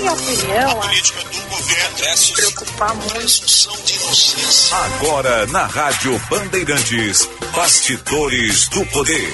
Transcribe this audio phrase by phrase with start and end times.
[0.00, 3.70] minha opinião, a se preocupar muito.
[4.72, 9.32] Agora na Rádio Bandeirantes, Bastidores do Poder.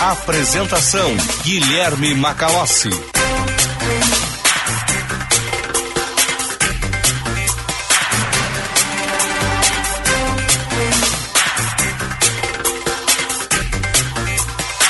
[0.00, 3.09] Apresentação Guilherme Macalossi.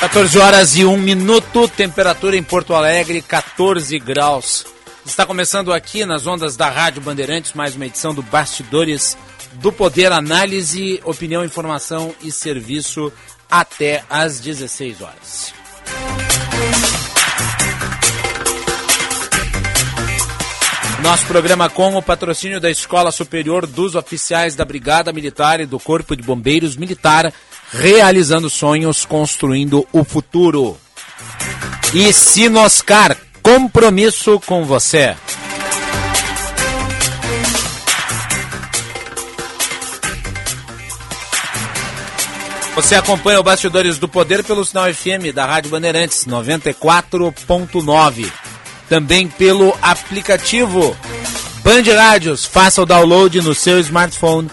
[0.00, 4.64] 14 horas e 1 minuto, temperatura em Porto Alegre, 14 graus.
[5.04, 9.14] Está começando aqui nas ondas da Rádio Bandeirantes mais uma edição do Bastidores
[9.52, 13.12] do Poder, análise, opinião, informação e serviço
[13.50, 15.52] até às 16 horas.
[21.02, 25.78] Nosso programa com o patrocínio da Escola Superior dos Oficiais da Brigada Militar e do
[25.78, 27.30] Corpo de Bombeiros Militar
[27.72, 30.76] realizando sonhos, construindo o futuro.
[31.94, 35.16] E Sinoscar, compromisso com você.
[42.74, 48.30] Você acompanha o Bastidores do Poder pelo sinal FM da Rádio Bandeirantes 94.9.
[48.88, 50.96] Também pelo aplicativo
[51.62, 52.46] Band Rádios.
[52.46, 54.48] Faça o download no seu smartphone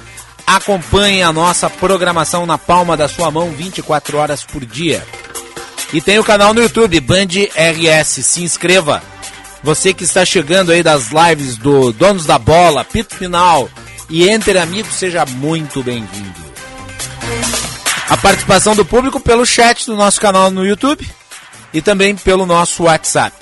[0.47, 5.05] Acompanhe a nossa programação na palma da sua mão 24 horas por dia.
[5.91, 8.25] E tem o canal no YouTube, Band RS.
[8.25, 9.03] Se inscreva.
[9.61, 13.69] Você que está chegando aí das lives do Donos da Bola, Pito Final
[14.09, 16.47] e Entre Amigos, seja muito bem-vindo.
[18.09, 21.05] A participação do público pelo chat do nosso canal no YouTube
[21.73, 23.35] e também pelo nosso WhatsApp.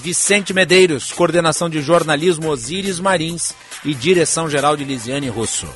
[0.01, 5.67] Vicente Medeiros, coordenação de jornalismo Osíris Marins e direção geral de Lisiane Russo.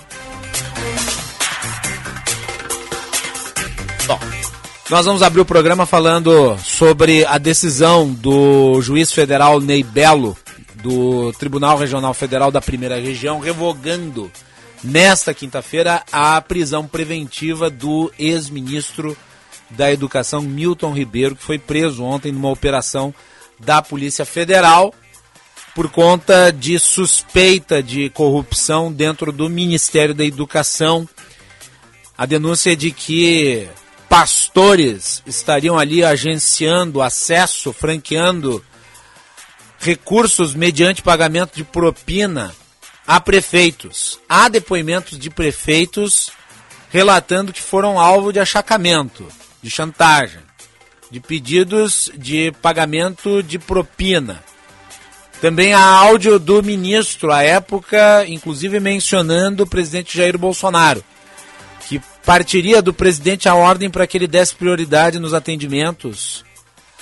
[4.06, 4.20] Bom,
[4.90, 10.38] nós vamos abrir o programa falando sobre a decisão do juiz federal Ney Belo,
[10.76, 14.32] do Tribunal Regional Federal da Primeira Região, revogando
[14.84, 19.18] nesta quinta-feira a prisão preventiva do ex-ministro
[19.70, 23.14] da Educação Milton Ribeiro, que foi preso ontem numa operação
[23.60, 24.94] da Polícia Federal
[25.76, 31.08] por conta de suspeita de corrupção dentro do Ministério da Educação.
[32.18, 33.68] A denúncia é de que
[34.10, 38.64] pastores estariam ali agenciando acesso, franqueando
[39.80, 42.54] recursos mediante pagamento de propina
[43.10, 44.20] a prefeitos.
[44.30, 46.30] Há depoimentos de prefeitos
[46.92, 49.26] relatando que foram alvo de achacamento,
[49.64, 50.42] de chantagem
[51.10, 54.44] de pedidos de pagamento de propina.
[55.42, 61.04] Também há áudio do ministro, à época, inclusive mencionando o presidente Jair Bolsonaro,
[61.88, 66.46] que partiria do presidente a ordem para que ele desse prioridade nos atendimentos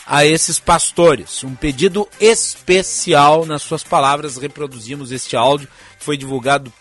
[0.08, 1.44] a esses pastores.
[1.44, 5.68] Um pedido especial, nas suas palavras, reproduzimos este áudio,
[6.00, 6.72] que foi divulgado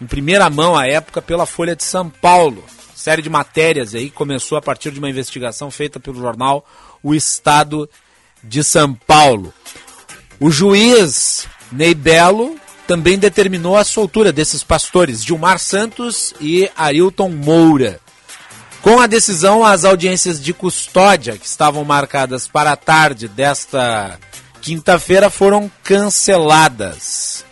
[0.00, 2.64] em primeira mão à época pela Folha de São Paulo
[3.06, 6.66] série de matérias aí começou a partir de uma investigação feita pelo jornal
[7.00, 7.88] O Estado
[8.42, 9.54] de São Paulo.
[10.40, 18.00] O juiz Ney Belo também determinou a soltura desses pastores, Gilmar Santos e Arilton Moura.
[18.86, 24.16] Com a decisão, as audiências de custódia que estavam marcadas para a tarde desta
[24.62, 27.44] quinta-feira foram canceladas.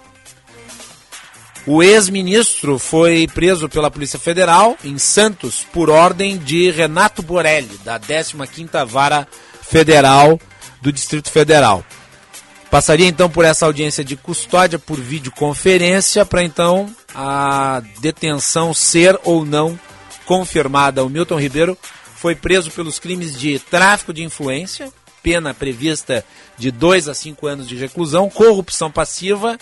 [1.67, 7.99] O ex-ministro foi preso pela Polícia Federal em Santos por ordem de Renato Borelli, da
[7.99, 9.27] 15ª Vara
[9.61, 10.39] Federal
[10.81, 11.85] do Distrito Federal.
[12.71, 19.45] Passaria então por essa audiência de custódia por videoconferência para então a detenção ser ou
[19.45, 19.77] não
[20.25, 21.05] confirmada.
[21.05, 21.77] O Milton Ribeiro
[22.17, 24.93] foi preso pelos crimes de tráfico de influência,
[25.23, 26.25] pena prevista
[26.57, 29.59] de 2 a 5 anos de reclusão, corrupção passiva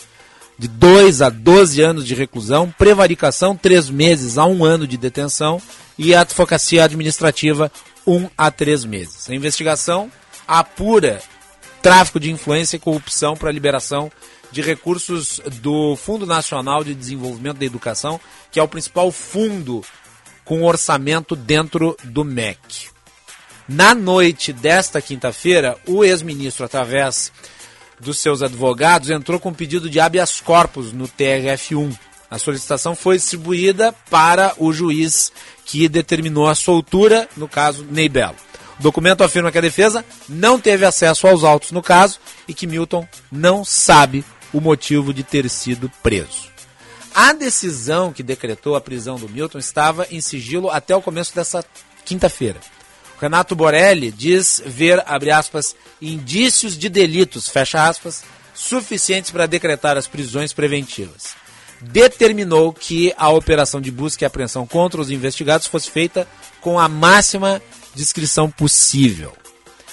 [0.58, 5.60] de 2 a 12 anos de reclusão, prevaricação, 3 meses a 1 ano de detenção
[5.98, 7.70] e advocacia administrativa,
[8.06, 9.28] 1 a 3 meses.
[9.28, 10.10] A investigação
[10.46, 11.20] apura
[11.80, 14.10] tráfico de influência e corrupção para liberação
[14.52, 18.20] de recursos do Fundo Nacional de Desenvolvimento da Educação,
[18.50, 19.82] que é o principal fundo
[20.52, 22.90] com orçamento dentro do MEC.
[23.66, 27.32] Na noite desta quinta-feira, o ex-ministro, através
[27.98, 31.96] dos seus advogados, entrou com um pedido de habeas corpus no TRF1.
[32.30, 35.32] A solicitação foi distribuída para o juiz
[35.64, 38.36] que determinou a soltura, no caso, Ney Belo.
[38.78, 42.66] O documento afirma que a defesa não teve acesso aos autos no caso e que
[42.66, 44.22] Milton não sabe
[44.52, 46.51] o motivo de ter sido preso.
[47.14, 51.64] A decisão que decretou a prisão do Milton estava em sigilo até o começo dessa
[52.04, 52.58] quinta-feira.
[53.20, 58.24] Renato Borelli diz ver, abre aspas, indícios de delitos, fecha aspas,
[58.54, 61.34] suficientes para decretar as prisões preventivas.
[61.80, 66.26] Determinou que a operação de busca e apreensão contra os investigados fosse feita
[66.60, 67.60] com a máxima
[67.94, 69.32] discrição possível.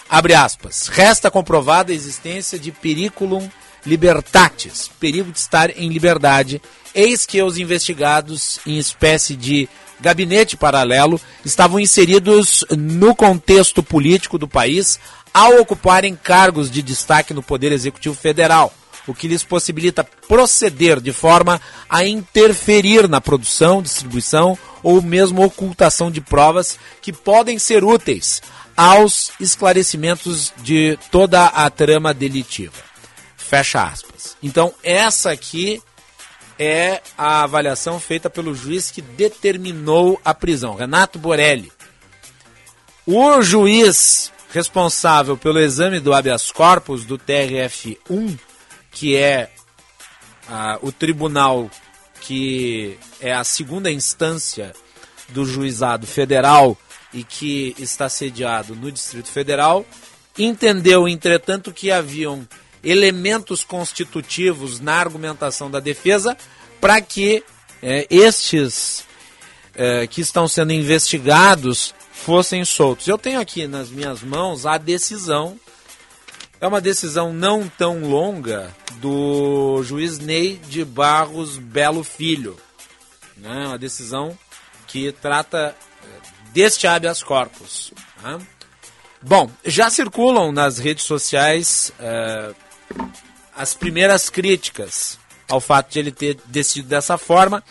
[0.10, 0.88] Abre aspas.
[0.88, 3.48] Resta comprovada a existência de periculum
[3.86, 6.62] libertatis, perigo de estar em liberdade,
[6.94, 9.70] eis que os investigados, em espécie de
[10.00, 15.00] gabinete paralelo, estavam inseridos no contexto político do país
[15.34, 18.74] ao ocuparem cargos de destaque no Poder Executivo Federal,
[19.06, 26.10] o que lhes possibilita proceder de forma a interferir na produção, distribuição ou mesmo ocultação
[26.10, 28.42] de provas que podem ser úteis
[28.76, 32.90] aos esclarecimentos de toda a trama delitiva.
[33.36, 34.38] Fecha aspas.
[34.42, 35.82] Então, essa aqui
[36.60, 41.72] é a avaliação feita pelo juiz que determinou a prisão, Renato Borelli.
[43.08, 48.38] O juiz responsável pelo exame do habeas corpus do TRF1,
[48.92, 49.50] que é
[50.82, 51.70] o tribunal
[52.22, 54.74] que é a segunda instância
[55.30, 56.78] do juizado federal
[57.14, 59.86] e que está sediado no Distrito Federal,
[60.38, 62.48] entendeu, entretanto, que haviam
[62.84, 66.38] elementos constitutivos na argumentação da defesa
[66.80, 67.44] para que
[67.82, 69.06] é, estes
[69.76, 73.08] é, que estão sendo investigados fossem soltos.
[73.08, 75.58] Eu tenho aqui nas minhas mãos a decisão,
[76.60, 82.58] é uma decisão não tão longa do juiz Ney de Barros Belo Filho.
[83.38, 83.68] Né?
[83.68, 84.38] Uma decisão
[84.88, 86.08] que trata é,
[86.52, 87.94] deste habeas corpus.
[88.22, 88.38] Né?
[89.22, 92.54] Bom, já circulam nas redes sociais é,
[93.56, 95.20] as primeiras críticas
[95.50, 97.64] ao fato de ele ter decidido dessa forma.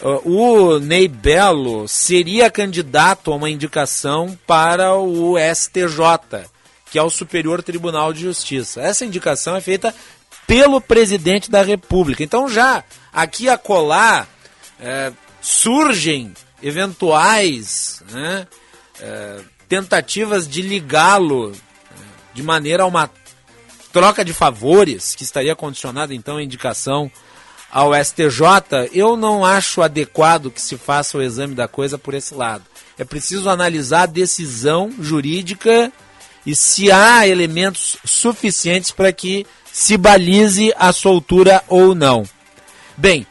[0.00, 6.48] Uh, o Ney Belo seria candidato a uma indicação para o STJ,
[6.90, 8.80] que é o Superior Tribunal de Justiça.
[8.80, 9.94] Essa indicação é feita
[10.46, 12.24] pelo presidente da República.
[12.24, 12.82] Então, já
[13.12, 14.28] aqui a colar
[14.80, 18.48] é, surgem eventuais né,
[19.00, 21.52] é, tentativas de ligá-lo
[22.34, 23.08] de maneira a uma
[23.92, 27.10] troca de favores, que estaria condicionada então a indicação
[27.70, 32.34] ao STJ, eu não acho adequado que se faça o exame da coisa por esse
[32.34, 32.64] lado.
[32.98, 35.90] É preciso analisar a decisão jurídica
[36.44, 42.24] e se há elementos suficientes para que se balize a soltura ou não.
[42.96, 43.26] Bem,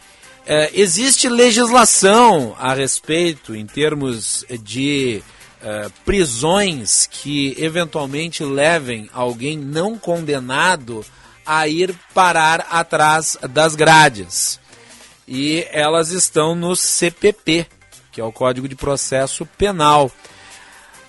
[0.45, 5.21] é, existe legislação a respeito em termos de
[5.61, 11.05] uh, prisões que eventualmente levem alguém não condenado
[11.45, 14.59] a ir parar atrás das grades.
[15.27, 17.65] E elas estão no CPP,
[18.11, 20.11] que é o Código de Processo Penal.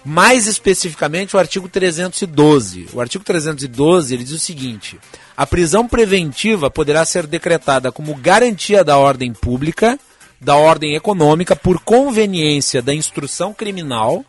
[0.05, 2.89] Mais especificamente, o artigo 312.
[2.93, 4.99] O artigo 312 ele diz o seguinte:
[5.37, 9.99] a prisão preventiva poderá ser decretada como garantia da ordem pública,
[10.41, 14.25] da ordem econômica, por conveniência da instrução criminal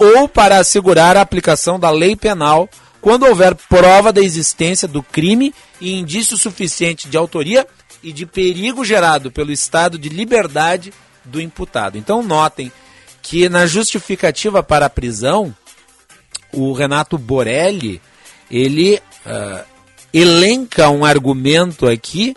[0.00, 2.66] ou para assegurar a aplicação da lei penal
[3.02, 7.66] quando houver prova da existência do crime e indício suficiente de autoria
[8.02, 10.90] e de perigo gerado pelo estado de liberdade
[11.22, 11.98] do imputado.
[11.98, 12.72] Então, notem
[13.20, 15.54] que na justificativa para a prisão,
[16.50, 18.00] o Renato Borelli
[18.50, 19.64] ele uh,
[20.14, 22.34] elenca um argumento aqui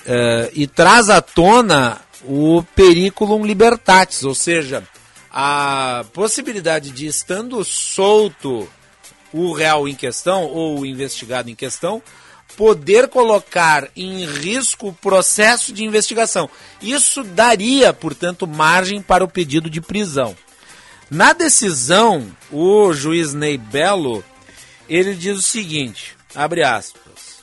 [0.00, 4.82] uh, e traz à tona o periculum libertatis, ou seja,
[5.30, 8.68] a possibilidade de, estando solto
[9.32, 12.02] o réu em questão ou o investigado em questão,
[12.56, 16.48] poder colocar em risco o processo de investigação.
[16.80, 20.36] Isso daria, portanto, margem para o pedido de prisão.
[21.10, 24.24] Na decisão, o juiz Ney Belo,
[24.88, 27.38] ele diz o seguinte, abre aspas,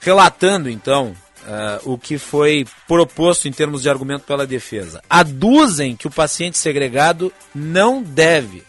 [0.00, 1.14] relatando então
[1.46, 5.02] uh, o que foi proposto em termos de argumento pela defesa.
[5.08, 8.62] Aduzem que o paciente segregado não deve.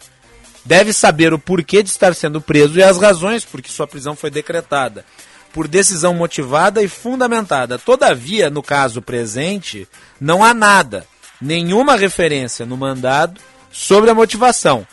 [0.63, 4.15] Deve saber o porquê de estar sendo preso e as razões por que sua prisão
[4.15, 5.03] foi decretada,
[5.51, 7.79] por decisão motivada e fundamentada.
[7.79, 9.87] Todavia, no caso presente,
[10.19, 11.07] não há nada,
[11.41, 14.85] nenhuma referência no mandado sobre a motivação.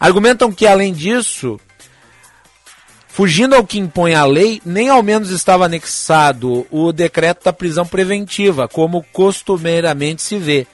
[0.00, 1.60] Argumentam que, além disso,
[3.14, 7.86] fugindo ao que impõe a lei, nem ao menos estava anexado o decreto da prisão
[7.86, 10.66] preventiva, como costumeiramente se vê.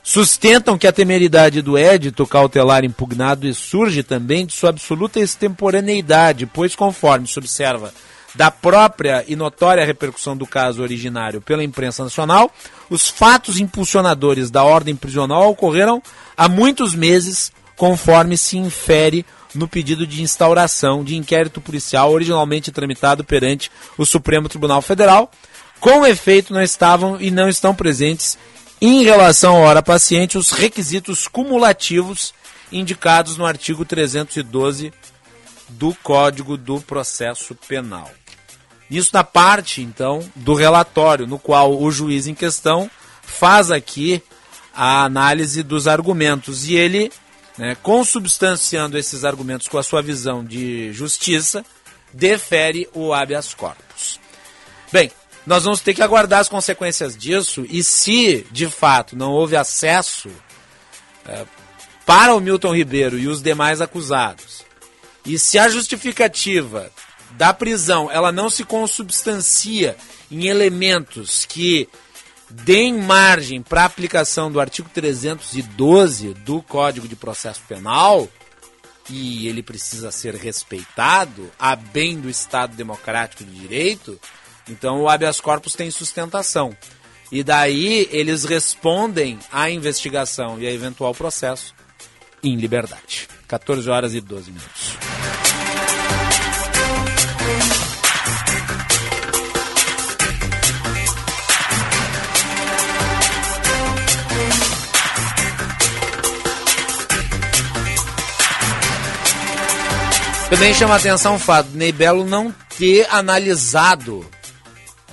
[0.00, 6.76] Sustentam que a temeridade do édito cautelar impugnado surge também de sua absoluta extemporaneidade, pois,
[6.76, 7.92] conforme se observa
[8.32, 12.48] da própria e notória repercussão do caso originário pela imprensa nacional,
[12.88, 16.00] os fatos impulsionadores da ordem prisional ocorreram
[16.36, 23.24] há muitos meses, conforme se infere no pedido de instauração de inquérito policial originalmente tramitado
[23.24, 25.30] perante o Supremo Tribunal Federal.
[25.80, 28.38] Com efeito, não estavam e não estão presentes
[28.80, 32.32] em relação à hora paciente os requisitos cumulativos
[32.72, 34.92] indicados no artigo 312
[35.68, 38.10] do Código do Processo Penal.
[38.90, 42.90] Isso na parte, então, do relatório, no qual o juiz em questão
[43.22, 44.22] faz aqui
[44.74, 47.12] a análise dos argumentos e ele,
[47.60, 51.62] né, consubstanciando esses argumentos com a sua visão de justiça,
[52.10, 54.18] defere o habeas corpus.
[54.90, 55.12] Bem,
[55.46, 60.30] nós vamos ter que aguardar as consequências disso e se, de fato, não houve acesso
[61.26, 61.44] é,
[62.06, 64.64] para o Milton Ribeiro e os demais acusados,
[65.26, 66.90] e se a justificativa
[67.32, 69.98] da prisão ela não se consubstancia
[70.30, 71.86] em elementos que
[72.50, 78.28] deem margem para a aplicação do artigo 312 do Código de Processo Penal,
[79.08, 84.18] e ele precisa ser respeitado a bem do Estado Democrático de Direito,
[84.68, 86.76] então o habeas corpus tem sustentação.
[87.32, 91.74] E daí eles respondem à investigação e a eventual processo
[92.42, 93.28] em liberdade.
[93.46, 94.96] 14 horas e 12 minutos.
[110.50, 111.94] Também chama atenção o fato de Ney
[112.26, 114.28] não ter analisado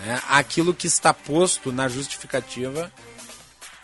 [0.04, 2.92] né, aquilo que está posto na justificativa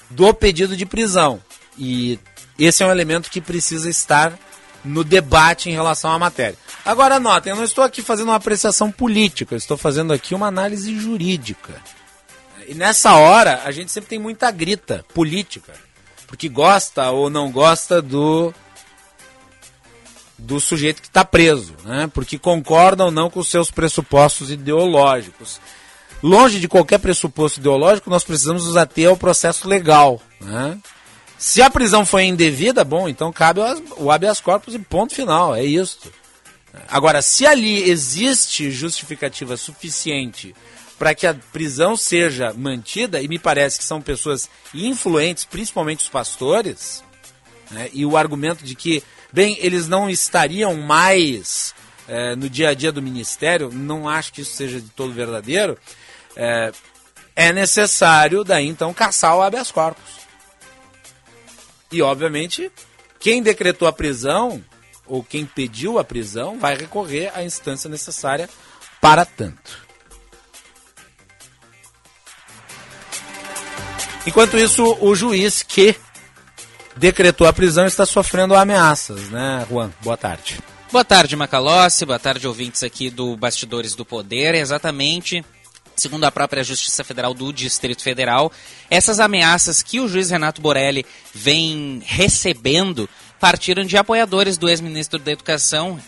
[0.09, 1.39] do pedido de prisão.
[1.77, 2.19] E
[2.57, 4.33] esse é um elemento que precisa estar
[4.83, 6.57] no debate em relação à matéria.
[6.83, 10.47] Agora, notem, eu não estou aqui fazendo uma apreciação política, eu estou fazendo aqui uma
[10.47, 11.73] análise jurídica.
[12.67, 15.73] E nessa hora, a gente sempre tem muita grita política,
[16.25, 18.51] porque gosta ou não gosta do
[20.43, 22.09] do sujeito que está preso, né?
[22.13, 25.59] porque concorda ou não com seus pressupostos ideológicos.
[26.21, 30.21] Longe de qualquer pressuposto ideológico, nós precisamos nos ater ao processo legal.
[30.39, 30.77] Né?
[31.37, 33.61] Se a prisão foi indevida, bom, então cabe
[33.97, 36.11] o habeas corpus e ponto final, é isso.
[36.89, 40.55] Agora, se ali existe justificativa suficiente
[40.97, 46.09] para que a prisão seja mantida, e me parece que são pessoas influentes, principalmente os
[46.09, 47.03] pastores,
[47.71, 49.03] né, e o argumento de que
[49.33, 51.73] Bem, eles não estariam mais
[52.07, 55.75] é, no dia a dia do ministério, não acho que isso seja de todo verdadeiro.
[56.35, 56.71] É,
[57.35, 60.21] é necessário, daí então, caçar o habeas corpus.
[61.91, 62.71] E, obviamente,
[63.19, 64.63] quem decretou a prisão,
[65.07, 68.47] ou quem pediu a prisão, vai recorrer à instância necessária
[69.01, 69.83] para tanto.
[74.27, 75.95] Enquanto isso, o juiz que
[76.95, 79.91] decretou a prisão está sofrendo ameaças, né, Juan?
[80.01, 80.59] Boa tarde.
[80.91, 82.05] Boa tarde, Macalossi.
[82.05, 84.53] Boa tarde, ouvintes aqui do Bastidores do Poder.
[84.55, 85.43] Exatamente
[85.95, 88.51] segundo a própria Justiça Federal do Distrito Federal,
[88.89, 93.09] essas ameaças que o juiz Renato Borelli vem recebendo
[93.43, 95.99] partiram de apoiadores do ex-ministro da Educação,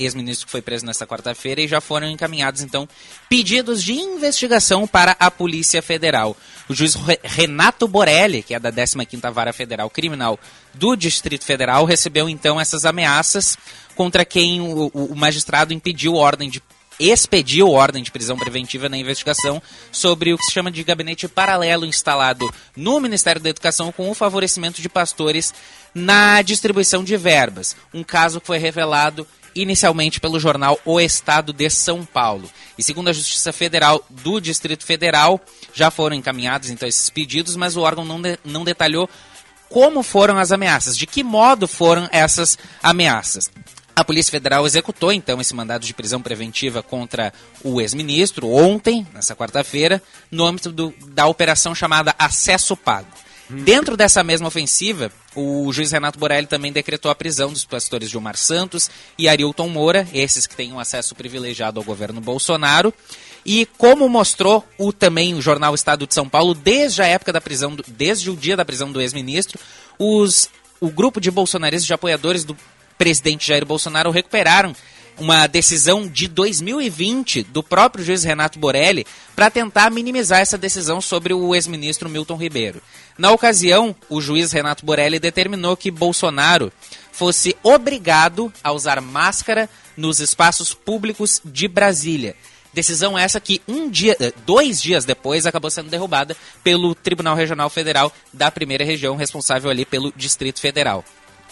[0.00, 2.88] ex-ministro que foi preso nesta quarta-feira, e já foram encaminhados, então,
[3.28, 6.36] pedidos de investigação para a Polícia Federal.
[6.68, 10.40] O juiz Renato Borelli, que é da 15ª Vara Federal Criminal
[10.74, 13.56] do Distrito Federal, recebeu, então, essas ameaças
[13.94, 16.60] contra quem o, o magistrado impediu ordem de
[16.98, 21.84] expediu ordem de prisão preventiva na investigação sobre o que se chama de gabinete paralelo
[21.84, 25.52] instalado no Ministério da Educação com o favorecimento de pastores
[25.96, 27.74] na distribuição de verbas.
[27.94, 32.50] Um caso que foi revelado inicialmente pelo jornal O Estado de São Paulo.
[32.76, 35.40] E segundo a Justiça Federal do Distrito Federal,
[35.72, 39.08] já foram encaminhados então esses pedidos, mas o órgão não, de, não detalhou
[39.70, 43.50] como foram as ameaças, de que modo foram essas ameaças.
[43.96, 47.32] A Polícia Federal executou então esse mandado de prisão preventiva contra
[47.64, 53.08] o ex-ministro ontem, nessa quarta-feira, no âmbito do, da operação chamada Acesso Pago.
[53.50, 53.62] Hum.
[53.62, 58.36] Dentro dessa mesma ofensiva, o juiz Renato Borelli também decretou a prisão dos pastores Gilmar
[58.36, 62.92] Santos e Arilton Moura, esses que têm um acesso privilegiado ao governo Bolsonaro.
[63.44, 67.40] E como mostrou o também o jornal Estado de São Paulo, desde a época da
[67.40, 69.58] prisão, desde o dia da prisão do ex-ministro,
[69.98, 70.50] os
[70.80, 72.56] o grupo de bolsonaristas, de apoiadores do
[72.98, 74.74] presidente Jair Bolsonaro, recuperaram
[75.18, 81.32] uma decisão de 2020 do próprio juiz Renato Borelli para tentar minimizar essa decisão sobre
[81.32, 82.82] o ex-ministro Milton Ribeiro.
[83.18, 86.70] Na ocasião, o juiz Renato Borelli determinou que Bolsonaro
[87.10, 92.36] fosse obrigado a usar máscara nos espaços públicos de Brasília.
[92.74, 97.70] Decisão essa que um dia, eh, dois dias depois acabou sendo derrubada pelo Tribunal Regional
[97.70, 101.02] Federal da primeira região, responsável ali pelo Distrito Federal.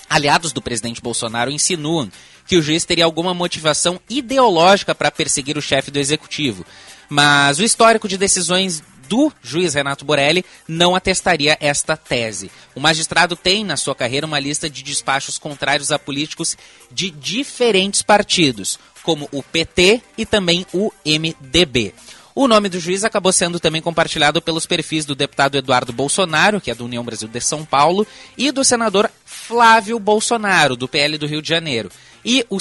[0.06, 2.12] Aliados do presidente Bolsonaro insinuam
[2.46, 6.62] que o juiz teria alguma motivação ideológica para perseguir o chefe do executivo.
[7.08, 12.50] Mas o histórico de decisões do juiz Renato Borelli não atestaria esta tese.
[12.74, 16.56] O magistrado tem na sua carreira uma lista de despachos contrários a políticos
[16.90, 21.94] de diferentes partidos, como o PT e também o MDB.
[22.36, 26.68] O nome do juiz acabou sendo também compartilhado pelos perfis do deputado Eduardo Bolsonaro, que
[26.68, 28.04] é do União Brasil de São Paulo,
[28.36, 31.92] e do senador Flávio Bolsonaro, do PL do Rio de Janeiro.
[32.24, 32.58] E o,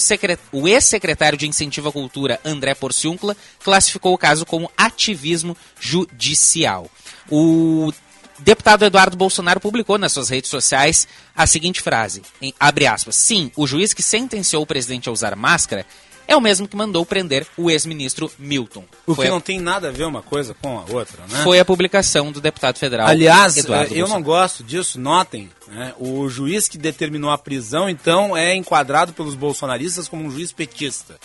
[0.51, 6.89] o ex-secretário de Incentivo à Cultura, André Porciúncula, classificou o caso como ativismo judicial.
[7.29, 7.91] O
[8.39, 13.51] deputado Eduardo Bolsonaro publicou nas suas redes sociais a seguinte frase, em, abre aspas, sim,
[13.55, 15.86] o juiz que sentenciou o presidente a usar máscara
[16.27, 18.86] é o mesmo que mandou prender o ex-ministro Milton.
[19.06, 19.34] O Foi que a...
[19.34, 21.44] não tem nada a ver uma coisa com a outra, né?
[21.44, 23.08] Foi a publicação do deputado federal.
[23.08, 25.50] Aliás, Eduardo eu não gosto disso, notem.
[25.68, 25.94] Né?
[26.00, 31.15] O juiz que determinou a prisão, então, é enquadrado pelos bolsonaristas como um juiz petista.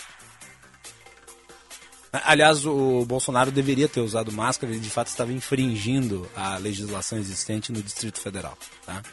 [2.11, 7.71] Aliás, o Bolsonaro deveria ter usado máscara, ele de fato estava infringindo a legislação existente
[7.71, 8.57] no Distrito Federal.
[8.83, 9.03] Tá?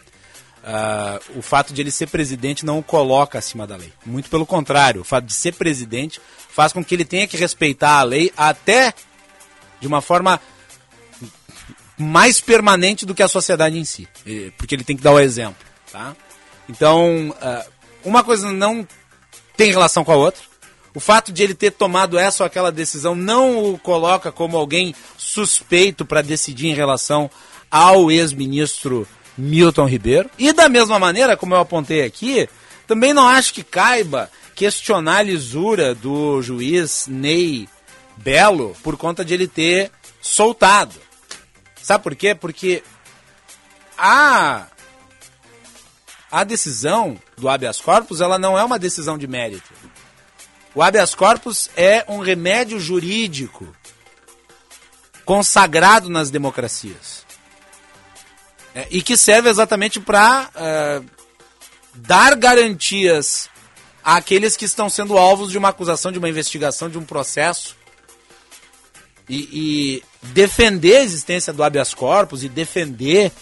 [0.67, 3.93] Uh, o fato de ele ser presidente não o coloca acima da lei.
[4.05, 6.21] Muito pelo contrário, o fato de ser presidente
[6.51, 8.93] faz com que ele tenha que respeitar a lei até
[9.81, 10.41] de uma forma
[11.97, 14.09] mais permanente do que a sociedade em si,
[14.59, 16.17] porque ele tem que dar o exemplo, tá?
[16.69, 17.71] Então, uh,
[18.05, 18.87] uma coisa não
[19.57, 20.43] tem relação com a outra.
[20.93, 24.95] O fato de ele ter tomado essa ou aquela decisão não o coloca como alguém
[25.17, 27.31] suspeito para decidir em relação
[27.71, 30.31] ao ex-ministro Milton Ribeiro.
[30.39, 32.49] E da mesma maneira, como eu apontei aqui,
[32.87, 37.69] também não acho que caiba questionar a lisura do juiz Ney
[38.17, 40.95] Belo por conta de ele ter soltado.
[41.83, 42.35] Sabe por quê?
[42.35, 42.83] Porque
[43.99, 44.67] a
[46.31, 49.73] a decisão do habeas corpus, ela não é uma decisão de mérito.
[50.75, 53.67] O habeas corpus é um remédio jurídico
[55.25, 57.26] consagrado nas democracias.
[58.77, 61.03] É, e que serve exatamente para é,
[61.95, 63.49] dar garantias
[64.05, 67.75] àqueles que estão sendo alvos de uma acusação, de uma investigação, de um processo.
[69.27, 73.33] E, e defender a existência do habeas corpus e defender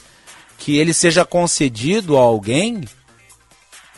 [0.56, 2.84] que ele seja concedido a alguém,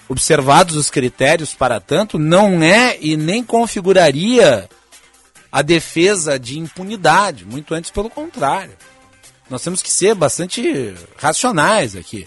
[0.09, 4.69] observados os critérios para tanto, não é e nem configuraria
[5.53, 8.73] a defesa de impunidade, muito antes pelo contrário.
[9.49, 12.27] Nós temos que ser bastante racionais aqui.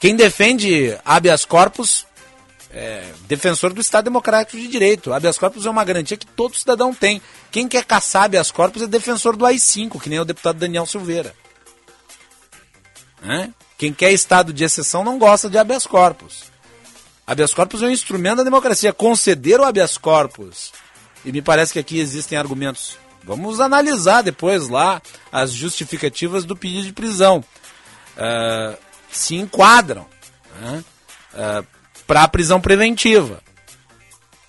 [0.00, 2.06] Quem defende habeas corpus
[2.70, 5.12] é defensor do Estado Democrático de Direito.
[5.12, 7.20] Habeas corpus é uma garantia que todo cidadão tem.
[7.50, 11.34] Quem quer caçar habeas corpus é defensor do AI-5, que nem o deputado Daniel Silveira.
[13.20, 13.52] Né?
[13.76, 16.44] Quem quer estado de exceção não gosta de habeas corpus.
[17.26, 18.92] Habeas corpus é um instrumento da democracia.
[18.92, 20.72] Conceder o habeas corpus,
[21.24, 26.86] e me parece que aqui existem argumentos Vamos analisar depois lá as justificativas do pedido
[26.86, 27.44] de prisão.
[28.16, 28.76] Uh,
[29.10, 30.06] se enquadram
[30.60, 30.84] né,
[31.34, 31.66] uh,
[32.06, 33.40] para a prisão preventiva.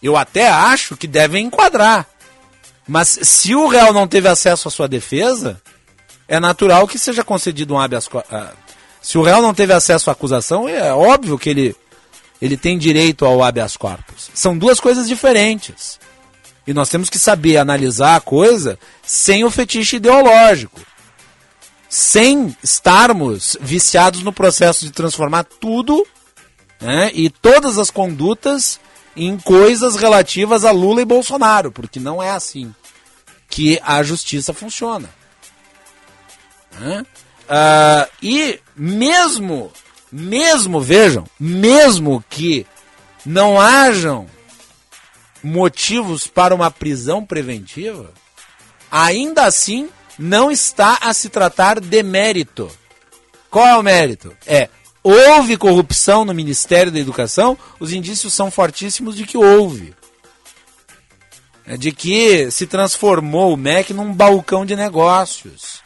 [0.01, 2.07] Eu até acho que devem enquadrar.
[2.88, 5.62] Mas se o réu não teve acesso à sua defesa,
[6.27, 8.31] é natural que seja concedido um habeas corpus.
[8.31, 8.63] Uh,
[9.01, 11.75] se o réu não teve acesso à acusação, é óbvio que ele,
[12.41, 14.31] ele tem direito ao habeas corpus.
[14.33, 15.99] São duas coisas diferentes.
[16.65, 20.82] E nós temos que saber analisar a coisa sem o fetiche ideológico.
[21.89, 26.06] Sem estarmos viciados no processo de transformar tudo
[26.82, 28.80] né, e todas as condutas
[29.15, 32.73] em coisas relativas a Lula e Bolsonaro, porque não é assim
[33.47, 35.10] que a justiça funciona.
[36.80, 37.06] Né?
[37.43, 39.71] Uh, e mesmo,
[40.12, 42.65] mesmo, vejam, mesmo que
[43.26, 44.28] não hajam
[45.43, 48.12] motivos para uma prisão preventiva,
[48.89, 52.71] ainda assim não está a se tratar de mérito.
[53.49, 54.36] Qual é o mérito?
[54.45, 54.69] É
[55.03, 59.93] houve corrupção no Ministério da Educação, os indícios são fortíssimos de que houve.
[61.65, 65.84] É de que se transformou o MEC num balcão de negócios.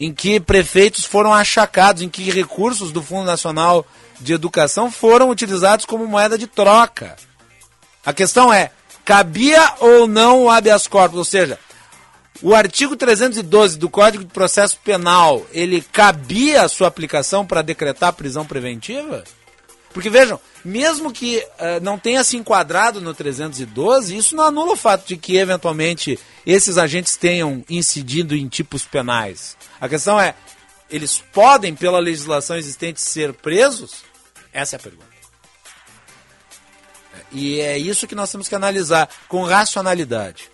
[0.00, 3.84] em que prefeitos foram achacados, em que recursos do Fundo Nacional
[4.20, 7.16] de Educação foram utilizados como moeda de troca.
[8.04, 8.70] A questão é,
[9.04, 11.18] cabia ou não o habeas corpus?
[11.18, 11.58] Ou seja,
[12.40, 18.12] o artigo 312 do Código de Processo Penal, ele cabia a sua aplicação para decretar
[18.12, 19.24] prisão preventiva?
[19.92, 24.76] Porque vejam, mesmo que uh, não tenha se enquadrado no 312, isso não anula o
[24.76, 29.56] fato de que, eventualmente, esses agentes tenham incidido em tipos penais.
[29.80, 30.34] A questão é,
[30.88, 34.04] eles podem, pela legislação existente, ser presos?
[34.52, 35.17] Essa é a pergunta.
[37.30, 40.50] E é isso que nós temos que analisar com racionalidade.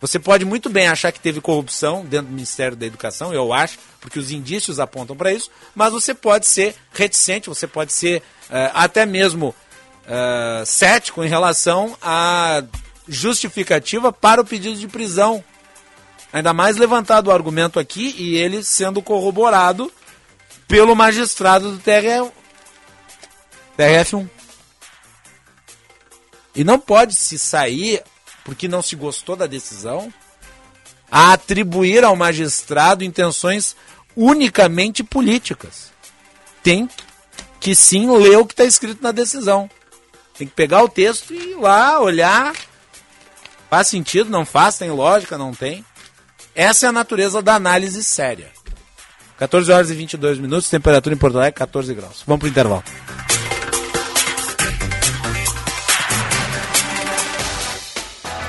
[0.00, 3.78] Você pode muito bem achar que teve corrupção dentro do Ministério da Educação, eu acho,
[4.00, 8.70] porque os indícios apontam para isso, mas você pode ser reticente, você pode ser uh,
[8.74, 12.62] até mesmo uh, cético em relação à
[13.08, 15.42] justificativa para o pedido de prisão.
[16.32, 19.90] Ainda mais levantado o argumento aqui e ele sendo corroborado
[20.68, 22.30] pelo magistrado do TRF,
[23.76, 24.28] TRF1.
[26.58, 28.02] E não pode se sair,
[28.44, 30.12] porque não se gostou da decisão,
[31.08, 33.76] a atribuir ao magistrado intenções
[34.16, 35.92] unicamente políticas.
[36.60, 36.90] Tem
[37.60, 39.70] que sim ler o que está escrito na decisão.
[40.36, 42.52] Tem que pegar o texto e ir lá, olhar.
[43.70, 45.84] Faz sentido, não faz, tem lógica, não tem.
[46.56, 48.50] Essa é a natureza da análise séria.
[49.38, 52.24] 14 horas e 22 minutos, temperatura em Porto Alegre 14 graus.
[52.26, 53.27] Vamos para o intervalo.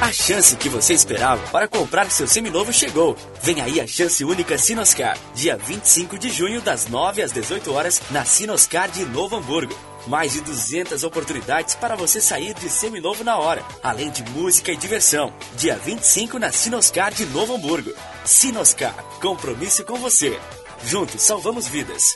[0.01, 3.17] A chance que você esperava para comprar seu seminovo chegou.
[3.41, 8.01] Vem aí a chance única Sinoscar, dia 25 de junho, das 9 às 18 horas,
[8.09, 9.77] na Sinoscar de Novo Hamburgo.
[10.07, 14.77] Mais de 200 oportunidades para você sair de seminovo na hora, além de música e
[14.77, 15.33] diversão.
[15.57, 17.93] Dia 25 na Sinoscar de Novo Hamburgo.
[18.23, 20.39] Sinoscar, compromisso com você.
[20.85, 22.15] Juntos salvamos vidas.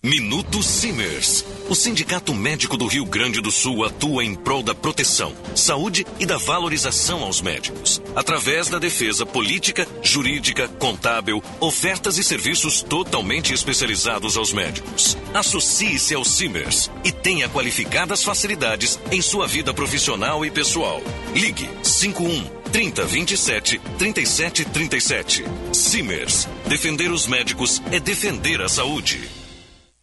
[0.00, 1.44] Minuto Simers.
[1.68, 6.24] O Sindicato Médico do Rio Grande do Sul atua em prol da proteção, saúde e
[6.24, 14.36] da valorização aos médicos, através da defesa política, jurídica, contábil, ofertas e serviços totalmente especializados
[14.36, 15.18] aos médicos.
[15.34, 21.02] Associe-se ao Simers e tenha qualificadas facilidades em sua vida profissional e pessoal.
[21.34, 25.44] Ligue 51 30 27 37 37.
[25.72, 26.48] Simers.
[26.68, 29.37] Defender os médicos é defender a saúde.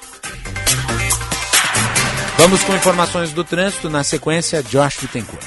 [2.36, 5.46] Vamos com informações do trânsito na sequência Josh Bittencourt.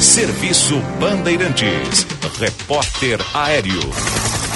[0.00, 2.06] Serviço Bandeirantes.
[2.38, 3.80] Repórter Aéreo.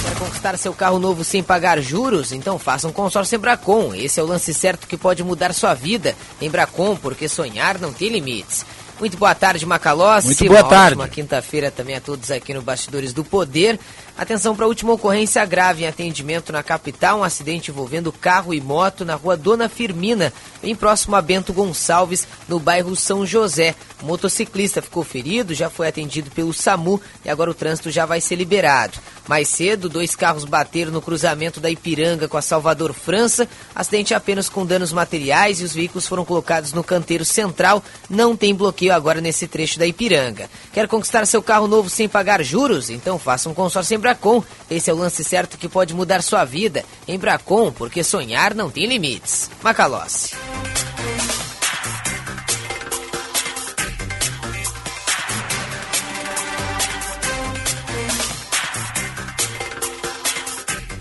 [0.03, 2.33] Quer conquistar seu carro novo sem pagar juros?
[2.33, 3.95] Então faça um consórcio Embracon.
[3.95, 6.13] Esse é o lance certo que pode mudar sua vida.
[6.41, 8.65] Embracon, porque sonhar não tem limites.
[8.99, 10.27] Muito boa tarde, Macalossi.
[10.27, 10.95] Muito boa Uma tarde.
[10.95, 13.79] Uma quinta-feira também a todos aqui no Bastidores do Poder.
[14.17, 18.59] Atenção para a última ocorrência grave em atendimento na capital, um acidente envolvendo carro e
[18.59, 23.75] moto na rua Dona Firmina, bem próximo a Bento Gonçalves, no bairro São José.
[24.01, 28.19] O motociclista ficou ferido, já foi atendido pelo SAMU e agora o trânsito já vai
[28.19, 28.97] ser liberado.
[29.27, 34.49] Mais cedo, dois carros bateram no cruzamento da Ipiranga com a Salvador França, acidente apenas
[34.49, 39.21] com danos materiais e os veículos foram colocados no canteiro central, não tem bloqueio agora
[39.21, 40.49] nesse trecho da Ipiranga.
[40.73, 42.89] Quer conquistar seu carro novo sem pagar juros?
[42.89, 44.43] Então faça um consórcio em Bracon.
[44.69, 46.83] Esse é o lance certo que pode mudar sua vida.
[47.07, 49.49] Em Bracon, porque sonhar não tem limites.
[49.61, 50.35] Macalossi.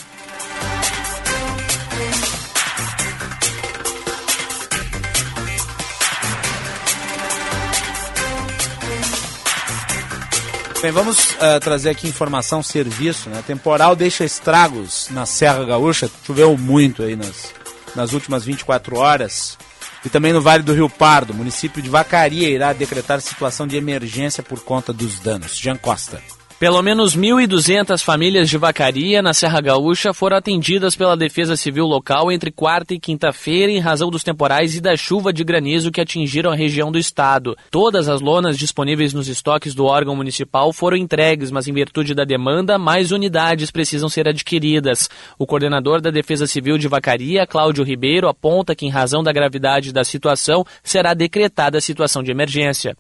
[10.81, 13.43] Bem, vamos uh, trazer aqui informação, serviço, né?
[13.45, 17.53] Temporal deixa estragos na Serra Gaúcha, choveu muito aí nas,
[17.97, 19.59] nas últimas 24 horas.
[20.05, 24.41] E também no Vale do Rio Pardo, município de Vacaria irá decretar situação de emergência
[24.41, 25.57] por conta dos danos.
[25.57, 26.23] Jean Costa.
[26.59, 32.33] Pelo menos 1.200 famílias de vacaria na Serra Gaúcha foram atendidas pela Defesa Civil local
[32.33, 36.51] entre quarta e quinta-feira em razão dos temporais e da chuva de granizo que atingiram
[36.51, 37.57] a região do estado.
[37.71, 42.25] Todas as lonas disponíveis nos estoques do órgão municipal foram entregues, mas em virtude da
[42.25, 45.09] demanda, mais unidades precisam ser adquiridas.
[45.39, 49.93] O coordenador da Defesa Civil de Vacaria, Cláudio Ribeiro, aponta que em razão da gravidade
[49.93, 52.97] da situação, será decretada a situação de emergência.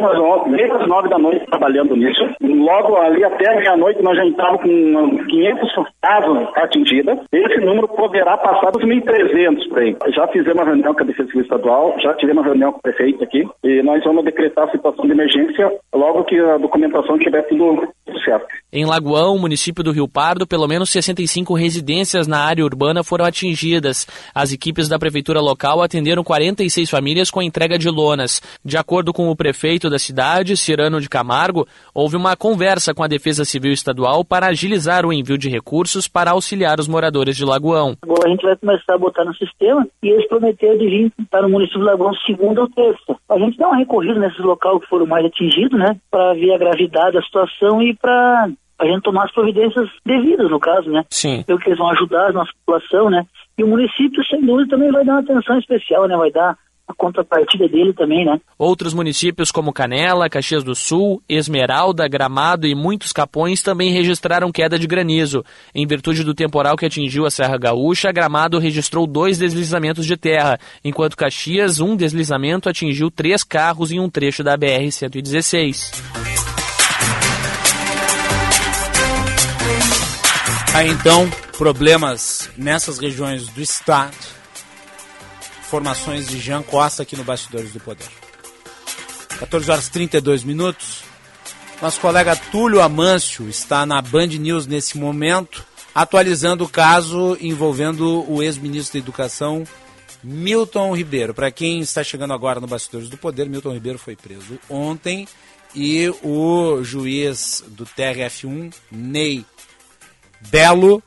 [0.00, 2.20] Nós estamos desde as nove da noite trabalhando nisso.
[2.40, 7.18] Logo ali até meia-noite nós já estávamos com 500 casos atingidas.
[7.32, 9.96] Esse número poderá passar dos 1.300 por aí.
[10.14, 12.82] Já fizemos uma reunião com a Defesa Civil Estadual, já tivemos uma reunião com o
[12.82, 17.42] prefeito aqui e nós vamos decretar a situação de emergência logo que a documentação estiver
[17.42, 17.88] tudo
[18.24, 18.46] certo.
[18.72, 24.06] Em Lagoão, município do Rio Pardo, pelo menos 65 residências na área urbana foram atingidas.
[24.34, 28.40] As equipes da prefeitura local atenderam 46 famílias com a entrega de lonas.
[28.64, 33.08] De acordo com o prefeito da cidade, Cirano de Camargo, houve uma conversa com a
[33.08, 37.96] Defesa Civil Estadual para agilizar o envio de recursos para auxiliar os moradores de Lagoão.
[38.02, 41.46] Agora a gente vai começar a botar no sistema e eles prometeram de vir para
[41.46, 43.16] o município de Lagoão segunda ou terça.
[43.28, 46.58] A gente dá uma recorrida nesses locais que foram mais atingidos, né, para ver a
[46.58, 48.48] gravidade da situação e para
[48.78, 51.04] a gente tomar as providências devidas, no caso, né?
[51.10, 51.44] Sim.
[51.46, 53.26] Porque eles vão ajudar a nossa população, né?
[53.58, 56.16] E o município, sem dúvida, também vai dar uma atenção especial, né?
[56.16, 56.56] Vai dar
[56.90, 58.40] a contrapartida dele também, né?
[58.58, 64.78] Outros municípios como Canela, Caxias do Sul, Esmeralda, Gramado e muitos Capões também registraram queda
[64.78, 65.44] de granizo.
[65.74, 70.58] Em virtude do temporal que atingiu a Serra Gaúcha, Gramado registrou dois deslizamentos de terra,
[70.84, 75.92] enquanto Caxias, um deslizamento atingiu três carros em um trecho da BR-116.
[80.74, 84.39] Aí então, problemas nessas regiões do estado
[85.70, 88.08] Informações de Jean Costa aqui no Bastidores do Poder.
[89.38, 91.04] 14 horas 32 minutos.
[91.80, 98.42] Nosso colega Túlio Amâncio está na Band News nesse momento, atualizando o caso envolvendo o
[98.42, 99.62] ex-ministro da Educação,
[100.24, 101.32] Milton Ribeiro.
[101.32, 105.28] Para quem está chegando agora no Bastidores do Poder, Milton Ribeiro foi preso ontem
[105.72, 109.46] e o juiz do TRF1, Ney
[110.50, 111.00] Belo,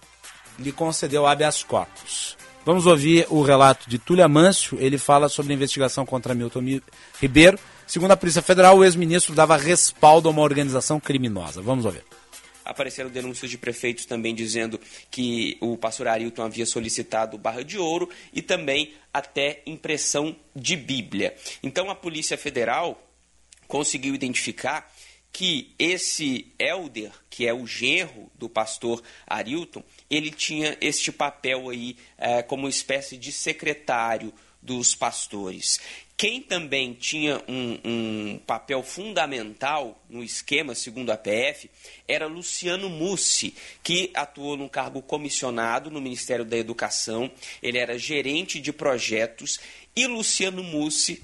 [0.58, 2.38] lhe concedeu habeas corpus.
[2.66, 4.78] Vamos ouvir o relato de Túlia Mâncio.
[4.80, 6.80] Ele fala sobre a investigação contra Milton
[7.20, 7.60] Ribeiro.
[7.86, 11.62] Segundo a Polícia Federal, o ex-ministro dava respaldo a uma organização criminosa.
[11.62, 12.04] Vamos ouvir.
[12.64, 14.80] Apareceram denúncias de prefeitos também dizendo
[15.12, 21.36] que o pastor Arilton havia solicitado barra de ouro e também até impressão de Bíblia.
[21.62, 22.98] Então a Polícia Federal
[23.68, 24.90] conseguiu identificar
[25.34, 31.98] que esse Elder, que é o genro do pastor Arilton, ele tinha este papel aí
[32.20, 35.82] é, como espécie de secretário dos pastores.
[36.16, 41.70] Quem também tinha um, um, papel fundamental no esquema, segundo a PF,
[42.08, 47.30] era Luciano Mussi, que atuou num cargo comissionado no Ministério da Educação,
[47.62, 49.60] ele era gerente de projetos,
[49.96, 51.24] e Luciano Mussi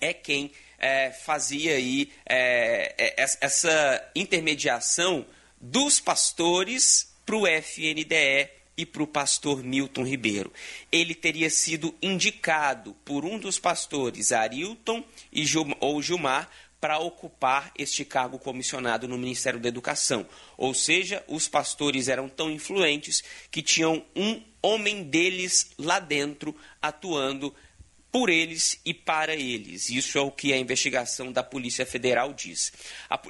[0.00, 5.26] é quem é, fazia aí é, é essa intermediação
[5.60, 10.52] dos pastores para o FNDE e para o pastor Milton Ribeiro.
[10.90, 16.48] Ele teria sido indicado por um dos pastores, Arilton e Gil, ou Gilmar,
[16.80, 20.24] para ocupar este cargo comissionado no Ministério da Educação.
[20.56, 27.52] Ou seja, os pastores eram tão influentes que tinham um homem deles lá dentro atuando
[28.10, 29.90] por eles e para eles.
[29.90, 32.72] Isso é o que a investigação da Polícia Federal diz.
[33.08, 33.20] A,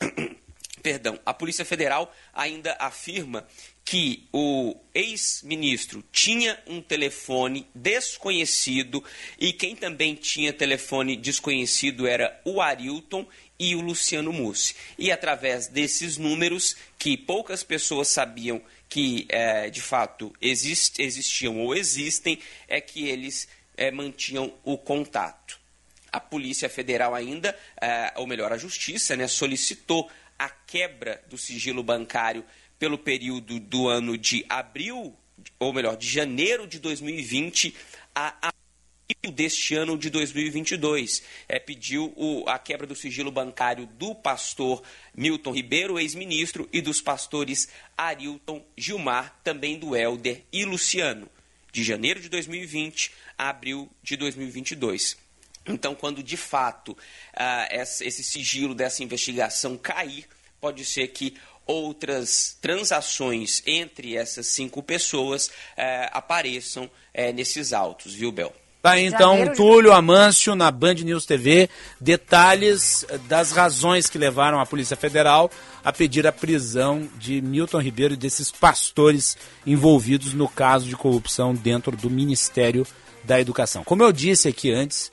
[0.82, 3.46] Perdão, a Polícia Federal ainda afirma
[3.84, 9.02] que o ex-ministro tinha um telefone desconhecido
[9.38, 13.26] e quem também tinha telefone desconhecido era o Arilton
[13.58, 14.74] e o Luciano Mussi.
[14.98, 21.74] E através desses números, que poucas pessoas sabiam que é, de fato exist, existiam ou
[21.74, 25.58] existem, é que eles é, mantinham o contato.
[26.12, 31.82] A Polícia Federal ainda, é, ou melhor, a Justiça, né, solicitou a quebra do sigilo
[31.82, 32.44] bancário
[32.78, 35.14] pelo período do ano de abril,
[35.58, 37.74] ou melhor, de janeiro de 2020
[38.14, 38.50] a
[39.32, 41.22] deste ano de 2022.
[41.48, 44.82] É, pediu o, a quebra do sigilo bancário do pastor
[45.14, 51.28] Milton Ribeiro, ex-ministro, e dos pastores Arilton, Gilmar, também do Helder e Luciano,
[51.72, 55.16] de janeiro de 2020 a abril de 2022.
[55.66, 56.96] Então, quando de fato uh,
[57.70, 60.26] esse sigilo dessa investigação cair,
[60.60, 61.36] pode ser que
[61.66, 68.54] outras transações entre essas cinco pessoas eh, apareçam eh, nesses autos, viu, Bel?
[68.86, 71.68] Tá aí, então, Túlio Amâncio na Band News TV,
[72.00, 75.50] detalhes das razões que levaram a Polícia Federal
[75.84, 81.52] a pedir a prisão de Milton Ribeiro e desses pastores envolvidos no caso de corrupção
[81.52, 82.86] dentro do Ministério
[83.24, 83.82] da Educação.
[83.82, 85.10] Como eu disse aqui antes,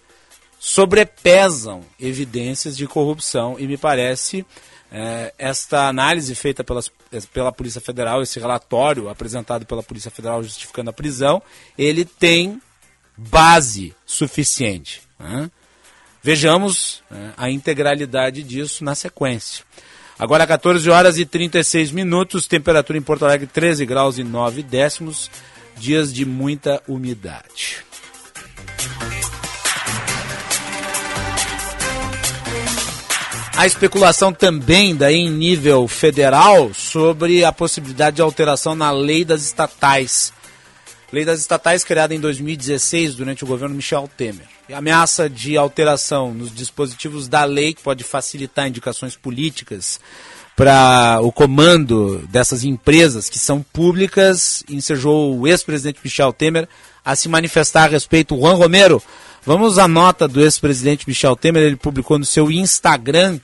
[0.59, 4.45] sobrepesam evidências de corrupção e me parece
[4.91, 6.91] é, esta análise feita pelas,
[7.34, 11.41] pela Polícia Federal, esse relatório apresentado pela Polícia Federal justificando a prisão,
[11.76, 12.61] ele tem
[13.18, 15.01] base suficiente.
[15.20, 15.49] Né?
[16.22, 19.64] Vejamos né, a integralidade disso na sequência.
[20.18, 25.30] Agora 14 horas e 36 minutos, temperatura em Porto Alegre 13 graus e 9 décimos,
[25.76, 27.84] dias de muita umidade.
[33.55, 39.43] A especulação também daí em nível federal sobre a possibilidade de alteração na lei das
[39.43, 40.34] estatais.
[41.14, 44.47] Lei das estatais criada em 2016 durante o governo Michel Temer.
[44.68, 49.99] E ameaça de alteração nos dispositivos da lei que pode facilitar indicações políticas
[50.55, 56.68] para o comando dessas empresas que são públicas, ensejou o ex-presidente Michel Temer
[57.05, 58.36] a se manifestar a respeito.
[58.36, 58.99] Juan Romero,
[59.45, 63.39] vamos à nota do ex-presidente Michel Temer, ele publicou no seu Instagram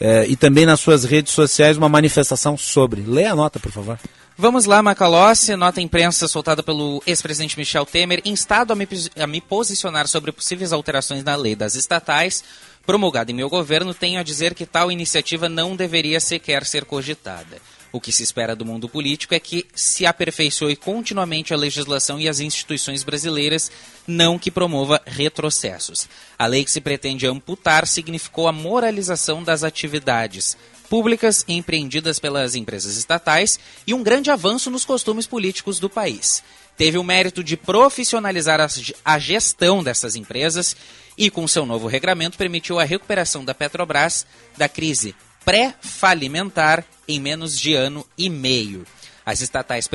[0.00, 3.02] eh, e também nas suas redes sociais uma manifestação sobre.
[3.02, 3.96] Leia a nota, por favor.
[4.38, 8.86] Vamos lá, Macalossi, nota imprensa soltada pelo ex-presidente Michel Temer, instado a me,
[9.18, 12.44] a me posicionar sobre possíveis alterações na lei das estatais,
[12.84, 17.62] promulgada em meu governo, tenho a dizer que tal iniciativa não deveria sequer ser cogitada.
[17.90, 22.28] O que se espera do mundo político é que se aperfeiçoe continuamente a legislação e
[22.28, 23.70] as instituições brasileiras,
[24.06, 26.06] não que promova retrocessos.
[26.38, 30.58] A lei que se pretende amputar significou a moralização das atividades,
[30.88, 36.42] públicas empreendidas pelas empresas estatais e um grande avanço nos costumes políticos do país.
[36.76, 38.60] Teve o mérito de profissionalizar
[39.04, 40.76] a gestão dessas empresas
[41.16, 44.26] e, com seu novo regramento, permitiu a recuperação da Petrobras
[44.56, 45.14] da crise
[45.44, 48.84] pré-falimentar em menos de ano e meio.
[49.24, 49.88] As estatais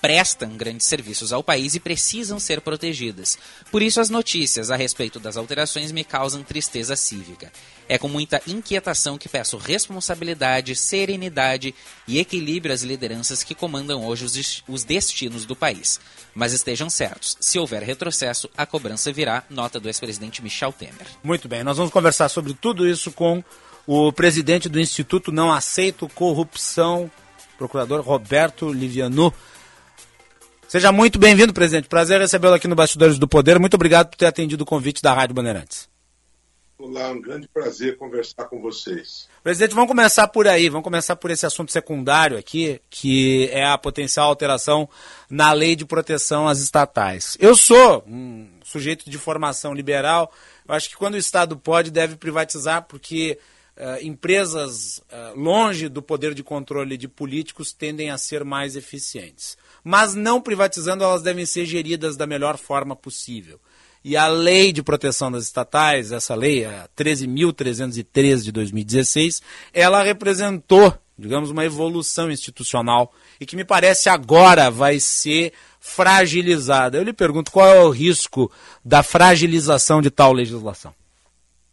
[0.00, 3.38] prestam grandes serviços ao país e precisam ser protegidas.
[3.70, 7.52] Por isso, as notícias a respeito das alterações me causam tristeza cívica.
[7.88, 11.74] É com muita inquietação que peço responsabilidade, serenidade
[12.06, 14.26] e equilíbrio às lideranças que comandam hoje
[14.68, 15.98] os destinos do país.
[16.34, 21.06] Mas estejam certos, se houver retrocesso, a cobrança virá, nota do ex-presidente Michel Temer.
[21.24, 23.42] Muito bem, nós vamos conversar sobre tudo isso com
[23.86, 27.10] o presidente do Instituto Não Aceito Corrupção
[27.58, 29.34] procurador Roberto Livianu.
[30.68, 31.88] Seja muito bem-vindo, presidente.
[31.88, 33.58] Prazer recebê-lo aqui no Bastidores do Poder.
[33.58, 35.88] Muito obrigado por ter atendido o convite da Rádio Bandeirantes.
[36.80, 39.28] Olá, um grande prazer conversar com vocês.
[39.42, 43.76] Presidente, vamos começar por aí, vamos começar por esse assunto secundário aqui, que é a
[43.76, 44.88] potencial alteração
[45.28, 47.36] na lei de proteção às estatais.
[47.40, 50.32] Eu sou um sujeito de formação liberal,
[50.68, 53.38] eu acho que quando o Estado pode, deve privatizar, porque
[53.80, 59.56] Uh, empresas uh, longe do poder de controle de políticos tendem a ser mais eficientes.
[59.84, 63.60] Mas não privatizando, elas devem ser geridas da melhor forma possível.
[64.08, 70.98] E a lei de proteção das estatais, essa lei, a 13.313 de 2016, ela representou,
[71.18, 76.96] digamos, uma evolução institucional e que me parece agora vai ser fragilizada.
[76.96, 78.50] Eu lhe pergunto qual é o risco
[78.82, 80.94] da fragilização de tal legislação?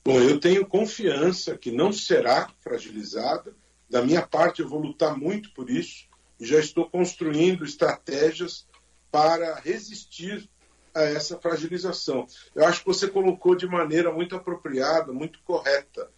[0.03, 3.53] Bom, eu tenho confiança que não será fragilizada.
[3.89, 6.03] Da minha parte, eu vou lutar muito por isso
[6.37, 8.67] e já estou construindo estratégias
[9.09, 10.49] para resistir
[10.95, 12.25] a essa fragilização.
[12.55, 16.09] Eu acho que você colocou de maneira muito apropriada, muito correta.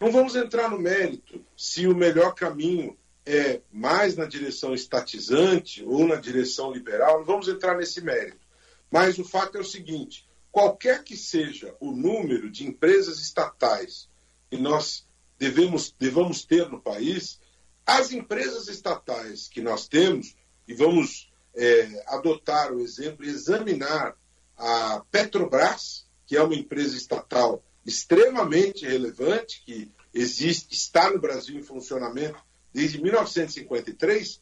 [0.00, 2.96] Não vamos entrar no mérito se o melhor caminho
[3.26, 8.44] é mais na direção estatizante ou na direção liberal, não vamos entrar nesse mérito.
[8.90, 14.08] Mas o fato é o seguinte: qualquer que seja o número de empresas estatais
[14.50, 15.06] que nós
[15.38, 17.40] devemos, devamos ter no país,
[17.86, 20.34] as empresas estatais que nós temos,
[20.66, 24.16] e vamos é, adotar o exemplo e examinar
[24.56, 31.62] a Petrobras, que é uma empresa estatal extremamente relevante, que existe, está no Brasil em
[31.62, 32.38] funcionamento
[32.72, 34.40] desde 1953,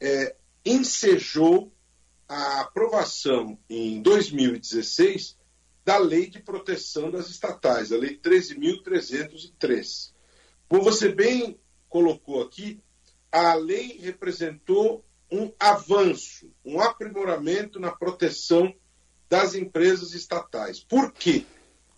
[0.00, 1.72] é, ensejou
[2.28, 5.36] a aprovação em 2016
[5.84, 10.12] da Lei de Proteção das Estatais, a Lei 13.303.
[10.68, 11.58] Como você bem
[11.88, 12.80] colocou aqui,
[13.30, 15.04] a lei representou
[15.34, 18.72] um avanço, um aprimoramento na proteção
[19.28, 20.78] das empresas estatais.
[20.78, 21.44] Por quê?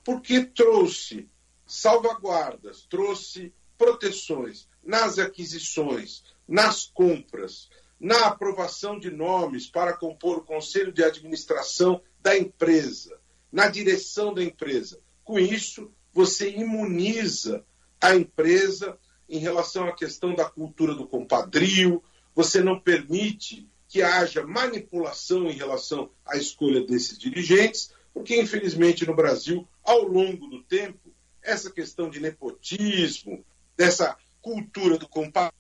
[0.02, 1.28] Porque trouxe
[1.66, 7.68] salvaguardas, trouxe proteções nas aquisições, nas compras,
[8.00, 13.18] na aprovação de nomes para compor o conselho de administração da empresa,
[13.52, 14.98] na direção da empresa.
[15.24, 17.62] Com isso, você imuniza
[18.00, 22.02] a empresa em relação à questão da cultura do compadrio,
[22.36, 29.16] você não permite que haja manipulação em relação à escolha desses dirigentes, porque, infelizmente, no
[29.16, 31.10] Brasil, ao longo do tempo,
[31.42, 33.42] essa questão de nepotismo,
[33.74, 35.56] dessa cultura do compadrio.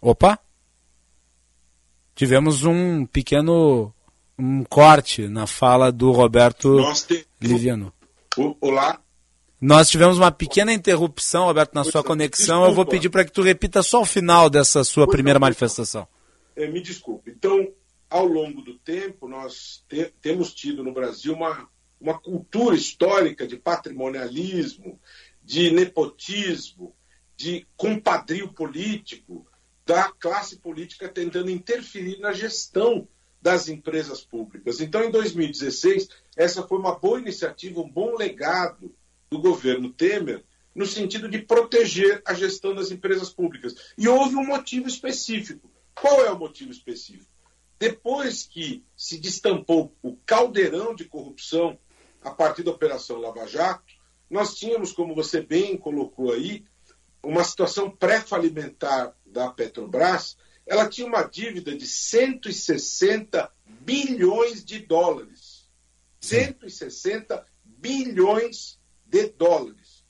[0.00, 0.38] Opa!
[2.14, 3.94] Tivemos um pequeno
[4.38, 6.76] um corte na fala do Roberto
[7.40, 7.92] Liviano.
[8.60, 9.01] Olá.
[9.62, 12.46] Nós tivemos uma pequena interrupção, Roberto, na sua conexão.
[12.46, 12.68] Desculpa.
[12.68, 16.04] Eu vou pedir para que tu repita só o final dessa sua primeira manifestação.
[16.56, 17.30] É, me desculpe.
[17.30, 17.72] Então,
[18.10, 21.68] ao longo do tempo, nós te, temos tido no Brasil uma,
[22.00, 24.98] uma cultura histórica de patrimonialismo,
[25.40, 26.92] de nepotismo,
[27.36, 29.46] de compadrio político,
[29.86, 33.06] da classe política tentando interferir na gestão
[33.40, 34.80] das empresas públicas.
[34.80, 38.92] Então, em 2016, essa foi uma boa iniciativa, um bom legado
[39.32, 43.74] do governo Temer, no sentido de proteger a gestão das empresas públicas.
[43.96, 45.70] E houve um motivo específico.
[45.94, 47.30] Qual é o motivo específico?
[47.78, 51.78] Depois que se destampou o caldeirão de corrupção
[52.22, 53.94] a partir da Operação Lava Jato,
[54.30, 56.64] nós tínhamos, como você bem colocou aí,
[57.22, 65.68] uma situação pré-falimentar da Petrobras, ela tinha uma dívida de 160 bilhões de dólares.
[66.20, 68.81] 160 bilhões de
[69.36, 70.04] dólares.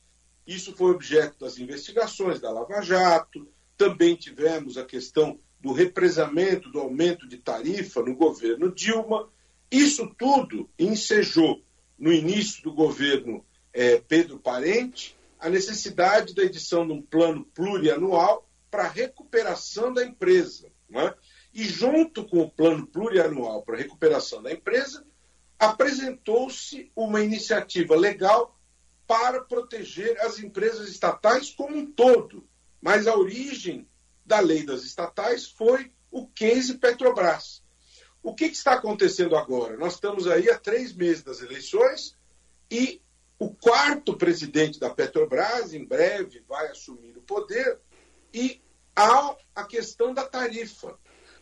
[0.46, 3.48] Isso foi objeto das investigações da Lava Jato.
[3.76, 9.28] Também tivemos a questão do represamento do aumento de tarifa no governo Dilma.
[9.70, 11.62] Isso tudo ensejou,
[11.98, 18.48] no início do governo é, Pedro Parente, a necessidade da edição de um plano plurianual
[18.70, 20.70] para a recuperação da empresa.
[20.94, 21.14] É?
[21.55, 25.05] E, junto com o plano plurianual para a recuperação da empresa,
[25.59, 28.59] apresentou-se uma iniciativa legal
[29.12, 32.48] para proteger as empresas estatais como um todo.
[32.80, 33.86] Mas a origem
[34.24, 37.62] da lei das estatais foi o case Petrobras.
[38.22, 39.76] O que, que está acontecendo agora?
[39.76, 42.16] Nós estamos aí há três meses das eleições
[42.70, 43.02] e
[43.38, 47.80] o quarto presidente da Petrobras, em breve, vai assumir o poder
[48.32, 48.62] e
[48.96, 50.98] há a questão da tarifa.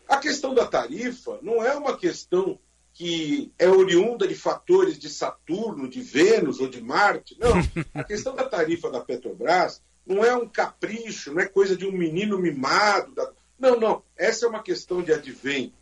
[0.08, 2.58] A questão da tarifa não é uma questão
[3.00, 7.34] que é oriunda de fatores de Saturno, de Vênus ou de Marte.
[7.40, 7.54] Não.
[7.94, 11.92] A questão da tarifa da Petrobras não é um capricho, não é coisa de um
[11.92, 13.14] menino mimado.
[13.14, 13.32] Da...
[13.58, 14.02] Não, não.
[14.18, 15.72] Essa é uma questão de advém,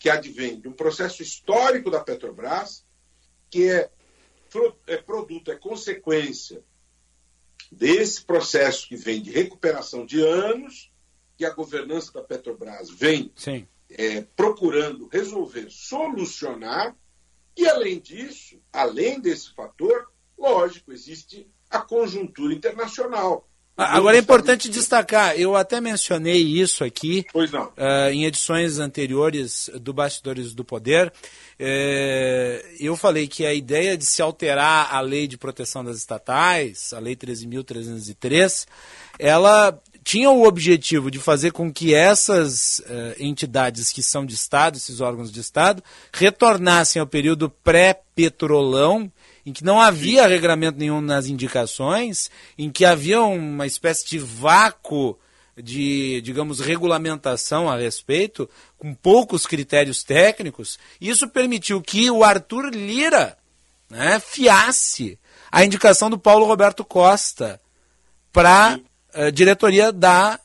[0.00, 2.84] que advém de um processo histórico da Petrobras,
[3.48, 3.88] que é,
[4.88, 6.60] é produto, é consequência
[7.70, 10.90] desse processo que vem de recuperação de anos
[11.36, 13.30] que a governança da Petrobras vem
[13.90, 16.94] é, procurando resolver, solucionar,
[17.56, 20.06] e além disso, além desse fator,
[20.38, 23.48] lógico, existe a conjuntura internacional.
[23.76, 30.52] Agora é importante destacar, eu até mencionei isso aqui uh, em edições anteriores do Bastidores
[30.52, 31.12] do Poder.
[31.60, 36.92] Uh, eu falei que a ideia de se alterar a lei de proteção das estatais,
[36.92, 38.66] a Lei 13.303,
[39.16, 44.78] ela tinha o objetivo de fazer com que essas uh, entidades que são de Estado,
[44.78, 45.84] esses órgãos de Estado,
[46.14, 49.12] retornassem ao período pré-petrolão,
[49.44, 55.18] em que não havia regramento nenhum nas indicações, em que havia uma espécie de vácuo
[55.54, 58.48] de, digamos, regulamentação a respeito,
[58.78, 63.36] com poucos critérios técnicos, isso permitiu que o Arthur Lira
[63.90, 65.18] né, fiasse
[65.52, 67.60] a indicação do Paulo Roberto Costa
[68.32, 68.80] para
[69.32, 70.38] diretoria da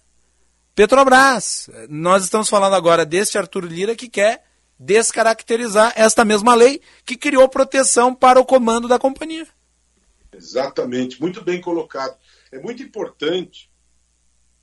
[0.76, 1.70] Petrobras.
[1.89, 4.43] Nós estamos falando agora deste Arthur Lira que quer
[4.80, 9.47] descaracterizar esta mesma lei que criou proteção para o comando da companhia.
[10.34, 12.18] Exatamente, muito bem colocado.
[12.51, 13.70] É muito importante,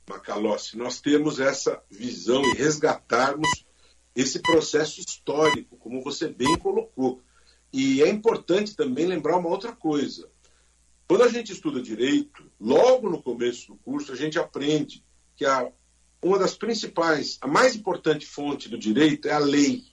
[0.07, 3.49] Macalossi, nós termos essa visão e resgatarmos
[4.13, 7.21] esse processo histórico, como você bem colocou.
[7.71, 10.29] E é importante também lembrar uma outra coisa.
[11.07, 15.03] Quando a gente estuda direito, logo no começo do curso, a gente aprende
[15.35, 15.69] que a,
[16.21, 19.83] uma das principais, a mais importante fonte do direito é a lei.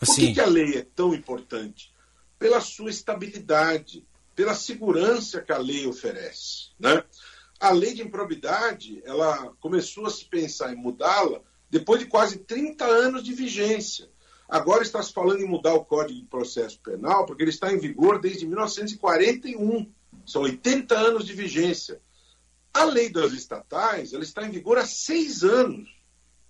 [0.00, 1.94] Por que, que a lei é tão importante?
[2.36, 4.04] Pela sua estabilidade,
[4.34, 6.70] pela segurança que a lei oferece.
[6.78, 7.02] Né?
[7.60, 12.84] A lei de improbidade, ela começou a se pensar em mudá-la depois de quase 30
[12.84, 14.10] anos de vigência.
[14.48, 17.78] Agora está se falando em mudar o Código de Processo Penal, porque ele está em
[17.78, 19.90] vigor desde 1941.
[20.24, 22.00] São 80 anos de vigência.
[22.76, 25.88] A lei das estatais ela está em vigor há seis anos.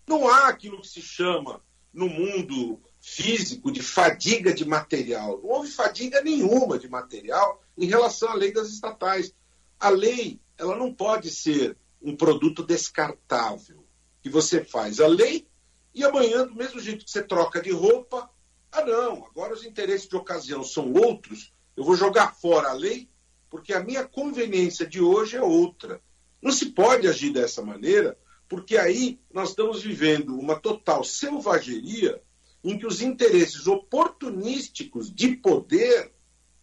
[0.09, 1.62] Não há aquilo que se chama
[1.93, 5.41] no mundo físico de fadiga de material.
[5.41, 9.33] Não houve fadiga nenhuma de material em relação à lei das estatais.
[9.79, 13.87] A lei ela não pode ser um produto descartável
[14.20, 15.47] que você faz a lei
[15.95, 18.29] e amanhã, do mesmo jeito que você troca de roupa,
[18.72, 23.09] ah não, agora os interesses de ocasião são outros, eu vou jogar fora a lei
[23.49, 26.03] porque a minha conveniência de hoje é outra.
[26.43, 28.18] Não se pode agir dessa maneira,
[28.49, 32.22] porque aí nós estamos vivendo uma total selvageria
[32.62, 36.12] em que os interesses oportunísticos de poder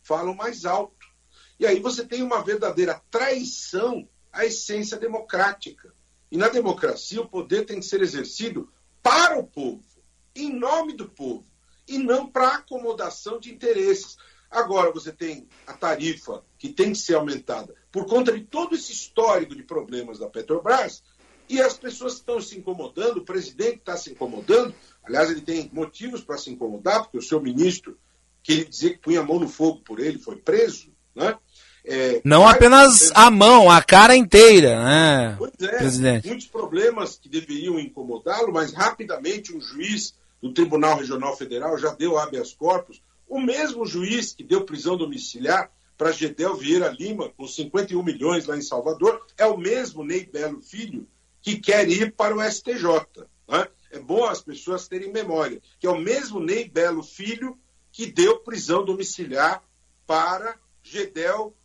[0.02, 1.08] falam mais alto.
[1.60, 5.94] E aí você tem uma verdadeira traição à essência democrática.
[6.32, 8.72] E na democracia o poder tem que ser exercido
[9.02, 9.84] para o povo,
[10.36, 11.46] em nome do povo,
[11.88, 14.18] e não para acomodação de interesses.
[14.54, 18.92] Agora você tem a tarifa que tem que ser aumentada por conta de todo esse
[18.92, 21.04] histórico de problemas da Petrobras,
[21.48, 24.74] e as pessoas estão se incomodando, o presidente está se incomodando,
[25.04, 27.98] aliás, ele tem motivos para se incomodar, porque o seu ministro,
[28.42, 31.38] que ele dizia que punha a mão no fogo por ele, foi preso, né?
[31.86, 36.28] É, não apenas a mão, a cara inteira, né, pois é, presidente?
[36.28, 42.18] Muitos problemas que deveriam incomodá-lo, mas rapidamente um juiz do Tribunal Regional Federal já deu
[42.18, 43.02] habeas corpus.
[43.28, 48.58] O mesmo juiz que deu prisão domiciliar para Gedel Vieira Lima, com 51 milhões lá
[48.58, 51.08] em Salvador, é o mesmo Ney Belo Filho
[51.42, 52.88] que quer ir para o STJ.
[53.48, 53.68] Né?
[53.92, 57.58] É bom as pessoas terem memória, que é o mesmo Ney Belo Filho
[57.92, 59.64] que deu prisão domiciliar
[60.08, 61.56] para Gedel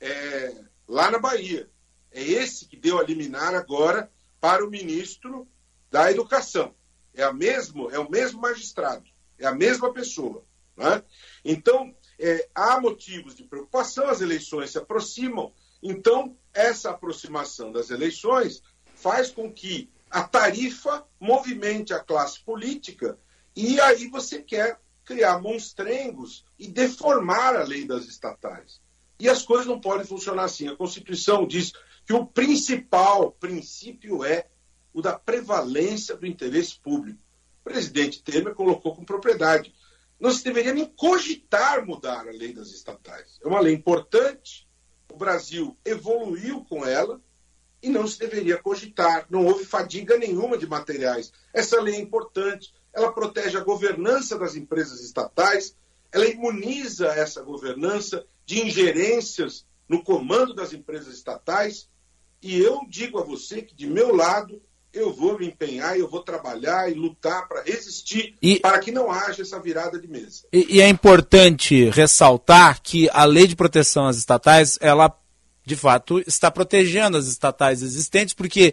[0.00, 1.68] é, lá na Bahia.
[2.10, 5.46] É esse que deu a liminar agora para o ministro
[5.90, 6.74] da Educação.
[7.14, 9.04] É, a mesmo, é o mesmo magistrado,
[9.38, 10.44] é a mesma pessoa.
[10.76, 11.02] Né?
[11.44, 15.52] Então, é, há motivos de preocupação, as eleições se aproximam,
[15.82, 18.62] então essa aproximação das eleições
[18.94, 23.18] faz com que a tarifa movimente a classe política
[23.54, 28.80] e aí você quer criar monstrengos e deformar a lei das estatais.
[29.18, 30.68] E as coisas não podem funcionar assim.
[30.68, 31.72] A Constituição diz
[32.04, 34.46] que o principal princípio é
[34.92, 37.18] o da prevalência do interesse público.
[37.60, 39.74] O presidente Temer colocou com propriedade.
[40.20, 43.38] Se deveria nem cogitar mudar a lei das estatais.
[43.42, 44.66] É uma lei importante,
[45.12, 47.20] o Brasil evoluiu com ela
[47.82, 49.26] e não se deveria cogitar.
[49.30, 51.32] Não houve fadiga nenhuma de materiais.
[51.52, 55.76] Essa lei é importante, ela protege a governança das empresas estatais,
[56.10, 61.88] ela imuniza essa governança de ingerências no comando das empresas estatais.
[62.42, 64.62] E eu digo a você que, de meu lado,
[64.96, 69.10] eu vou me empenhar, eu vou trabalhar e lutar para resistir, e, para que não
[69.10, 70.44] haja essa virada de mesa.
[70.52, 75.14] E, e, é importante ressaltar que a lei de proteção às estatais, ela
[75.64, 78.72] de fato está protegendo as estatais existentes, porque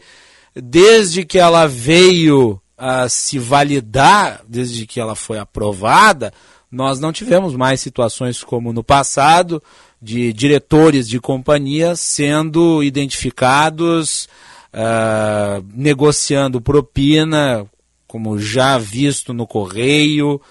[0.55, 6.32] desde que ela veio a se validar, desde que ela foi aprovada,
[6.71, 9.61] nós não tivemos mais situações como no passado,
[10.01, 14.28] de diretores de companhias sendo identificados,
[14.74, 17.69] uh, negociando propina,
[18.07, 20.41] como já visto no Correio,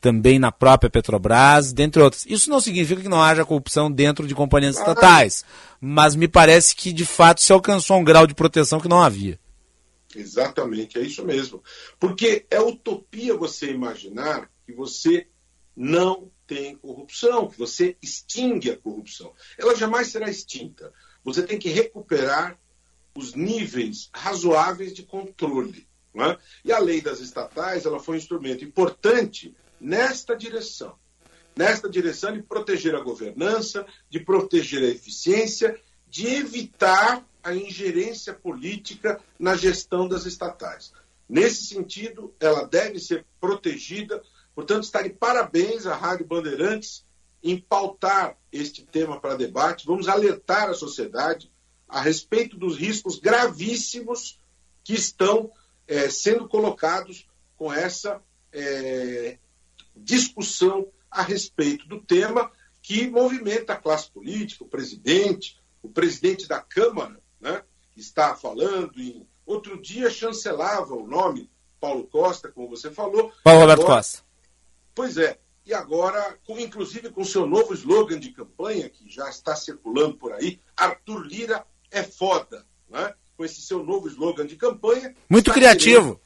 [0.00, 2.24] também na própria Petrobras, dentre outras.
[2.26, 5.44] Isso não significa que não haja corrupção dentro de companhias estatais,
[5.80, 9.38] mas me parece que de fato se alcançou um grau de proteção que não havia.
[10.14, 11.62] Exatamente, é isso mesmo.
[11.98, 15.26] Porque é utopia você imaginar que você
[15.76, 19.32] não tem corrupção, que você extingue a corrupção.
[19.58, 20.92] Ela jamais será extinta.
[21.22, 22.58] Você tem que recuperar
[23.16, 25.86] os níveis razoáveis de controle.
[26.14, 26.38] É?
[26.64, 30.94] E a lei das estatais ela foi um instrumento importante nesta direção.
[31.54, 39.20] Nesta direção de proteger a governança, de proteger a eficiência, de evitar a ingerência política
[39.38, 40.92] na gestão das estatais.
[41.28, 44.22] Nesse sentido, ela deve ser protegida
[44.56, 47.04] Portanto, está de parabéns à Rádio Bandeirantes
[47.42, 49.86] em pautar este tema para debate.
[49.86, 51.52] Vamos alertar a sociedade
[51.88, 54.38] a respeito dos riscos gravíssimos
[54.82, 55.50] que estão
[55.86, 57.26] é, sendo colocados
[57.56, 58.22] com essa
[58.52, 59.38] é,
[59.94, 62.50] discussão a respeito do tema
[62.82, 67.62] que movimenta a classe política, o presidente, o presidente da Câmara, né,
[67.94, 69.26] que está falando em.
[69.44, 71.48] Outro dia chancelava o nome
[71.80, 73.32] Paulo Costa, como você falou.
[73.44, 74.22] Paulo Roberto agora, Costa.
[74.94, 75.38] Pois é.
[75.64, 80.32] E agora, com, inclusive com seu novo slogan de campanha, que já está circulando por
[80.32, 81.66] aí, Arthur Lira
[81.98, 82.64] é foda.
[82.88, 83.12] Né?
[83.36, 85.14] Com esse seu novo slogan de campanha.
[85.28, 86.20] Muito criativo.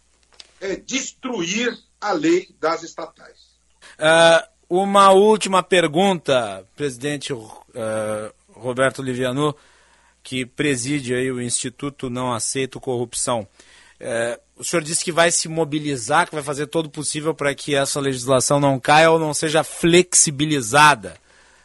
[0.60, 3.50] É destruir a lei das estatais.
[3.98, 7.50] Uh, uma última pergunta, presidente uh,
[8.48, 9.54] Roberto Liviano.
[10.22, 13.48] que preside aí o Instituto Não Aceito Corrupção.
[13.98, 17.54] É, o senhor disse que vai se mobilizar, que vai fazer todo o possível para
[17.54, 21.16] que essa legislação não caia ou não seja flexibilizada.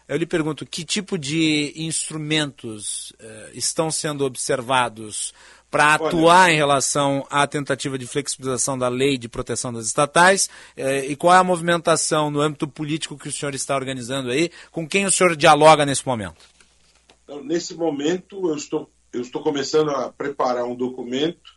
[0.08, 5.34] Eu lhe pergunto, que tipo de instrumentos uh, estão sendo observados
[5.72, 10.48] para atuar em relação à tentativa de flexibilização da lei de proteção das estatais
[10.78, 14.52] uh, e qual é a movimentação no âmbito político que o senhor está organizando aí?
[14.72, 16.38] Com quem o senhor dialoga nesse momento?
[17.24, 21.56] Então, nesse momento, eu estou, eu estou começando a preparar um documento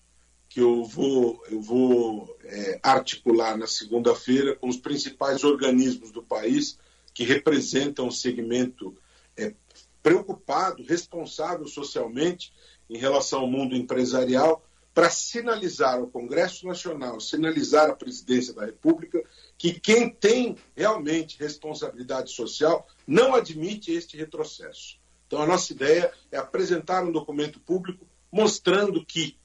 [0.48, 6.78] que eu vou, eu vou é, articular na segunda-feira com os principais organismos do país
[7.18, 8.96] que representam um segmento
[9.36, 9.52] é,
[10.00, 12.52] preocupado, responsável socialmente
[12.88, 14.64] em relação ao mundo empresarial,
[14.94, 19.20] para sinalizar ao Congresso Nacional, sinalizar à Presidência da República
[19.58, 24.96] que quem tem realmente responsabilidade social não admite este retrocesso.
[25.26, 29.36] Então, a nossa ideia é apresentar um documento público mostrando que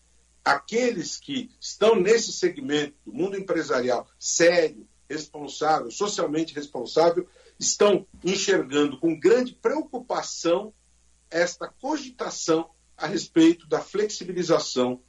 [0.45, 7.27] aqueles que estão nesse segmento do mundo empresarial sério, responsável, socialmente responsável,
[7.59, 10.73] estão enxergando com grande preocupação
[11.29, 15.01] esta cogitação a respeito da flexibilização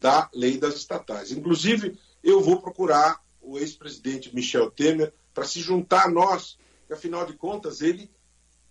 [0.00, 1.32] da lei das estatais.
[1.32, 7.26] Inclusive, eu vou procurar o ex-presidente Michel Temer para se juntar a nós, que afinal
[7.26, 8.10] de contas ele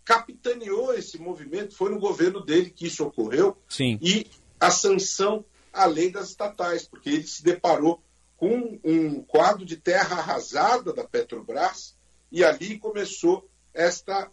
[0.04, 3.98] capitaneou esse movimento, foi no governo dele que isso ocorreu, Sim.
[4.02, 4.28] e
[4.60, 8.02] a sanção à lei das estatais, porque ele se deparou
[8.36, 11.96] com um quadro de terra arrasada da Petrobras,
[12.32, 14.32] e ali começou esta,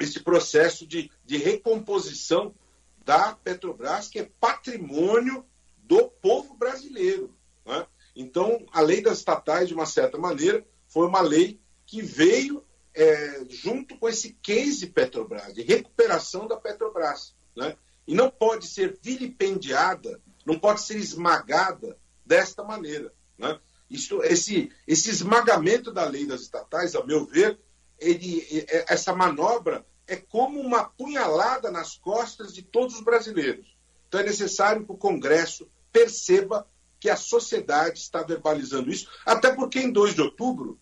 [0.00, 2.54] esse processo de, de recomposição
[3.04, 5.44] da Petrobras, que é patrimônio
[5.76, 7.34] do povo brasileiro.
[7.64, 7.86] Né?
[8.16, 13.44] Então, a lei das estatais, de uma certa maneira, foi uma lei que veio é,
[13.50, 17.34] junto com esse case Petrobras, de recuperação da Petrobras.
[17.54, 17.76] Né?
[18.06, 23.12] E não pode ser vilipendiada, não pode ser esmagada desta maneira.
[23.36, 23.58] Né?
[23.88, 27.58] Isso, esse, esse esmagamento da lei das estatais, a meu ver,
[27.98, 28.44] ele,
[28.88, 33.74] essa manobra é como uma punhalada nas costas de todos os brasileiros.
[34.08, 36.66] Então é necessário que o Congresso perceba
[37.00, 40.80] que a sociedade está verbalizando isso, até porque em 2 de outubro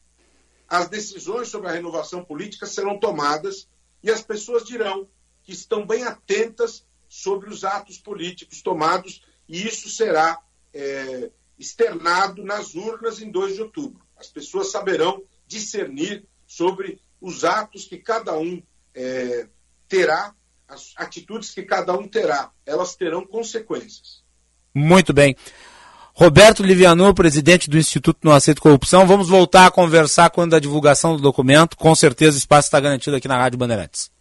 [0.68, 3.68] as decisões sobre a renovação política serão tomadas
[4.03, 5.09] e as pessoas dirão
[5.42, 10.40] que estão bem atentas sobre os atos políticos tomados e isso será
[10.72, 11.30] é,
[11.62, 14.02] externado nas urnas em 2 de outubro.
[14.18, 18.60] As pessoas saberão discernir sobre os atos que cada um
[18.94, 19.46] é,
[19.88, 20.34] terá,
[20.68, 22.50] as atitudes que cada um terá.
[22.66, 24.22] Elas terão consequências.
[24.74, 25.36] Muito bem.
[26.14, 29.06] Roberto Liviano, presidente do Instituto Não Aceito Corrupção.
[29.06, 31.76] Vamos voltar a conversar quando a divulgação do documento.
[31.76, 34.11] Com certeza o espaço está garantido aqui na Rádio Bandeirantes.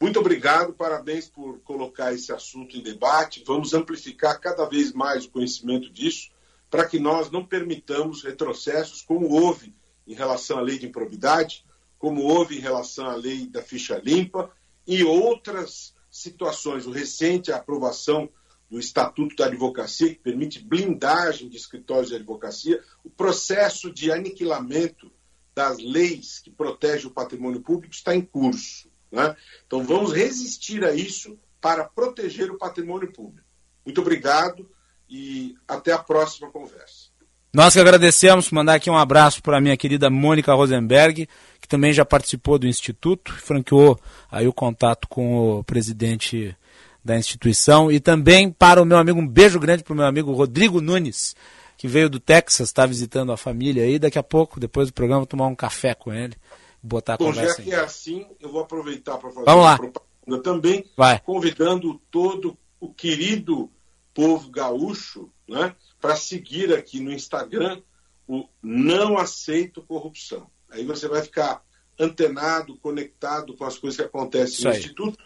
[0.00, 3.44] Muito obrigado, parabéns por colocar esse assunto em debate.
[3.46, 6.30] Vamos amplificar cada vez mais o conhecimento disso,
[6.70, 9.74] para que nós não permitamos retrocessos, como houve
[10.06, 11.66] em relação à lei de improbidade,
[11.98, 14.50] como houve em relação à lei da ficha limpa
[14.86, 16.86] e outras situações.
[16.86, 18.30] O recente aprovação
[18.70, 25.12] do Estatuto da Advocacia, que permite blindagem de escritórios de advocacia, o processo de aniquilamento
[25.54, 28.89] das leis que protegem o patrimônio público está em curso.
[29.10, 29.34] Né?
[29.66, 33.46] Então vamos resistir a isso para proteger o patrimônio público.
[33.84, 34.68] Muito obrigado
[35.08, 37.10] e até a próxima conversa.
[37.52, 41.28] Nós que agradecemos, mandar aqui um abraço para a minha querida Mônica Rosenberg,
[41.60, 43.98] que também já participou do Instituto, franqueou
[44.30, 46.56] aí o contato com o presidente
[47.04, 50.32] da instituição, e também para o meu amigo, um beijo grande para o meu amigo
[50.32, 51.34] Rodrigo Nunes,
[51.76, 55.26] que veio do Texas, está visitando a família aí, daqui a pouco, depois do programa,
[55.26, 56.36] tomar um café com ele
[56.82, 57.56] botar a Bom, conversa.
[57.58, 59.76] já que é assim, eu vou aproveitar para fazer Vamos lá.
[59.76, 61.18] propaganda também, Vai.
[61.20, 63.70] convidando todo o querido
[64.14, 67.80] povo gaúcho né, para seguir aqui no Instagram
[68.26, 70.48] o Não Aceito Corrupção.
[70.70, 71.62] Aí você vai ficar
[71.98, 74.78] antenado, conectado com as coisas que acontecem Isso no aí.
[74.78, 75.18] Instituto.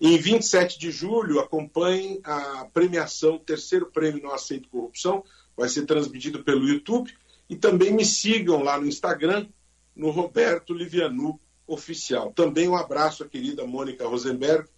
[0.00, 5.22] Em 27 de julho, acompanhem a premiação, terceiro prêmio Não Aceito Corrupção,
[5.56, 7.12] vai ser transmitido pelo YouTube.
[7.48, 9.46] E também me sigam lá no Instagram,
[9.94, 12.32] no Roberto Livianu Oficial.
[12.32, 14.68] Também um abraço à querida Mônica Rosenberg,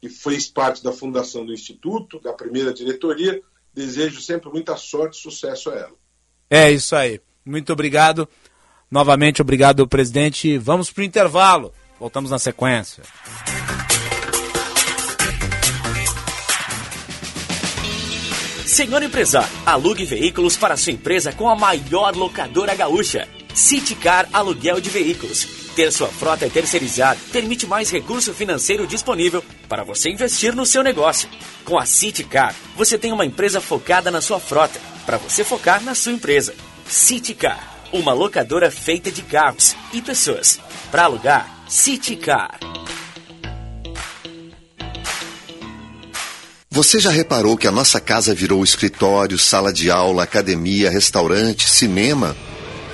[0.00, 3.40] que fez parte da fundação do Instituto, da primeira diretoria.
[3.72, 5.96] Desejo sempre muita sorte e sucesso a ela.
[6.48, 7.20] É isso aí.
[7.44, 8.28] Muito obrigado.
[8.90, 10.58] Novamente, obrigado, presidente.
[10.58, 11.72] Vamos para o intervalo.
[11.98, 13.04] Voltamos na sequência.
[18.66, 23.28] Senhor empresário, alugue veículos para sua empresa com a maior locadora gaúcha.
[23.54, 25.46] Citicar Aluguel de Veículos.
[25.74, 31.28] Ter sua frota terceirizada permite mais recurso financeiro disponível para você investir no seu negócio.
[31.64, 35.94] Com a Citicar, você tem uma empresa focada na sua frota, para você focar na
[35.94, 36.54] sua empresa.
[36.86, 40.60] Citicar, uma locadora feita de carros e pessoas.
[40.90, 42.58] Para alugar, Citicar.
[46.72, 52.36] Você já reparou que a nossa casa virou escritório, sala de aula, academia, restaurante, cinema?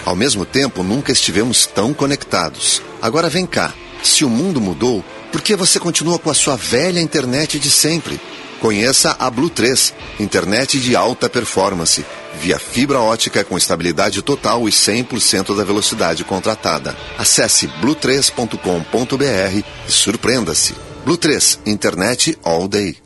[0.06, 2.80] Ao mesmo tempo, nunca estivemos tão conectados.
[3.02, 3.74] Agora vem cá.
[4.04, 8.20] Se o mundo mudou, por que você continua com a sua velha internet de sempre?
[8.60, 12.06] Conheça a Blue 3, internet de alta performance,
[12.40, 16.96] via fibra ótica com estabilidade total e 100% da velocidade contratada.
[17.18, 20.74] Acesse blue3.com.br e surpreenda-se.
[21.04, 23.05] Blue 3, internet all day.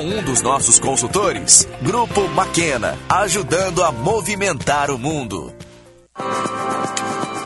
[0.00, 1.68] um dos nossos consultores.
[1.82, 5.54] Grupo Maquena, ajudando a movimentar o mundo.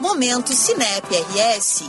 [0.01, 1.85] Momento Cinep RS.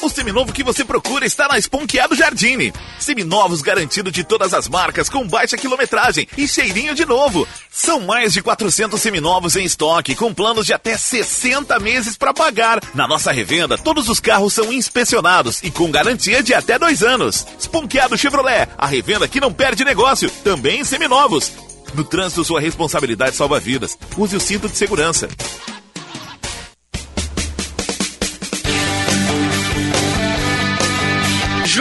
[0.00, 2.72] O seminovo que você procura está na Esponqueado Jardine.
[3.00, 7.48] Seminovos garantido de todas as marcas, com baixa quilometragem e cheirinho de novo.
[7.68, 12.80] São mais de 400 seminovos em estoque, com planos de até 60 meses para pagar.
[12.94, 17.44] Na nossa revenda, todos os carros são inspecionados e com garantia de até dois anos.
[17.58, 21.50] Esponqueado Chevrolet, a revenda que não perde negócio, também em seminovos.
[21.92, 23.98] No trânsito, sua responsabilidade salva vidas.
[24.16, 25.28] Use o cinto de segurança.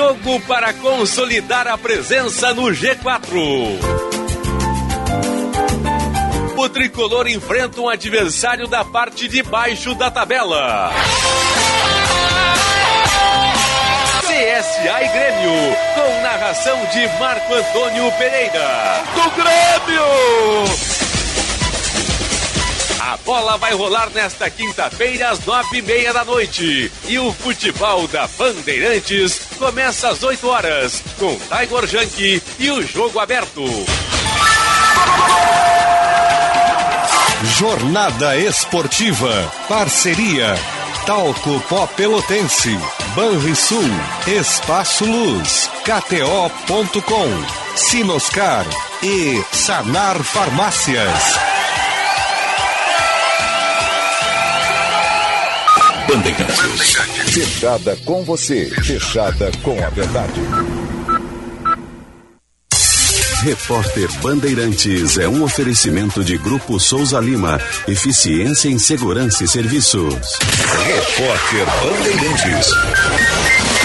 [0.08, 3.30] Jogo para consolidar a presença no G4.
[6.55, 10.93] O tricolor enfrenta um adversário da parte de baixo da tabela.
[14.22, 19.03] CSA e Grêmio, com narração de Marco Antônio Pereira.
[19.14, 20.87] Do Grêmio!
[23.08, 26.91] A bola vai rolar nesta quinta-feira às nove e meia da noite.
[27.08, 33.18] E o futebol da Bandeirantes começa às oito horas, com Tiger Junk e o jogo
[33.18, 33.64] aberto.
[37.58, 39.53] Jornada Esportiva.
[39.70, 40.60] Parceria.
[41.05, 42.78] Talco Pó Pelotense.
[43.16, 43.89] Banrisul.
[44.28, 45.70] Espaço Luz.
[45.86, 47.30] KTO.com.
[47.78, 48.66] Sinoscar.
[49.01, 51.47] E Sanar Farmácias.
[56.18, 56.95] Bandeirantes.
[57.32, 60.41] Fechada com você, fechada com a verdade.
[63.43, 67.61] Repórter Bandeirantes é um oferecimento de Grupo Souza Lima.
[67.88, 70.39] Eficiência em Segurança e Serviços.
[70.86, 73.77] Repórter Bandeirantes.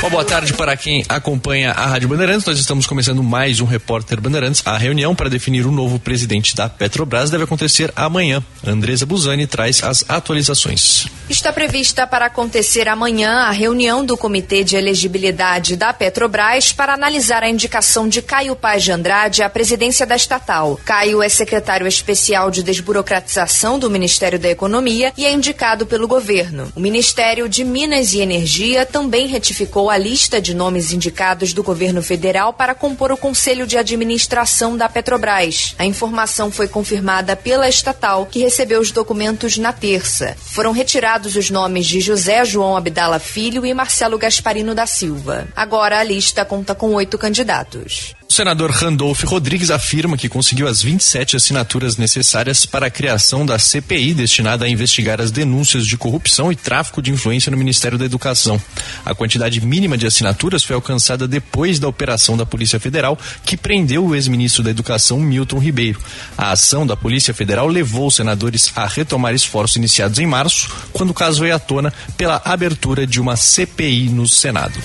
[0.00, 2.46] Uma boa tarde para quem acompanha a Rádio Bandeirantes.
[2.46, 4.62] Nós estamos começando mais um Repórter Bandeirantes.
[4.64, 8.42] A reunião para definir o novo presidente da Petrobras deve acontecer amanhã.
[8.66, 11.06] Andresa Buzani traz as atualizações.
[11.28, 17.42] Está prevista para acontecer amanhã a reunião do Comitê de Elegibilidade da Petrobras para analisar
[17.42, 20.80] a indicação de Caio Paz de Andrade à presidência da estatal.
[20.82, 26.72] Caio é secretário especial de desburocratização do Ministério da Economia e é indicado pelo governo.
[26.74, 32.02] O Ministério de Minas e Energia também retificou a lista de nomes indicados do governo
[32.02, 35.74] federal para compor o Conselho de Administração da Petrobras.
[35.78, 40.36] A informação foi confirmada pela estatal, que recebeu os documentos na terça.
[40.38, 45.48] Foram retirados os nomes de José João Abdala Filho e Marcelo Gasparino da Silva.
[45.54, 48.14] Agora a lista conta com oito candidatos.
[48.30, 53.58] O senador Randolph Rodrigues afirma que conseguiu as 27 assinaturas necessárias para a criação da
[53.58, 58.04] CPI destinada a investigar as denúncias de corrupção e tráfico de influência no Ministério da
[58.04, 58.62] Educação.
[59.04, 64.06] A quantidade mínima de assinaturas foi alcançada depois da operação da Polícia Federal, que prendeu
[64.06, 66.00] o ex-ministro da Educação, Milton Ribeiro.
[66.38, 71.10] A ação da Polícia Federal levou os senadores a retomar esforços iniciados em março, quando
[71.10, 74.78] o caso veio à tona pela abertura de uma CPI no Senado.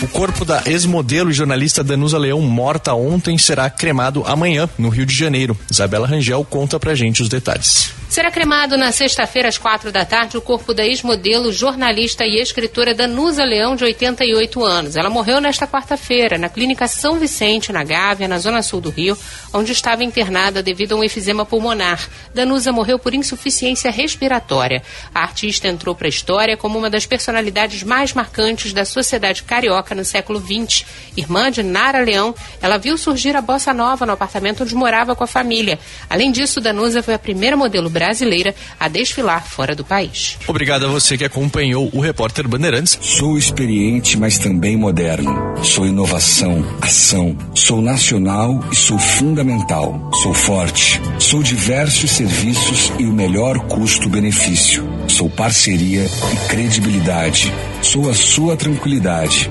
[0.00, 5.04] O corpo da ex-modelo e jornalista Danusa Leão, morta ontem, será cremado amanhã, no Rio
[5.04, 5.58] de Janeiro.
[5.68, 7.92] Isabela Rangel conta pra gente os detalhes.
[8.08, 12.94] Será cremado na sexta-feira, às quatro da tarde, o corpo da ex-modelo, jornalista e escritora
[12.94, 14.96] Danusa Leão, de 88 anos.
[14.96, 19.18] Ela morreu nesta quarta-feira, na Clínica São Vicente, na Gávea, na zona sul do Rio,
[19.52, 22.08] onde estava internada devido a um efizema pulmonar.
[22.32, 24.82] Danusa morreu por insuficiência respiratória.
[25.14, 29.87] A artista entrou para a história como uma das personalidades mais marcantes da sociedade carioca
[29.94, 30.84] no século XX.
[31.16, 35.24] Irmã de Nara Leão, ela viu surgir a bossa nova no apartamento onde morava com
[35.24, 35.78] a família.
[36.08, 40.38] Além disso, Danusa foi a primeira modelo brasileira a desfilar fora do país.
[40.46, 42.98] Obrigado a você que acompanhou o repórter Bandeirantes.
[43.00, 45.36] Sou experiente, mas também moderno.
[45.62, 47.36] Sou inovação, ação.
[47.54, 50.10] Sou nacional e sou fundamental.
[50.22, 51.00] Sou forte.
[51.18, 54.86] Sou diversos serviços e o melhor custo-benefício.
[55.08, 57.52] Sou parceria e credibilidade.
[57.82, 59.50] Sou a sua tranquilidade.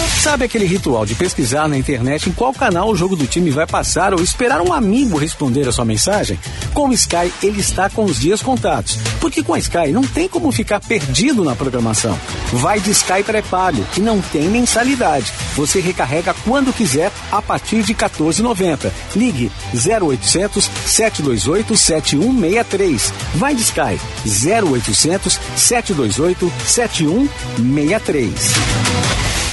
[0.21, 3.65] Sabe aquele ritual de pesquisar na internet em qual canal o jogo do time vai
[3.65, 6.39] passar ou esperar um amigo responder a sua mensagem?
[6.75, 8.99] Com o Sky, ele está com os dias contados.
[9.19, 12.15] Porque com a Sky não tem como ficar perdido na programação.
[12.53, 15.33] Vai de Sky pré-pago, que não tem mensalidade.
[15.55, 18.91] Você recarrega quando quiser a partir de 14,90.
[19.15, 23.11] Ligue 0800 728 7163.
[23.33, 29.50] Vai de Sky 0800 728 7163.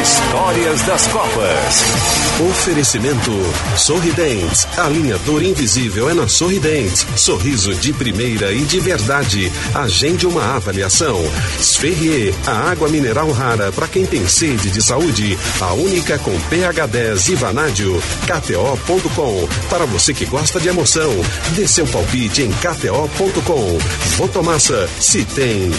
[0.00, 2.21] Histórias das Copas.
[2.40, 3.30] Oferecimento
[3.76, 4.66] Sorridentes.
[4.78, 7.06] Alinhador invisível é na Sorridentes.
[7.16, 9.52] Sorriso de primeira e de verdade.
[9.74, 11.22] Agende uma avaliação.
[11.60, 15.38] Sferrier, a água mineral rara para quem tem sede de saúde.
[15.60, 18.02] A única com pH 10 e vanádio.
[18.26, 19.48] KTO.com.
[19.68, 21.12] Para você que gosta de emoção.
[21.54, 23.78] Dê seu palpite em KTO.com.
[24.16, 25.70] Votomassa, se tem.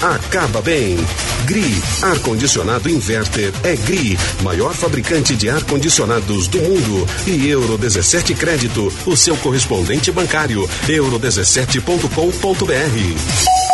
[0.00, 0.96] Acaba bem.
[1.44, 7.04] GRI, ar-condicionado inverter é GRI, maior fabricante de ar-condicionados do mundo.
[7.26, 10.68] E Euro 17 Crédito, o seu correspondente bancário.
[10.86, 13.67] euro17.com.br.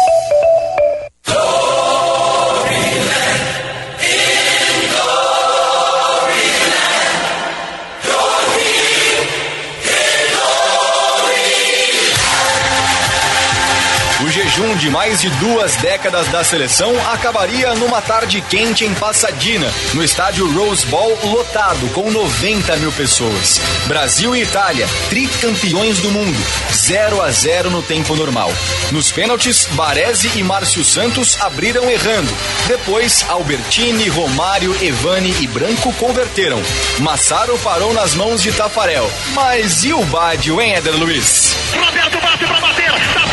[14.85, 20.47] de mais de duas décadas da seleção acabaria numa tarde quente em Pasadena, no estádio
[20.53, 23.59] Rose Bowl lotado com 90 mil pessoas.
[23.87, 26.37] Brasil e Itália, tricampeões do mundo,
[26.70, 28.53] 0 a 0 no tempo normal.
[28.93, 32.37] Nos pênaltis, Baresi e Márcio Santos abriram errando.
[32.66, 36.62] Depois, Albertini, Romário, Evani e Branco converteram.
[36.99, 39.11] Massaro parou nas mãos de Tafarel.
[39.32, 41.57] Mas e o Bádio, hein, Éder Luiz?
[41.72, 43.24] Roberto bate pra bater, Tafarel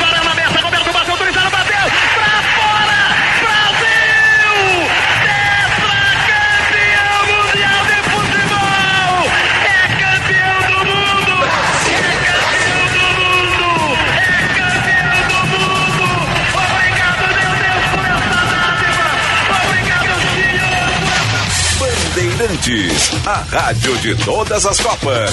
[22.41, 25.31] Bandeirantes, a rádio de todas as Copas.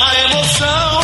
[0.00, 1.00] A emoção,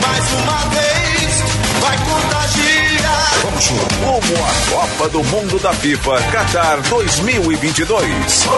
[0.00, 1.42] mais uma vez,
[1.80, 3.34] vai contagiar.
[3.42, 8.48] Vamos rumo à Copa do Mundo da FIFA Qatar 2022.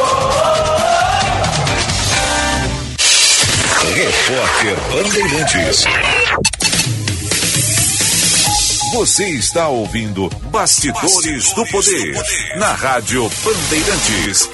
[3.96, 5.84] Repórter Bandeirantes.
[8.92, 12.14] Você está ouvindo Bastidores, do, Poder,
[12.56, 14.48] na Rádio Bandeirantes.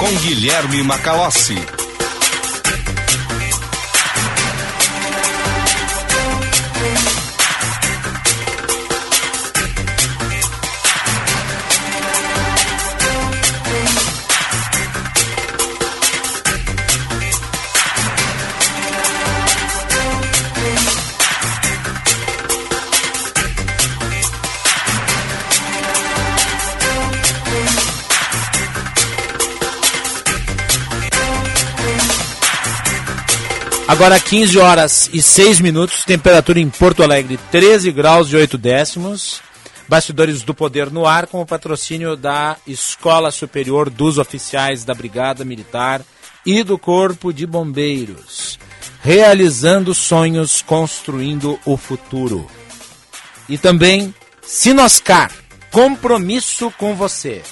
[0.00, 1.79] Com Guilherme Macalossi.
[33.90, 39.42] Agora 15 horas e 6 minutos, temperatura em Porto Alegre 13 graus e 8 décimos.
[39.88, 45.44] Bastidores do Poder no ar com o patrocínio da Escola Superior dos Oficiais da Brigada
[45.44, 46.02] Militar
[46.46, 48.60] e do Corpo de Bombeiros.
[49.02, 52.48] Realizando sonhos, construindo o futuro.
[53.48, 55.32] E também Sinoscar,
[55.72, 57.42] compromisso com você.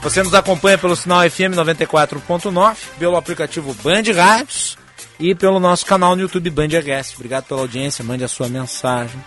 [0.00, 4.78] Você nos acompanha pelo sinal FM 94.9, pelo aplicativo Band Rádios
[5.18, 7.14] e pelo nosso canal no YouTube Band RS.
[7.16, 9.20] Obrigado pela audiência, mande a sua mensagem.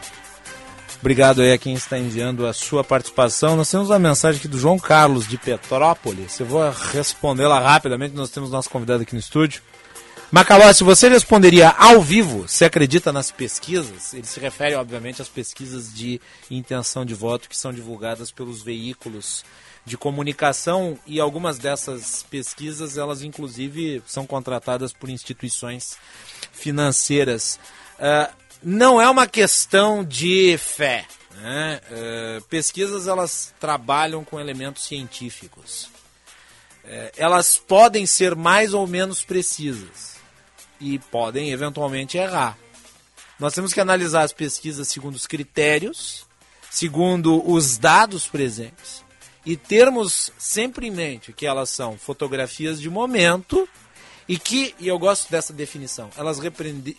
[1.02, 3.58] Obrigado aí a quem está enviando a sua participação.
[3.58, 6.40] Nós temos uma mensagem aqui do João Carlos de Petrópolis.
[6.40, 9.62] Eu vou respondê-la rapidamente, nós temos nosso convidado aqui no estúdio.
[10.32, 15.28] Macaló, se você responderia ao vivo, se acredita nas pesquisas, ele se refere, obviamente, às
[15.28, 19.44] pesquisas de intenção de voto que são divulgadas pelos veículos
[19.86, 25.98] de comunicação e algumas dessas pesquisas, elas inclusive são contratadas por instituições
[26.52, 27.60] financeiras.
[27.98, 31.06] Uh, não é uma questão de fé.
[31.36, 31.82] Né?
[31.90, 35.86] Uh, pesquisas elas trabalham com elementos científicos.
[36.84, 40.18] Uh, elas podem ser mais ou menos precisas
[40.80, 42.58] e podem eventualmente errar.
[43.40, 46.28] Nós temos que analisar as pesquisas segundo os critérios,
[46.70, 49.01] segundo os dados presentes
[49.46, 53.68] e termos sempre em mente que elas são fotografias de momento
[54.28, 56.40] e que, e eu gosto dessa definição, elas,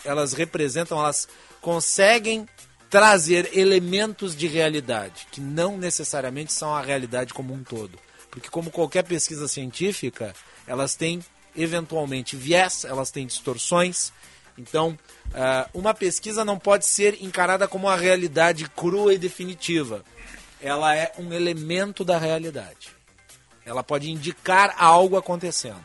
[0.05, 1.29] elas representam, elas
[1.61, 2.47] conseguem
[2.91, 7.99] trazer elementos de realidade, que não necessariamente são a realidade como um todo.
[8.31, 10.35] Porque, como qualquer pesquisa científica,
[10.67, 11.21] elas têm
[11.57, 14.13] eventualmente viés, elas têm distorções.
[14.59, 14.99] Então,
[15.73, 20.05] uma pesquisa não pode ser encarada como uma realidade crua e definitiva
[20.63, 22.91] ela é um elemento da realidade.
[23.65, 25.85] Ela pode indicar algo acontecendo.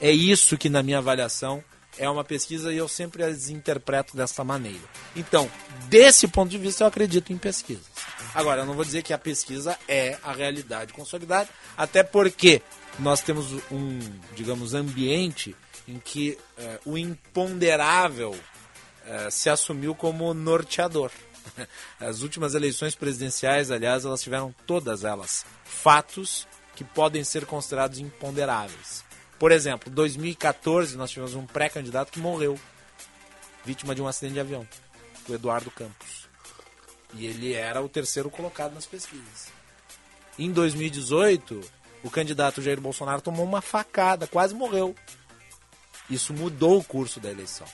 [0.00, 1.62] É isso que, na minha avaliação,
[1.98, 4.82] é uma pesquisa e eu sempre as interpreto dessa maneira.
[5.14, 5.50] Então,
[5.88, 7.86] desse ponto de vista, eu acredito em pesquisas.
[8.34, 12.62] Agora, eu não vou dizer que a pesquisa é a realidade consolidada, até porque
[12.98, 13.98] nós temos um,
[14.34, 15.56] digamos, ambiente
[15.86, 18.38] em que eh, o imponderável
[19.06, 21.10] eh, se assumiu como norteador.
[22.00, 29.04] As últimas eleições presidenciais, aliás, elas tiveram todas elas fatos que podem ser considerados imponderáveis.
[29.38, 32.58] Por exemplo, em 2014 nós tivemos um pré-candidato que morreu,
[33.64, 34.66] vítima de um acidente de avião,
[35.28, 36.28] o Eduardo Campos.
[37.14, 39.48] E ele era o terceiro colocado nas pesquisas.
[40.38, 41.60] Em 2018,
[42.02, 44.94] o candidato Jair Bolsonaro tomou uma facada, quase morreu.
[46.08, 47.66] Isso mudou o curso da eleição.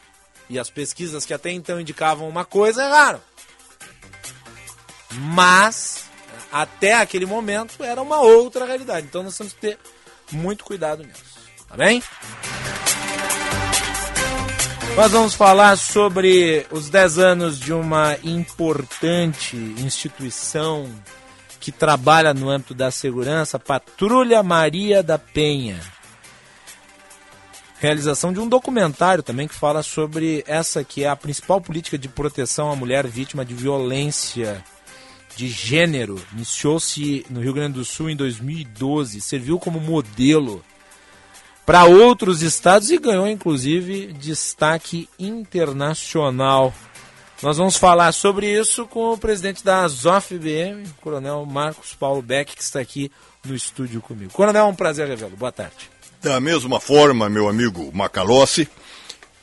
[0.48, 3.20] E as pesquisas que até então indicavam uma coisa erraram.
[5.18, 6.04] Mas,
[6.52, 9.06] até aquele momento, era uma outra realidade.
[9.06, 9.78] Então nós temos que ter
[10.32, 11.22] muito cuidado nisso.
[11.68, 12.02] Tá bem?
[14.96, 20.88] Nós vamos falar sobre os 10 anos de uma importante instituição
[21.58, 25.80] que trabalha no âmbito da segurança, Patrulha Maria da Penha.
[27.80, 32.08] Realização de um documentário também que fala sobre essa que é a principal política de
[32.08, 34.64] proteção à mulher vítima de violência
[35.36, 36.20] de gênero.
[36.32, 40.65] Iniciou-se no Rio Grande do Sul em 2012, serviu como modelo
[41.66, 46.74] para outros estados e ganhou inclusive destaque internacional.
[47.43, 52.55] Nós vamos falar sobre isso com o presidente da ZOF-BM, o Coronel Marcos Paulo Beck,
[52.55, 53.11] que está aqui
[53.44, 54.32] no estúdio comigo.
[54.32, 55.36] Coronel, é um prazer revê-lo.
[55.36, 55.90] Boa tarde.
[56.23, 58.66] Da mesma forma, meu amigo Macalossi,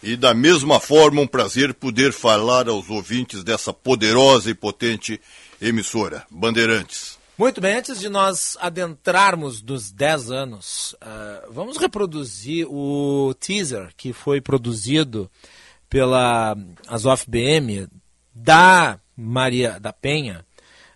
[0.01, 5.21] e da mesma forma um prazer poder falar aos ouvintes dessa poderosa e potente
[5.61, 7.21] emissora, Bandeirantes.
[7.37, 14.13] Muito bem, antes de nós adentrarmos dos 10 anos, uh, vamos reproduzir o teaser que
[14.13, 15.29] foi produzido
[15.89, 16.55] pela
[16.87, 17.87] Azof BM
[18.33, 20.45] da Maria da Penha,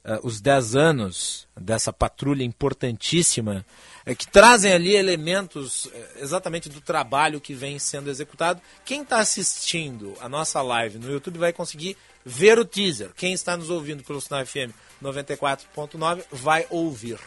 [0.03, 3.65] uh, os 10 anos dessa patrulha importantíssima,
[4.05, 8.61] uh, que trazem ali elementos exatamente do trabalho que vem sendo executado.
[8.83, 13.11] Quem está assistindo a nossa live no YouTube vai conseguir ver o teaser.
[13.15, 17.19] Quem está nos ouvindo pelo Sinal FM 94.9 vai ouvir.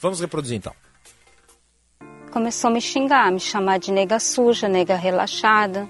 [0.00, 0.74] Vamos reproduzir então.
[2.30, 5.88] Começou a me xingar, me chamar de nega suja, nega relaxada.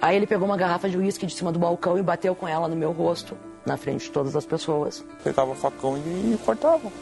[0.00, 2.68] Aí ele pegou uma garrafa de uísque de cima do balcão e bateu com ela
[2.68, 5.04] no meu rosto, na frente de todas as pessoas.
[5.22, 6.92] Pegava facão e cortava,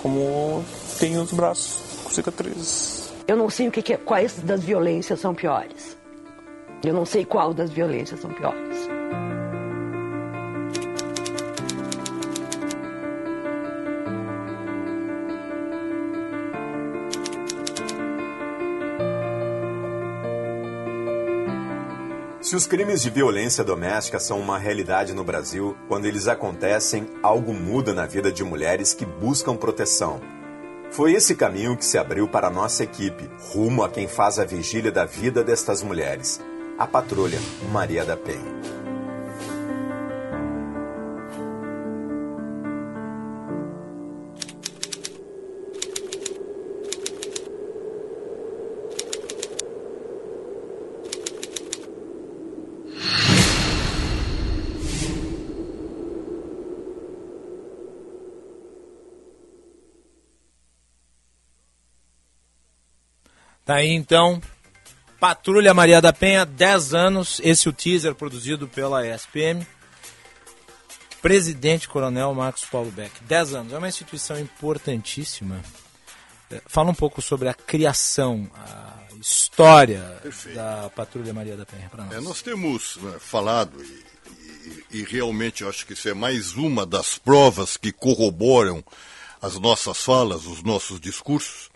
[0.00, 0.64] como
[0.98, 3.12] tem os braços com cicatrizes.
[3.26, 5.96] Eu não sei o que, que é, quais das violências são piores.
[6.84, 8.88] Eu não sei qual das violências são piores.
[22.46, 27.52] Se os crimes de violência doméstica são uma realidade no Brasil, quando eles acontecem, algo
[27.52, 30.20] muda na vida de mulheres que buscam proteção.
[30.92, 34.44] Foi esse caminho que se abriu para a nossa equipe, rumo a quem faz a
[34.44, 36.40] vigília da vida destas mulheres,
[36.78, 37.40] a patrulha
[37.72, 38.85] Maria da Penha.
[63.66, 64.40] Tá aí então,
[65.18, 69.66] Patrulha Maria da Penha, 10 anos, esse é o teaser produzido pela ESPM.
[71.20, 75.60] Presidente Coronel Marcos Paulo Beck, 10 anos, é uma instituição importantíssima.
[76.48, 80.54] É, fala um pouco sobre a criação, a história Perfeito.
[80.54, 82.14] da Patrulha Maria da Penha para nós.
[82.14, 84.04] É, nós temos né, falado e,
[84.92, 88.84] e, e realmente eu acho que isso é mais uma das provas que corroboram
[89.42, 91.68] as nossas falas, os nossos discursos,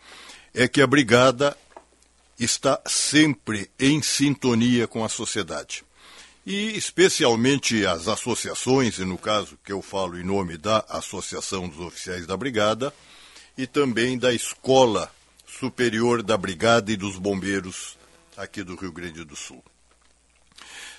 [0.54, 1.56] é que a brigada
[2.44, 5.84] está sempre em sintonia com a sociedade.
[6.46, 11.80] E especialmente as associações, e no caso que eu falo em nome da Associação dos
[11.80, 12.92] Oficiais da Brigada,
[13.58, 15.12] e também da Escola
[15.46, 17.98] Superior da Brigada e dos Bombeiros
[18.36, 19.62] aqui do Rio Grande do Sul.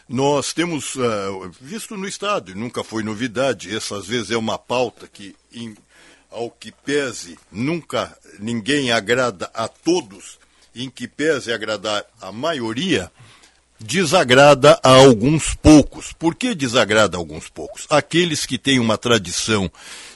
[0.08, 4.60] Nós temos uh, visto no Estado, e nunca foi novidade, essa às vezes é uma
[4.60, 5.76] pauta que, em,
[6.30, 10.38] ao que pese, nunca ninguém agrada a todos,
[10.76, 13.12] em que pese agradar a maioria,
[13.80, 16.14] desagrada a alguns poucos.
[16.14, 17.86] Por que desagrada a alguns poucos?
[17.90, 19.72] Aqueles que têm uma tradição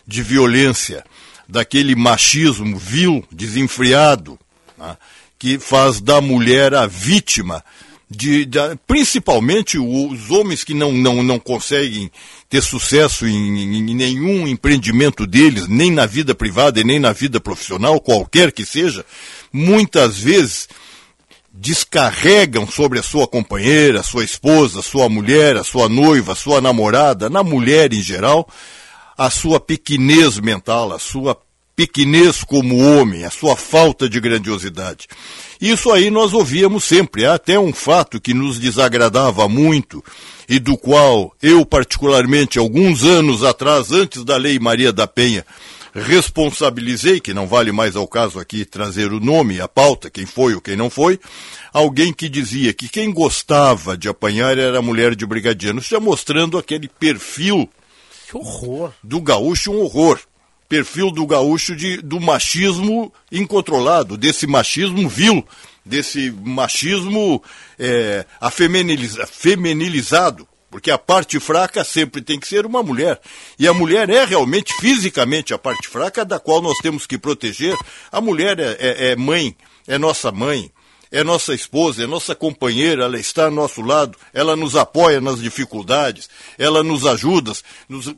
[0.06, 1.04] de violência,
[1.48, 4.40] daquele machismo vil, desenfreado,
[4.78, 4.98] né,
[5.38, 7.64] que faz da mulher a vítima
[8.10, 12.12] de, de, principalmente os homens que não, não, não conseguem
[12.48, 17.40] ter sucesso em, em, nenhum empreendimento deles, nem na vida privada e nem na vida
[17.40, 19.04] profissional, qualquer que seja,
[19.56, 20.68] muitas vezes
[21.50, 27.30] descarregam sobre a sua companheira, sua esposa, sua mulher, a sua noiva, a sua namorada,
[27.30, 28.50] na mulher em geral,
[29.18, 31.40] a sua pequenez mental, a sua
[31.74, 35.08] pequenez como homem, a sua falta de grandiosidade.
[35.62, 40.04] Isso aí nós ouvíamos sempre, há até um fato que nos desagradava muito
[40.50, 45.46] e do qual eu particularmente alguns anos atrás, antes da Lei Maria da Penha,
[45.96, 50.54] responsabilizei, que não vale mais ao caso aqui trazer o nome, a pauta, quem foi
[50.54, 51.18] ou quem não foi,
[51.72, 56.58] alguém que dizia que quem gostava de apanhar era a mulher de brigadiano, já mostrando
[56.58, 57.70] aquele perfil
[58.28, 58.92] que horror.
[59.02, 60.20] do gaúcho, um horror
[60.68, 65.48] perfil do gaúcho de, do machismo incontrolado, desse machismo vil,
[65.86, 67.42] desse machismo
[67.80, 70.48] é, afeminiliza, feminilizado.
[70.76, 73.22] Porque a parte fraca sempre tem que ser uma mulher.
[73.58, 77.78] E a mulher é realmente fisicamente a parte fraca da qual nós temos que proteger.
[78.12, 79.56] A mulher é, é, é mãe,
[79.88, 80.70] é nossa mãe,
[81.10, 85.42] é nossa esposa, é nossa companheira, ela está ao nosso lado, ela nos apoia nas
[85.42, 87.54] dificuldades, ela nos ajuda,
[87.88, 88.14] nos,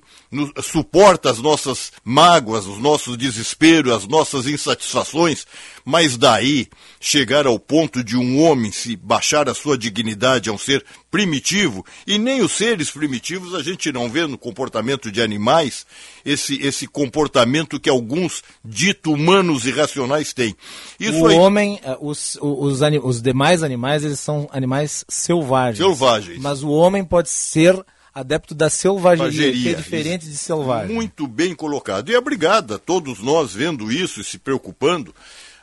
[0.61, 5.45] suporta as nossas mágoas, os nossos desesperos, as nossas insatisfações,
[5.85, 6.67] mas daí
[6.99, 11.85] chegar ao ponto de um homem se baixar a sua dignidade a um ser primitivo,
[12.05, 15.85] e nem os seres primitivos a gente não vê no comportamento de animais,
[16.25, 20.55] esse, esse comportamento que alguns dito humanos e racionais têm.
[20.99, 21.37] Isso o aí...
[21.37, 25.77] homem, eh, os, os, os demais animais, eles são animais selvagens.
[25.77, 26.39] Selvagens.
[26.41, 27.81] Mas o homem pode ser
[28.19, 30.95] adepto da selvageria, que é diferente de selvagem.
[30.95, 32.09] Muito bem colocado.
[32.09, 35.13] E a brigada, todos nós vendo isso e se preocupando,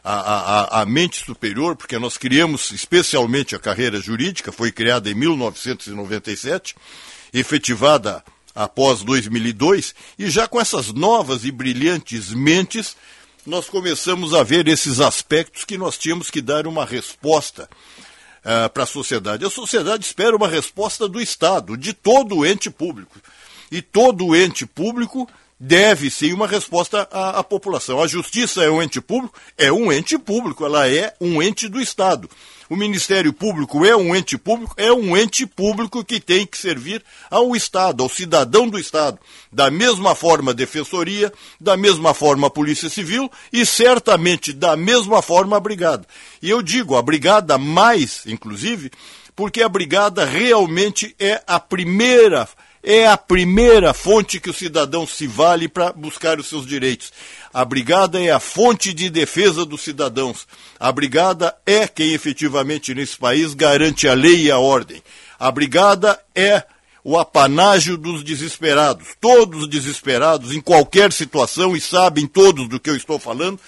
[0.04, 5.14] a, a, a mente superior, porque nós criamos especialmente a carreira jurídica, foi criada em
[5.14, 6.76] 1997,
[7.32, 8.22] efetivada
[8.54, 12.96] após 2002, e já com essas novas e brilhantes mentes,
[13.44, 17.68] nós começamos a ver esses aspectos que nós tínhamos que dar uma resposta
[18.44, 19.44] uh, para a sociedade.
[19.44, 23.18] A sociedade espera uma resposta do Estado, de todo o ente público.
[23.70, 28.02] E todo o ente público deve sim uma resposta à, à, população.
[28.02, 29.34] A justiça é um ente público?
[29.56, 32.28] É um ente público, ela é um ente do Estado.
[32.68, 37.04] O Ministério Público é um ente público, é um ente público que tem que servir
[37.30, 39.18] ao Estado, ao cidadão do Estado.
[39.52, 45.20] Da mesma forma a Defensoria, da mesma forma a Polícia Civil e certamente da mesma
[45.20, 46.06] forma a Brigada.
[46.40, 48.90] E eu digo, a Brigada mais, inclusive,
[49.36, 52.48] porque a Brigada realmente é a primeira
[52.84, 57.10] é a primeira fonte que o cidadão se vale para buscar os seus direitos.
[57.52, 60.46] A brigada é a fonte de defesa dos cidadãos.
[60.78, 65.02] A brigada é quem efetivamente nesse país garante a lei e a ordem.
[65.38, 66.62] A brigada é
[67.02, 69.08] o apanágio dos desesperados.
[69.18, 73.58] Todos desesperados em qualquer situação e sabem todos do que eu estou falando.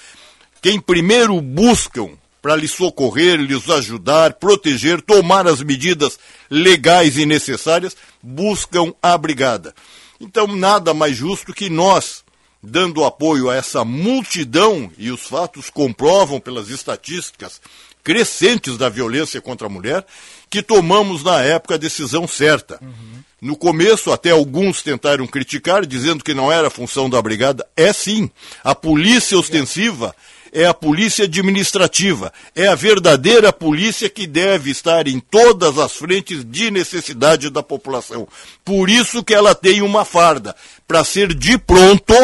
[0.60, 2.10] Quem primeiro buscam
[2.46, 6.16] para lhes socorrer, lhes ajudar, proteger, tomar as medidas
[6.48, 9.74] legais e necessárias, buscam a brigada.
[10.20, 12.22] Então, nada mais justo que nós,
[12.62, 17.60] dando apoio a essa multidão, e os fatos comprovam pelas estatísticas
[18.04, 20.06] crescentes da violência contra a mulher,
[20.48, 22.78] que tomamos na época a decisão certa.
[22.80, 23.24] Uhum.
[23.42, 27.66] No começo, até alguns tentaram criticar, dizendo que não era função da brigada.
[27.76, 28.30] É sim.
[28.62, 30.35] A polícia ostensiva é
[30.66, 36.70] a polícia administrativa, é a verdadeira polícia que deve estar em todas as frentes de
[36.70, 38.28] necessidade da população.
[38.64, 40.54] Por isso que ela tem uma farda,
[40.86, 42.14] para ser de pronto,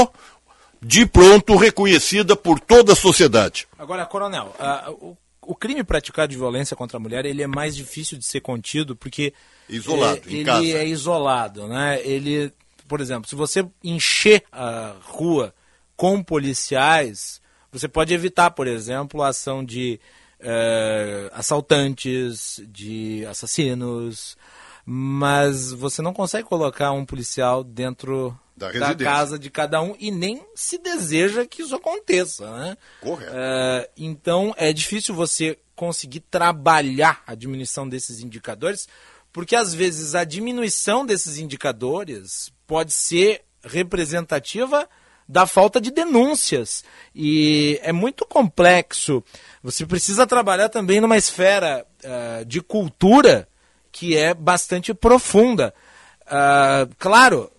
[0.80, 3.66] de pronto reconhecida por toda a sociedade.
[3.78, 7.76] Agora, coronel, uh, o, o, crime praticado de violência contra a mulher, ele é mais
[7.76, 9.32] difícil de ser contido porque
[9.68, 10.64] isolado, é, ele casa.
[10.64, 12.00] é isolado, né?
[12.04, 12.52] Ele,
[12.88, 15.54] por exemplo, se você encher a rua
[15.96, 17.41] com policiais,
[17.72, 19.98] você pode evitar, por exemplo, a ação de
[20.38, 24.36] é, assaltantes, de assassinos,
[24.84, 30.10] mas você não consegue colocar um policial dentro da, da, casa de cada um e
[30.10, 32.76] nem se deseja que isso aconteça, né?
[33.00, 33.32] Correto.
[33.34, 38.86] É, então é difícil você conseguir trabalhar a diminuição desses indicadores,
[39.32, 44.88] porque às vezes a diminuição desses indicadores pode ser representativa
[45.28, 46.84] da falta de denúncias.
[47.14, 49.22] E é muito complexo.
[49.62, 53.48] Você precisa trabalhar também numa esfera uh, de cultura
[53.90, 55.74] que é bastante profunda.
[56.22, 57.50] Uh, claro,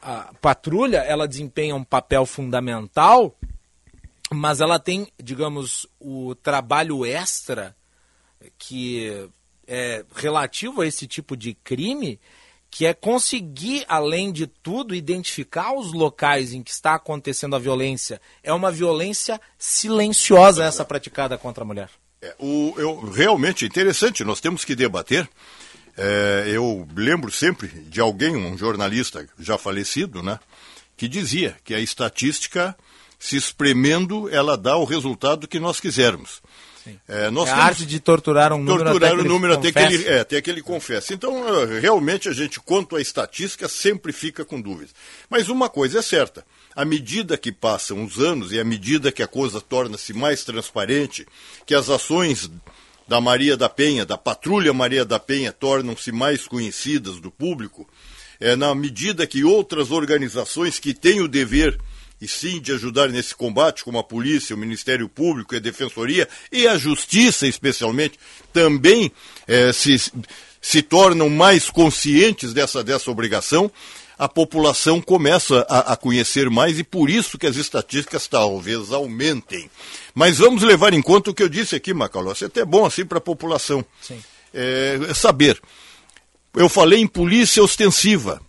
[0.00, 3.36] a patrulha ela desempenha um papel fundamental,
[4.30, 7.76] mas ela tem, digamos, o trabalho extra
[8.58, 9.28] que
[9.66, 12.20] é relativo a esse tipo de crime
[12.72, 18.18] que é conseguir, além de tudo, identificar os locais em que está acontecendo a violência.
[18.42, 21.90] É uma violência silenciosa essa praticada contra a mulher.
[22.22, 25.28] É, o, eu, realmente interessante, nós temos que debater.
[25.98, 30.40] É, eu lembro sempre de alguém, um jornalista já falecido, né,
[30.96, 32.74] que dizia que a estatística,
[33.18, 36.40] se espremendo, ela dá o resultado que nós quisermos.
[37.08, 39.78] É, nós é a arte de torturar um número torturar até o número até que,
[39.78, 41.14] ele, é, até que ele confesse.
[41.14, 44.94] Então, eh, realmente, a gente, quanto à estatística, sempre fica com dúvidas.
[45.30, 46.44] Mas uma coisa é certa:
[46.74, 51.26] à medida que passam os anos e à medida que a coisa torna-se mais transparente,
[51.64, 52.50] que as ações
[53.06, 57.88] da Maria da Penha, da Patrulha Maria da Penha, tornam-se mais conhecidas do público,
[58.40, 61.78] é, na medida que outras organizações que têm o dever
[62.22, 66.28] e sim de ajudar nesse combate, como a polícia, o Ministério Público e a Defensoria
[66.52, 68.16] e a Justiça, especialmente,
[68.52, 69.10] também
[69.48, 69.96] é, se,
[70.60, 73.68] se tornam mais conscientes dessa, dessa obrigação,
[74.16, 79.68] a população começa a, a, conhecer mais e por isso que as estatísticas talvez aumentem.
[80.14, 83.04] Mas vamos levar em conta o que eu disse aqui, Macalossi, é até bom assim
[83.04, 83.84] para a população
[84.54, 85.60] é, saber.
[86.54, 88.40] Eu falei em polícia ostensiva.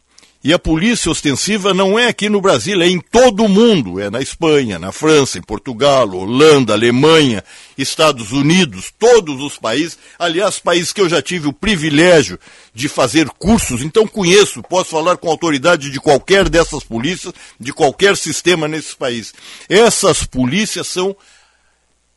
[0.43, 3.97] E a polícia ostensiva não é aqui no Brasil, é em todo o mundo.
[3.97, 7.41] É na Espanha, na França, em Portugal, Holanda, Alemanha,
[7.77, 9.97] Estados Unidos, todos os países.
[10.19, 12.37] Aliás, países que eu já tive o privilégio
[12.73, 18.17] de fazer cursos, então conheço, posso falar com autoridade de qualquer dessas polícias, de qualquer
[18.17, 19.33] sistema nesses países.
[19.69, 21.15] Essas polícias são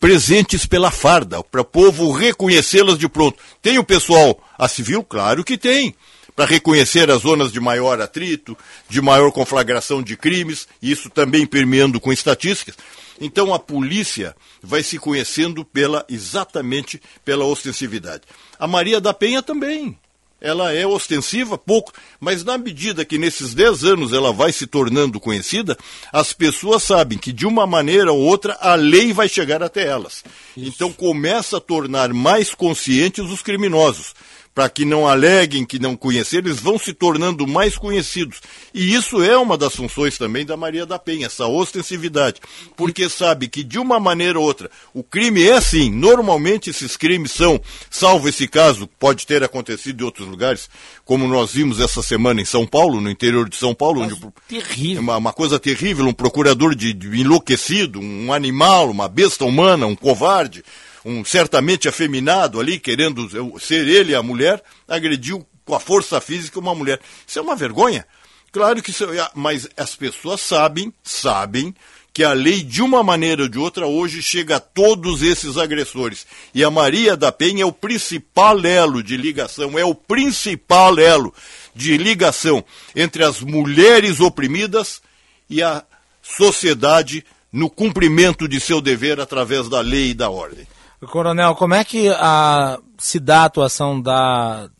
[0.00, 3.38] presentes pela farda, para o povo reconhecê-las de pronto.
[3.62, 5.04] Tem o pessoal a civil?
[5.04, 5.94] Claro que tem
[6.36, 8.56] para reconhecer as zonas de maior atrito,
[8.88, 12.76] de maior conflagração de crimes, isso também permeando com estatísticas.
[13.18, 18.24] Então a polícia vai se conhecendo pela exatamente pela ostensividade.
[18.58, 19.98] A Maria da Penha também
[20.38, 25.18] ela é ostensiva pouco, mas na medida que nesses 10 anos ela vai se tornando
[25.18, 25.78] conhecida,
[26.12, 30.22] as pessoas sabem que de uma maneira ou outra a lei vai chegar até elas.
[30.54, 30.68] Isso.
[30.68, 34.14] Então começa a tornar mais conscientes os criminosos
[34.56, 38.40] para que não aleguem que não conheceram, eles vão se tornando mais conhecidos.
[38.72, 42.40] E isso é uma das funções também da Maria da Penha, essa ostensividade.
[42.74, 45.90] Porque sabe que de uma maneira ou outra, o crime é assim.
[45.90, 47.60] Normalmente esses crimes são,
[47.90, 50.70] salvo esse caso, pode ter acontecido em outros lugares,
[51.04, 54.18] como nós vimos essa semana em São Paulo, no interior de São Paulo, onde
[54.48, 55.02] terrível.
[55.02, 59.94] Uma, uma, coisa terrível, um procurador de, de enlouquecido, um animal, uma besta humana, um
[59.94, 60.64] covarde
[61.06, 63.28] um certamente afeminado ali, querendo
[63.60, 67.00] ser ele a mulher, agrediu com a força física uma mulher.
[67.24, 68.04] Isso é uma vergonha.
[68.50, 71.72] Claro que isso, é, mas as pessoas sabem, sabem
[72.12, 76.26] que a lei, de uma maneira ou de outra, hoje chega a todos esses agressores.
[76.52, 81.32] E a Maria da Penha é o principal elo de ligação, é o principal elo
[81.74, 82.64] de ligação
[82.96, 85.00] entre as mulheres oprimidas
[85.48, 85.84] e a
[86.22, 90.66] sociedade no cumprimento de seu dever através da lei e da ordem.
[91.05, 94.70] Coronel, como é que a, se dá a atuação da,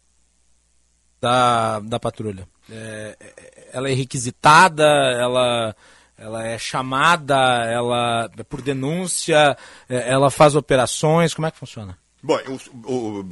[1.21, 2.49] da, da patrulha?
[2.71, 3.17] É,
[3.73, 5.77] ela é requisitada, ela,
[6.17, 7.37] ela é chamada,
[7.67, 9.57] ela é por denúncia,
[9.89, 11.99] é, ela faz operações, como é que funciona?
[12.23, 12.39] Bom,
[12.85, 13.23] o, o,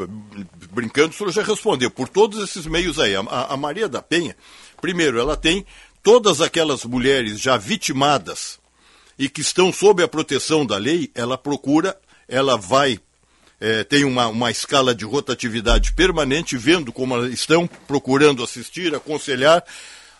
[0.70, 3.16] brincando, o senhor já respondeu, por todos esses meios aí.
[3.16, 4.36] A, a Maria da Penha,
[4.80, 5.64] primeiro, ela tem
[6.02, 8.60] todas aquelas mulheres já vitimadas
[9.18, 11.96] e que estão sob a proteção da lei, ela procura
[12.28, 12.98] ela vai
[13.60, 19.64] é, tem uma, uma escala de rotatividade permanente, vendo como elas estão, procurando assistir, aconselhar,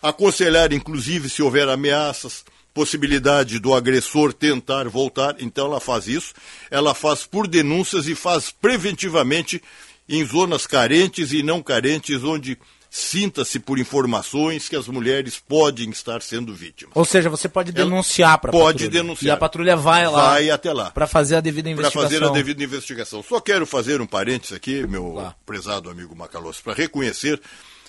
[0.01, 6.33] aconselhar inclusive se houver ameaças, possibilidade do agressor tentar voltar, então ela faz isso.
[6.71, 9.61] Ela faz por denúncias e faz preventivamente
[10.09, 12.57] em zonas carentes e não carentes, onde
[12.97, 16.93] sinta-se por informações que as mulheres podem estar sendo vítimas.
[16.95, 18.89] Ou seja, você pode denunciar para a Pode patrulha.
[19.03, 19.27] denunciar.
[19.27, 20.29] E a patrulha vai lá.
[20.29, 20.91] Vai até lá.
[20.91, 22.01] Para fazer a devida investigação.
[22.01, 23.21] Para fazer a devida investigação.
[23.21, 25.35] Só quero fazer um parênteses aqui, meu lá.
[25.45, 27.41] prezado amigo Macalossi, para reconhecer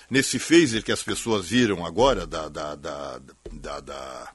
[0.09, 4.27] nesse phaser que as pessoas viram agora da, da, da, da, da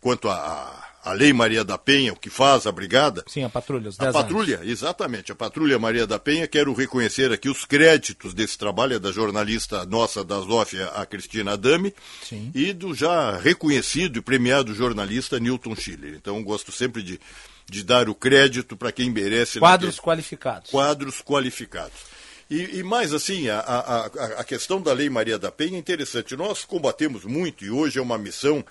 [0.00, 3.24] quanto a a Lei Maria da Penha, o que faz a brigada.
[3.26, 4.68] Sim, a patrulha, os A patrulha, anos.
[4.68, 5.32] exatamente.
[5.32, 9.84] A patrulha Maria da Penha, quero reconhecer aqui os créditos desse trabalho, é da jornalista
[9.86, 12.50] nossa da Zófia, a Cristina Adame, Sim.
[12.54, 16.14] e do já reconhecido e premiado jornalista Newton Schiller.
[16.14, 17.20] Então, gosto sempre de,
[17.68, 19.58] de dar o crédito para quem merece.
[19.58, 20.04] Quadros naquele...
[20.04, 20.70] qualificados.
[20.70, 22.16] Quadros qualificados.
[22.48, 24.06] E, e, mais assim, a, a,
[24.40, 26.36] a questão da Lei Maria da Penha é interessante.
[26.36, 28.64] Nós combatemos muito e hoje é uma missão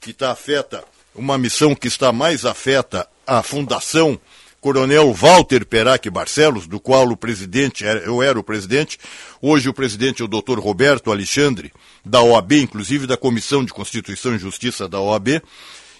[0.00, 0.84] que está afeta
[1.14, 4.18] uma missão que está mais afeta a Fundação
[4.60, 8.98] Coronel Walter Perac Barcelos, do qual o presidente, eu era o presidente,
[9.40, 11.70] hoje o presidente é o doutor Roberto Alexandre,
[12.02, 15.42] da OAB, inclusive da Comissão de Constituição e Justiça da OAB,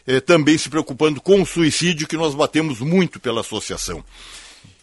[0.07, 4.03] eh, também se preocupando com o suicídio, que nós batemos muito pela associação.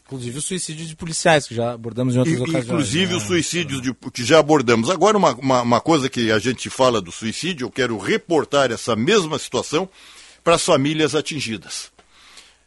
[0.06, 2.66] Inclusive os suicídios de policiais, que já abordamos em outras e, ocasiões.
[2.66, 3.18] Inclusive né?
[3.18, 4.92] os suicídios de, que já abordamos.
[4.92, 8.96] Agora, uma, uma, uma coisa que a gente fala do suicídio, eu quero reportar essa
[8.96, 9.90] mesma situação
[10.44, 11.92] para as famílias atingidas.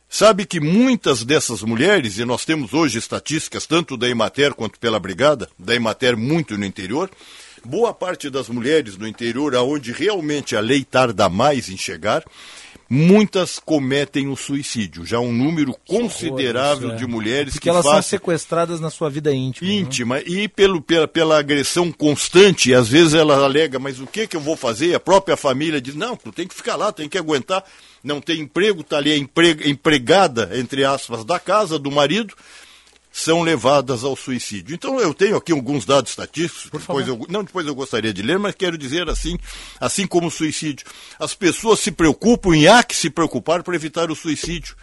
[0.08, 5.00] Sabe que muitas dessas mulheres, e nós temos hoje estatísticas tanto da Emater quanto pela
[5.00, 7.10] Brigada, da Emater muito no interior,
[7.64, 12.24] boa parte das mulheres no interior, aonde realmente a lei tarda mais em chegar,
[12.88, 15.04] muitas cometem o suicídio.
[15.04, 16.98] Já um número considerável horror, é.
[16.98, 19.68] de mulheres Porque que elas são sequestradas na sua vida íntima.
[19.68, 19.76] Né?
[19.76, 20.14] Íntima.
[20.16, 20.22] Né?
[20.26, 24.40] E pelo, pela, pela agressão constante, às vezes ela alega, mas o que, que eu
[24.40, 24.94] vou fazer?
[24.94, 27.64] A própria família diz, não, tu tem que ficar lá, tem que aguentar.
[28.02, 29.16] Não tem emprego, está ali
[29.64, 32.34] empregada, entre aspas, da casa do marido
[33.16, 34.74] são levadas ao suicídio.
[34.74, 38.40] Então eu tenho aqui alguns dados estatísticos, depois eu, não depois eu gostaria de ler,
[38.40, 39.38] mas quero dizer assim,
[39.78, 40.84] assim como o suicídio.
[41.16, 44.74] As pessoas se preocupam e há que se preocupar para evitar o suicídio.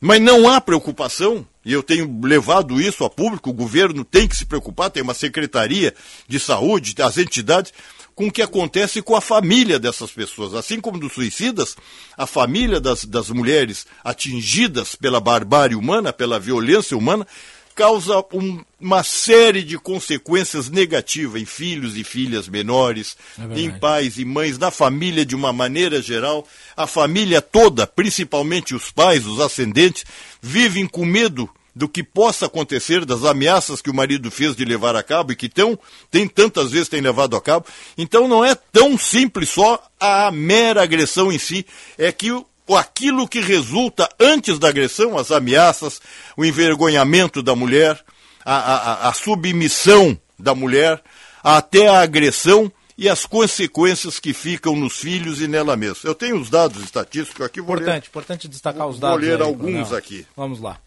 [0.00, 4.36] Mas não há preocupação, e eu tenho levado isso a público, o governo tem que
[4.36, 5.94] se preocupar, tem uma secretaria
[6.26, 7.72] de saúde, as entidades,
[8.14, 10.54] com o que acontece com a família dessas pessoas.
[10.54, 11.76] Assim como dos suicidas,
[12.16, 17.26] a família das, das mulheres atingidas pela barbárie humana, pela violência humana,
[17.74, 24.18] causa um, uma série de consequências negativas em filhos e filhas menores, é em pais
[24.18, 26.46] e mães, na família de uma maneira geral.
[26.76, 30.04] A família toda, principalmente os pais, os ascendentes,
[30.40, 34.94] vivem com medo do que possa acontecer, das ameaças que o marido fez de levar
[34.94, 35.78] a cabo e que tão,
[36.10, 37.66] tem tantas vezes tem levado a cabo.
[37.96, 41.66] Então não é tão simples só a mera agressão em si,
[41.96, 42.46] é que o,
[42.76, 46.00] aquilo que resulta antes da agressão, as ameaças,
[46.36, 47.98] o envergonhamento da mulher,
[48.44, 51.02] a, a, a submissão da mulher,
[51.42, 56.00] até a agressão e as consequências que ficam nos filhos e nela mesma.
[56.04, 57.60] Eu tenho os dados estatísticos aqui.
[57.60, 59.18] Vou importante, ler, importante destacar os dados.
[59.18, 60.26] Vou ler aí, alguns aqui.
[60.36, 60.78] Vamos lá.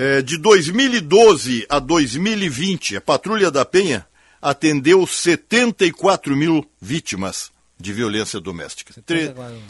[0.00, 4.06] É, de 2012 a 2020, a Patrulha da Penha
[4.40, 8.94] atendeu 74 mil vítimas de violência doméstica.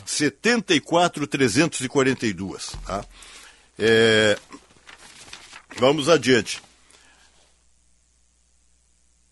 [0.07, 2.75] 74.342.
[2.85, 3.03] Tá?
[3.79, 4.39] É,
[5.79, 6.61] vamos adiante.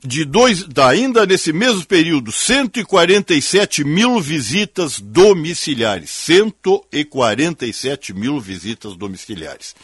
[0.03, 6.09] De dois, ainda nesse mesmo período, 147 mil visitas domiciliares.
[6.09, 9.75] 147 mil visitas domiciliares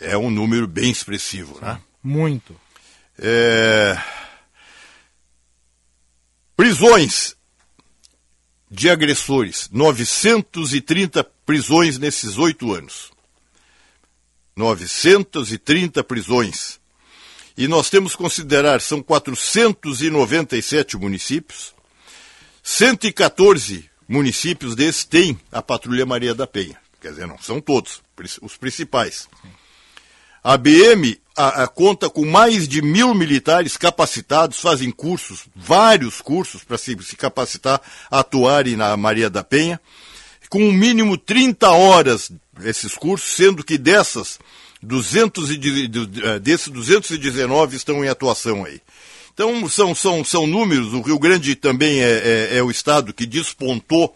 [0.00, 1.80] é um número bem expressivo, né?
[2.02, 2.58] Muito.
[3.18, 3.96] É...
[6.56, 7.36] Prisões
[8.70, 13.12] de agressores, 930 prisões nesses oito anos.
[14.56, 16.80] 930 prisões.
[17.56, 21.72] E nós temos que considerar, são 497 municípios,
[22.62, 26.80] 114 municípios desses têm a Patrulha Maria da Penha.
[27.00, 28.02] Quer dizer, não são todos,
[28.42, 29.28] os principais.
[29.42, 29.63] Sim.
[30.44, 36.62] A BM a, a, conta com mais de mil militares capacitados, fazem cursos, vários cursos
[36.62, 37.80] para se, se, capacitar
[38.10, 39.80] atuarem na Maria da Penha,
[40.48, 42.30] com um mínimo 30 horas
[42.62, 44.38] esses cursos, sendo que dessas,
[44.80, 45.60] 200 e,
[46.22, 48.80] eh, desses 219 estão em atuação aí.
[49.32, 53.26] Então são, são, são números, o Rio Grande também é, é, é o estado que
[53.26, 54.14] despontou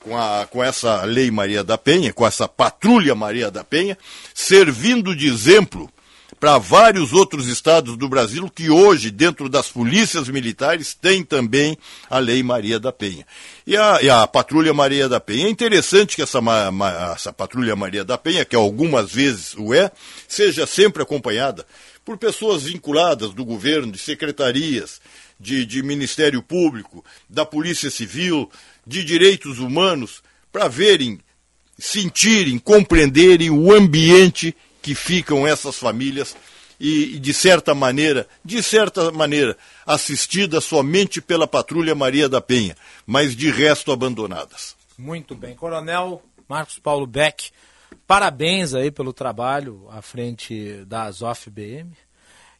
[0.00, 3.96] com, a, com essa Lei Maria da Penha, com essa Patrulha Maria da Penha,
[4.34, 5.90] servindo de exemplo
[6.40, 11.76] para vários outros estados do Brasil que hoje, dentro das polícias militares, tem também
[12.08, 13.26] a Lei Maria da Penha.
[13.66, 15.46] E a, e a Patrulha Maria da Penha.
[15.46, 16.70] É interessante que essa, ma,
[17.14, 19.90] essa Patrulha Maria da Penha, que algumas vezes o é,
[20.26, 21.66] seja sempre acompanhada
[22.06, 24.98] por pessoas vinculadas do governo, de secretarias,
[25.38, 28.50] de, de Ministério Público, da Polícia Civil,
[28.90, 31.20] de direitos humanos para verem,
[31.78, 36.36] sentirem, compreenderem o ambiente que ficam essas famílias
[36.80, 39.56] e, de certa maneira, de certa maneira,
[39.86, 42.76] assistidas somente pela Patrulha Maria da Penha,
[43.06, 44.74] mas de resto abandonadas.
[44.98, 45.54] Muito bem.
[45.54, 47.52] Coronel Marcos Paulo Beck,
[48.08, 51.92] parabéns aí pelo trabalho à frente da Azof BM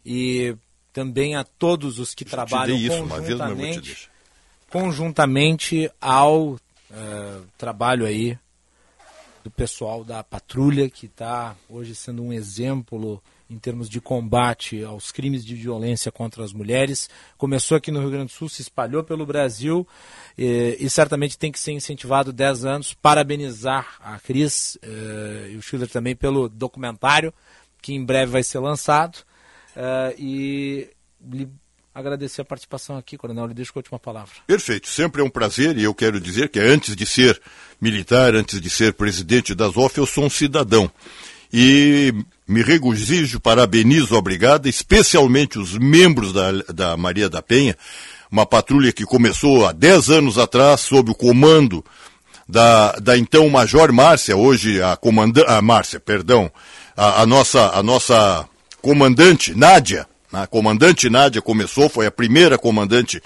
[0.07, 0.55] e
[0.93, 4.11] também a todos os que trabalham isso, conjuntamente
[4.71, 6.59] conjuntamente ao uh,
[7.59, 8.39] trabalho aí
[9.43, 15.11] do pessoal da patrulha que está hoje sendo um exemplo em termos de combate aos
[15.11, 17.11] crimes de violência contra as mulheres.
[17.37, 19.87] Começou aqui no Rio Grande do Sul, se espalhou pelo Brasil
[20.39, 22.95] e, e certamente tem que ser incentivado 10 anos.
[22.95, 27.35] Parabenizar a Cris uh, e o Schiller também pelo documentário
[27.83, 29.19] que em breve vai ser lançado.
[29.75, 30.91] Uh, e
[31.95, 33.47] agradecer a participação aqui, Coronel.
[33.47, 34.33] Lhe deixo com a última palavra.
[34.47, 34.89] Perfeito.
[34.89, 37.41] Sempre é um prazer e eu quero dizer que antes de ser
[37.81, 40.91] militar, antes de ser presidente da ZOF, eu sou um cidadão.
[41.53, 42.15] E
[42.47, 47.77] me regozijo, parabenizo a brigada, especialmente os membros da, da Maria da Penha,
[48.31, 51.85] uma patrulha que começou há 10 anos atrás sob o comando
[52.49, 56.51] da, da então Major Márcia, hoje a comandante, Márcia, perdão,
[56.97, 58.49] a, a, nossa, a nossa
[58.81, 63.20] comandante Nádia, a comandante Nádia começou, foi a primeira comandante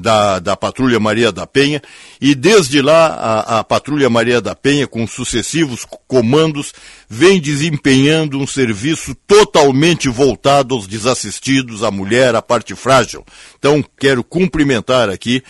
[0.00, 1.80] da, da Patrulha Maria da Penha,
[2.20, 6.72] e desde lá a, a, Patrulha Maria da Penha, com sucessivos comandos,
[7.08, 13.24] vem desempenhando um serviço totalmente voltado aos desassistidos, à mulher, à parte frágil.
[13.58, 15.42] Então, quero cumprimentar aqui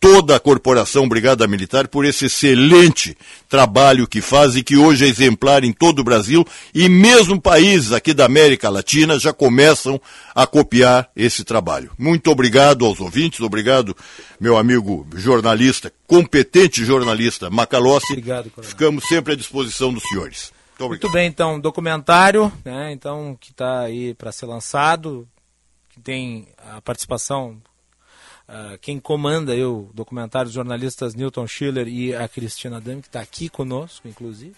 [0.00, 3.16] toda a corporação Brigada Militar por esse excelente
[3.48, 7.92] trabalho que faz e que hoje é exemplar em todo o Brasil e mesmo países
[7.92, 10.00] aqui da América Latina já começam
[10.34, 11.90] a copiar esse trabalho.
[11.98, 13.96] Muito obrigado aos ouvintes, obrigado
[14.40, 18.12] meu amigo jornalista, competente jornalista Macalossi.
[18.12, 18.70] Obrigado, coronel.
[18.70, 20.52] Ficamos sempre à disposição dos senhores.
[20.78, 25.26] Muito, Muito bem, então, documentário, né, então, que está aí para ser lançado,
[25.88, 27.60] que tem a participação
[28.48, 33.20] Uh, quem comanda o documentário, os jornalistas Newton Schiller e a Cristina Dami, que está
[33.20, 34.56] aqui conosco, inclusive.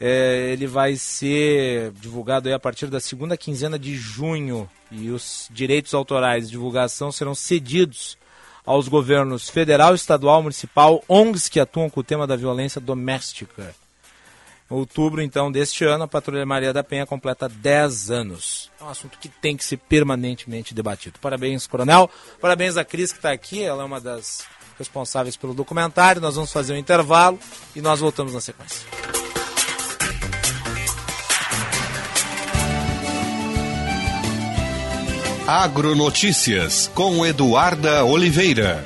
[0.00, 5.92] É, ele vai ser divulgado a partir da segunda quinzena de junho e os direitos
[5.92, 8.16] autorais de divulgação serão cedidos
[8.64, 13.74] aos governos federal, estadual, municipal, ONGs que atuam com o tema da violência doméstica.
[14.70, 18.70] Outubro, então, deste ano, a Patrulha Maria da Penha completa 10 anos.
[18.78, 21.18] É um assunto que tem que ser permanentemente debatido.
[21.20, 22.10] Parabéns, Coronel.
[22.38, 23.62] Parabéns à Cris, que está aqui.
[23.62, 24.46] Ela é uma das
[24.78, 26.20] responsáveis pelo documentário.
[26.20, 27.38] Nós vamos fazer um intervalo
[27.74, 28.86] e nós voltamos na sequência.
[35.46, 38.84] Agronotícias com Eduarda Oliveira.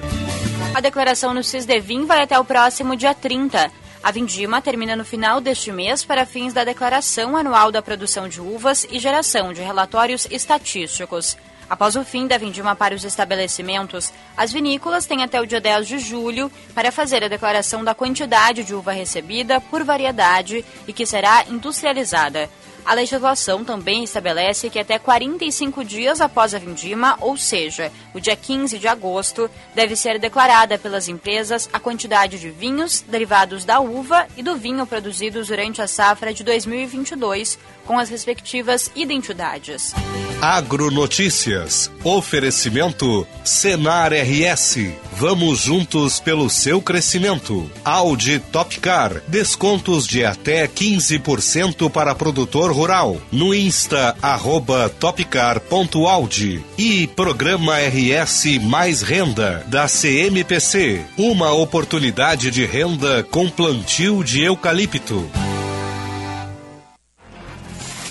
[0.73, 3.82] A declaração no CISDEVIM vai até o próximo dia 30.
[4.03, 8.41] A vindima termina no final deste mês para fins da declaração anual da produção de
[8.41, 11.37] uvas e geração de relatórios estatísticos.
[11.71, 15.87] Após o fim da vindima para os estabelecimentos, as vinícolas têm até o dia 10
[15.87, 21.07] de julho para fazer a declaração da quantidade de uva recebida por variedade e que
[21.07, 22.51] será industrializada.
[22.85, 28.37] A legislação também estabelece que até 45 dias após a vindima, ou seja, o dia
[28.37, 34.27] 15 de agosto, deve ser declarada pelas empresas a quantidade de vinhos derivados da uva
[34.37, 39.95] e do vinho produzidos durante a safra de 2022, com as respectivas identidades.
[40.43, 41.89] Agronotícias.
[42.03, 44.93] Oferecimento Senar RS.
[45.13, 47.71] Vamos juntos pelo seu crescimento.
[47.85, 49.23] Audi Topcar.
[49.29, 53.19] Descontos de até 15% para produtor rural.
[53.31, 56.65] No Insta, arroba topcar.audi.
[56.77, 61.05] E Programa RS Mais Renda, da CMPC.
[61.17, 65.52] Uma oportunidade de renda com plantio de eucalipto.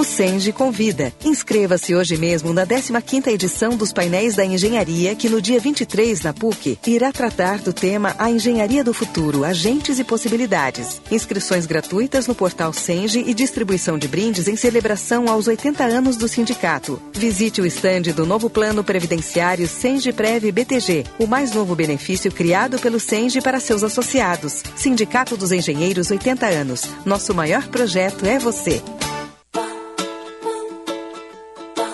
[0.00, 1.12] O Senge convida.
[1.22, 6.32] Inscreva-se hoje mesmo na 15ª edição dos Painéis da Engenharia, que no dia 23 na
[6.32, 11.02] PUC irá tratar do tema A Engenharia do Futuro, Agentes e Possibilidades.
[11.10, 16.28] Inscrições gratuitas no portal Senge e distribuição de brindes em celebração aos 80 anos do
[16.28, 16.98] sindicato.
[17.12, 22.78] Visite o estande do novo Plano Previdenciário Senge Prev BTG, o mais novo benefício criado
[22.78, 24.62] pelo Senge para seus associados.
[24.74, 26.84] Sindicato dos Engenheiros 80 anos.
[27.04, 28.80] Nosso maior projeto é você.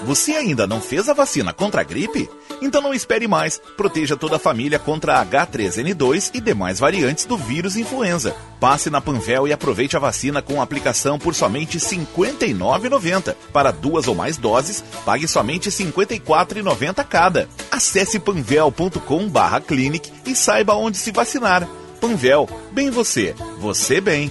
[0.07, 2.31] Você ainda não fez a vacina contra a gripe?
[2.62, 3.61] Então não espere mais.
[3.77, 8.33] Proteja toda a família contra a H3N2 e demais variantes do vírus influenza.
[8.61, 13.35] Passe na Panvel e aproveite a vacina com aplicação por somente R$ 59,90.
[13.53, 17.49] Para duas ou mais doses, pague somente R$ 54,90 cada.
[17.69, 21.69] Acesse panvel.com/clinic e saiba onde se vacinar.
[22.01, 24.31] Panvel, bem você, você bem.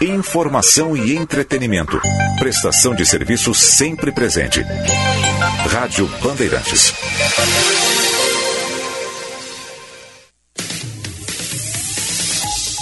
[0.00, 2.00] Informação e entretenimento.
[2.38, 4.62] Prestação de serviço sempre presente.
[5.70, 6.92] Rádio Bandeirantes.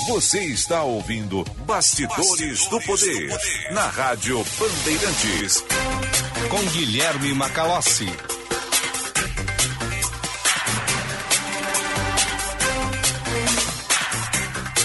[0.08, 5.64] Você está ouvindo Bastidores, Bastidores do, poder, do Poder na Rádio Bandeirantes.
[6.50, 8.08] Com Guilherme Macalossi.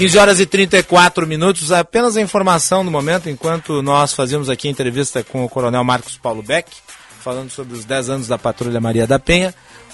[0.01, 4.71] 15 horas e 34 minutos, apenas a informação no momento, enquanto nós fazemos aqui a
[4.71, 6.71] entrevista com o Coronel Marcos Paulo Beck,
[7.19, 9.53] falando sobre os 10 anos da Patrulha Maria da Penha,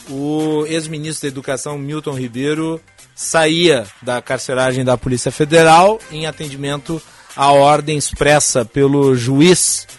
[0.10, 2.80] o ex-ministro da Educação Milton Ribeiro
[3.14, 7.02] saía da carceragem da Polícia Federal em atendimento
[7.36, 9.90] à ordem expressa pelo juiz,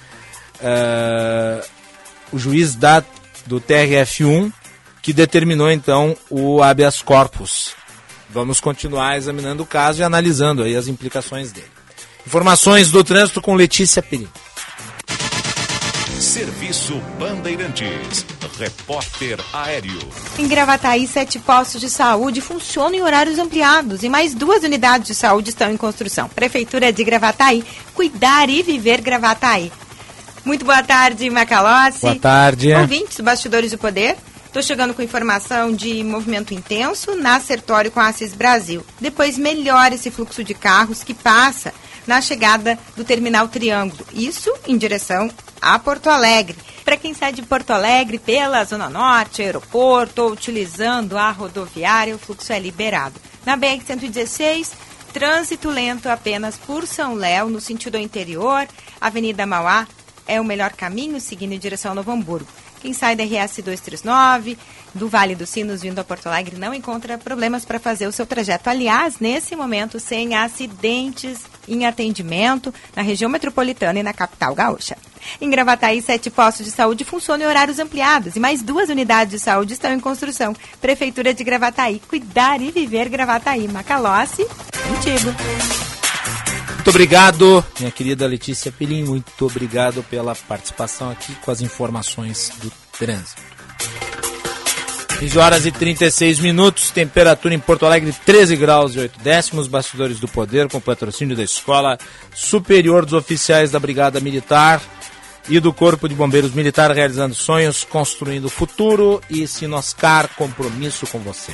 [0.55, 1.62] uh,
[2.32, 3.05] o juiz da,
[3.44, 4.51] do TRF1,
[5.02, 7.76] que determinou então o habeas corpus
[8.31, 11.67] Vamos continuar examinando o caso e analisando aí as implicações dele.
[12.27, 14.29] Informações do trânsito com Letícia Perim.
[16.21, 18.27] Serviço Bandeirantes.
[18.59, 20.01] Repórter Aéreo.
[20.37, 25.15] Em Gravataí, sete postos de saúde funcionam em horários ampliados e mais duas unidades de
[25.15, 26.29] saúde estão em construção.
[26.29, 27.65] Prefeitura de Gravataí,
[27.95, 29.71] cuidar e viver Gravataí.
[30.45, 32.01] Muito boa tarde, Macalossi.
[32.01, 32.75] Boa tarde.
[32.75, 34.17] Ouvintes, bastidores do poder.
[34.49, 38.83] Estou chegando com informação de movimento intenso na Sertório com a Assis Brasil.
[38.99, 41.73] Depois melhora esse fluxo de carros que passa
[42.07, 44.07] na chegada do Terminal Triângulo.
[44.15, 45.31] Isso em direção
[45.61, 46.57] a Porto Alegre.
[46.83, 52.19] Para quem sai de Porto Alegre pela Zona Norte, aeroporto ou utilizando a rodoviária, o
[52.19, 53.20] fluxo é liberado.
[53.45, 54.70] Na BR-116,
[55.12, 58.66] trânsito lento apenas por São Léo, no sentido interior.
[58.99, 59.87] Avenida Mauá
[60.27, 62.49] é o melhor caminho, seguindo em direção ao Novo Hamburgo.
[62.81, 64.57] Quem sai da RS 239,
[64.95, 68.27] do Vale dos Sinos, vindo a Porto Alegre, não encontra problemas para fazer o seu
[68.27, 68.71] trajeto.
[68.71, 74.97] Aliás, nesse momento, sem acidentes em atendimento na região metropolitana e na capital gaúcha.
[75.41, 79.39] Em Gravataí, sete postos de saúde funcionam em horários ampliados e mais duas unidades de
[79.39, 80.55] saúde estão em construção.
[80.81, 83.69] Prefeitura de Gravataí, cuidar e viver Gravataí.
[83.69, 84.47] Macalossi,
[84.89, 85.98] contigo.
[86.89, 89.05] Muito obrigado, minha querida Letícia Pilim.
[89.05, 93.43] Muito obrigado pela participação aqui com as informações do trânsito.
[95.19, 100.19] 15 horas e 36 minutos, temperatura em Porto Alegre 13 graus e 8 décimos, bastidores
[100.19, 101.98] do poder com patrocínio da Escola
[102.35, 104.81] Superior dos Oficiais da Brigada Militar
[105.47, 111.52] e do Corpo de Bombeiros Militar realizando sonhos, construindo futuro e Sinoscar, compromisso com você.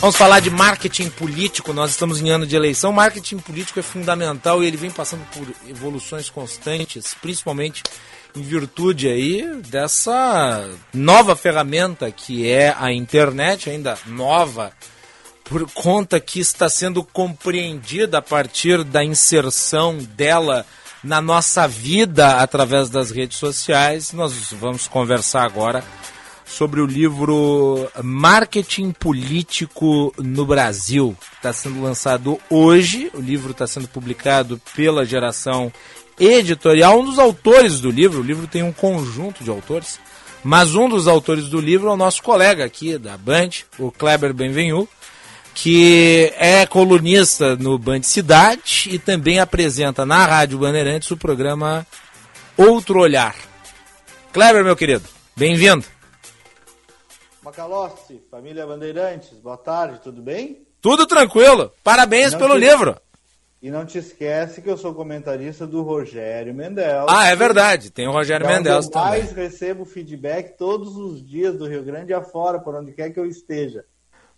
[0.00, 1.72] Vamos falar de marketing político.
[1.72, 2.92] Nós estamos em ano de eleição.
[2.92, 7.82] Marketing político é fundamental e ele vem passando por evoluções constantes, principalmente
[8.36, 14.72] em virtude aí dessa nova ferramenta que é a internet, ainda nova,
[15.42, 20.64] por conta que está sendo compreendida a partir da inserção dela
[21.02, 24.12] na nossa vida através das redes sociais.
[24.12, 25.82] Nós vamos conversar agora
[26.48, 31.16] sobre o livro Marketing Político no Brasil.
[31.34, 35.70] Está sendo lançado hoje, o livro está sendo publicado pela geração
[36.18, 37.00] editorial.
[37.00, 40.00] Um dos autores do livro, o livro tem um conjunto de autores,
[40.42, 44.32] mas um dos autores do livro é o nosso colega aqui da Band, o Kleber
[44.32, 44.88] Benvenu,
[45.54, 51.86] que é colunista no Band Cidade e também apresenta na Rádio Bandeirantes o programa
[52.56, 53.36] Outro Olhar.
[54.32, 55.04] Kleber, meu querido,
[55.36, 55.97] bem-vindo.
[57.48, 60.66] Macalossi, família Bandeirantes, boa tarde, tudo bem?
[60.82, 61.72] Tudo tranquilo.
[61.82, 62.60] Parabéns pelo te...
[62.60, 62.94] livro.
[63.62, 67.06] E não te esquece que eu sou comentarista do Rogério Mendel.
[67.08, 67.90] Ah, é verdade.
[67.90, 69.00] Tem o Rogério é Mendel também.
[69.00, 73.18] Eu mais recebo feedback todos os dias do Rio Grande afora, por onde quer que
[73.18, 73.82] eu esteja.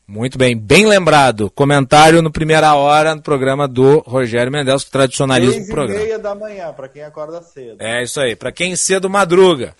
[0.07, 1.51] Muito bem, bem lembrado.
[1.51, 6.01] Comentário no primeira hora no programa do Rogério Mendes, que tradicionaliza o programa.
[6.01, 7.77] meia da manhã, para quem acorda cedo.
[7.81, 9.75] É isso aí, para quem cedo madruga.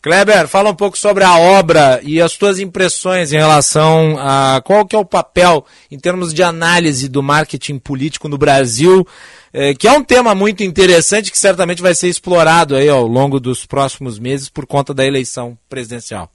[0.00, 4.86] Kleber, fala um pouco sobre a obra e as tuas impressões em relação a qual
[4.86, 9.04] que é o papel em termos de análise do marketing político no Brasil,
[9.52, 13.40] eh, que é um tema muito interessante que certamente vai ser explorado aí ao longo
[13.40, 16.30] dos próximos meses por conta da eleição presidencial.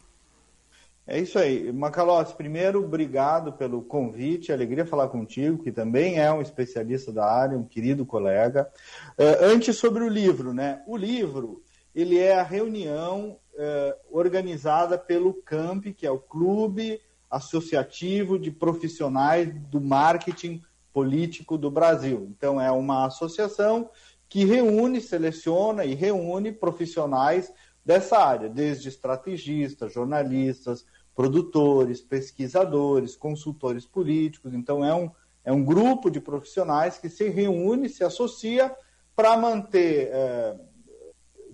[1.07, 1.71] É isso aí.
[1.71, 7.57] Macalossi, primeiro, obrigado pelo convite, alegria falar contigo, que também é um especialista da área,
[7.57, 8.69] um querido colega.
[9.17, 10.81] Uh, antes, sobre o livro, né?
[10.87, 11.61] O livro,
[11.93, 16.99] ele é a reunião eh, organizada pelo CAMP, que é o Clube
[17.29, 20.61] Associativo de Profissionais do Marketing
[20.91, 22.27] Político do Brasil.
[22.35, 23.89] Então, é uma associação
[24.27, 27.53] que reúne, seleciona e reúne profissionais
[27.85, 30.85] dessa área, desde estrategistas, jornalistas,
[31.15, 34.53] produtores, pesquisadores, consultores políticos.
[34.53, 35.11] Então, é um,
[35.45, 38.75] é um grupo de profissionais que se reúne, se associa
[39.15, 40.09] para manter.
[40.11, 40.55] Eh,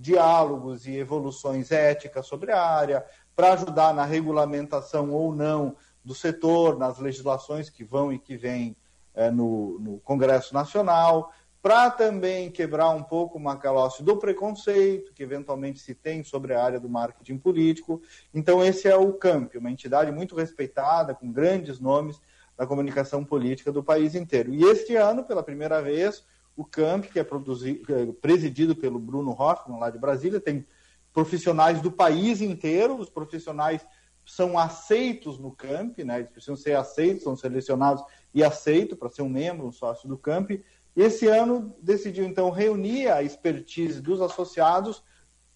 [0.09, 3.05] diálogos e evoluções éticas sobre a área,
[3.35, 8.75] para ajudar na regulamentação ou não do setor, nas legislações que vão e que vêm
[9.13, 11.31] é, no, no, Congresso Nacional,
[11.61, 16.63] para também quebrar um pouco o macalócio do preconceito que eventualmente se tem sobre a
[16.63, 18.01] área do marketing político.
[18.33, 22.19] Então, esse é o CAMP, uma entidade muito respeitada, com grandes nomes
[22.57, 24.53] da comunicação política do país inteiro.
[24.53, 26.23] E este ano, pela primeira vez,
[26.59, 30.65] o CAMP, que é, é presidido pelo Bruno Hoffman, lá de Brasília, tem
[31.13, 33.87] profissionais do país inteiro, os profissionais
[34.25, 36.17] são aceitos no CAMP, né?
[36.17, 38.03] eles precisam ser aceitos, são selecionados
[38.33, 40.61] e aceitos para ser um membro, um sócio do CAMP.
[40.97, 45.01] E esse ano decidiu, então, reunir a expertise dos associados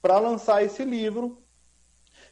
[0.02, 1.44] para lançar esse livro,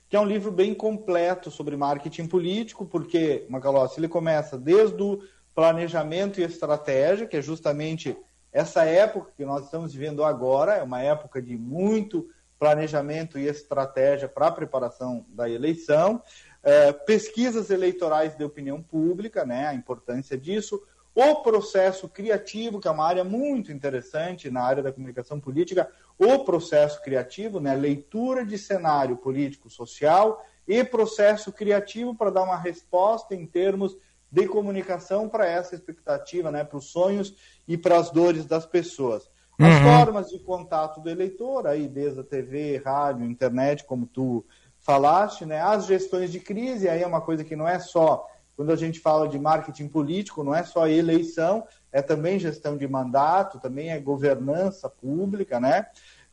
[0.08, 5.22] que é um livro bem completo sobre marketing político, porque, Macalossi, ele começa desde o
[5.54, 8.18] planejamento e estratégia, que é justamente
[8.52, 12.30] essa época que nós estamos vivendo agora, é uma época de muito
[12.60, 16.22] planejamento e estratégia para a preparação da eleição,
[16.62, 20.80] é, pesquisas eleitorais de opinião pública, né, a importância disso,
[21.16, 26.40] o processo criativo, que é uma área muito interessante na área da comunicação política, o
[26.46, 33.46] processo criativo, né, leitura de cenário político-social e processo criativo para dar uma resposta em
[33.46, 33.98] termos
[34.32, 37.36] de comunicação para essa expectativa, né, para os sonhos
[37.72, 39.24] e para as dores das pessoas.
[39.58, 39.84] As uhum.
[39.84, 44.44] formas de contato do eleitor, aí desde a TV, rádio, internet, como tu
[44.80, 48.28] falaste, né, as gestões de crise, aí é uma coisa que não é só
[48.58, 52.88] quando a gente fala de marketing político, não é só eleição, é também gestão de
[52.88, 55.86] mandato, também é governança pública, né?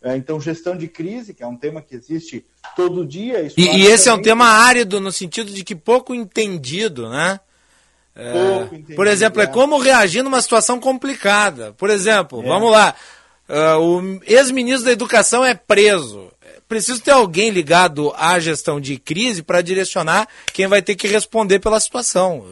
[0.03, 2.45] É, então, gestão de crise, que é um tema que existe
[2.77, 3.41] todo dia.
[3.57, 4.19] E, e esse também...
[4.19, 7.41] é um tema árido no sentido de que pouco entendido, né?
[8.19, 9.45] É, entendido, por exemplo, é.
[9.45, 11.73] é como reagir numa situação complicada.
[11.75, 12.47] Por exemplo, é.
[12.49, 12.93] vamos lá,
[13.49, 16.29] uh, o ex-ministro da Educação é preso.
[16.67, 21.61] Preciso ter alguém ligado à gestão de crise para direcionar quem vai ter que responder
[21.61, 22.45] pela situação.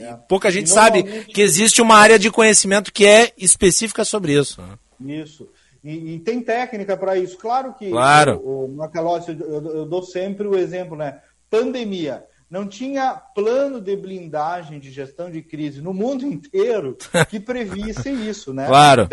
[0.00, 0.14] É.
[0.28, 4.60] Pouca gente sabe que existe uma área de conhecimento que é específica sobre isso.
[4.60, 5.20] Né?
[5.20, 5.48] Isso.
[5.84, 7.36] E, e, tem técnica para isso.
[7.38, 8.40] Claro que claro.
[8.44, 11.20] o, o Macalossi, eu, eu, dou sempre o exemplo, né?
[11.48, 16.96] Pandemia não tinha plano de blindagem de gestão de crise no mundo inteiro
[17.28, 18.66] que previsse isso, né?
[18.66, 19.08] Claro.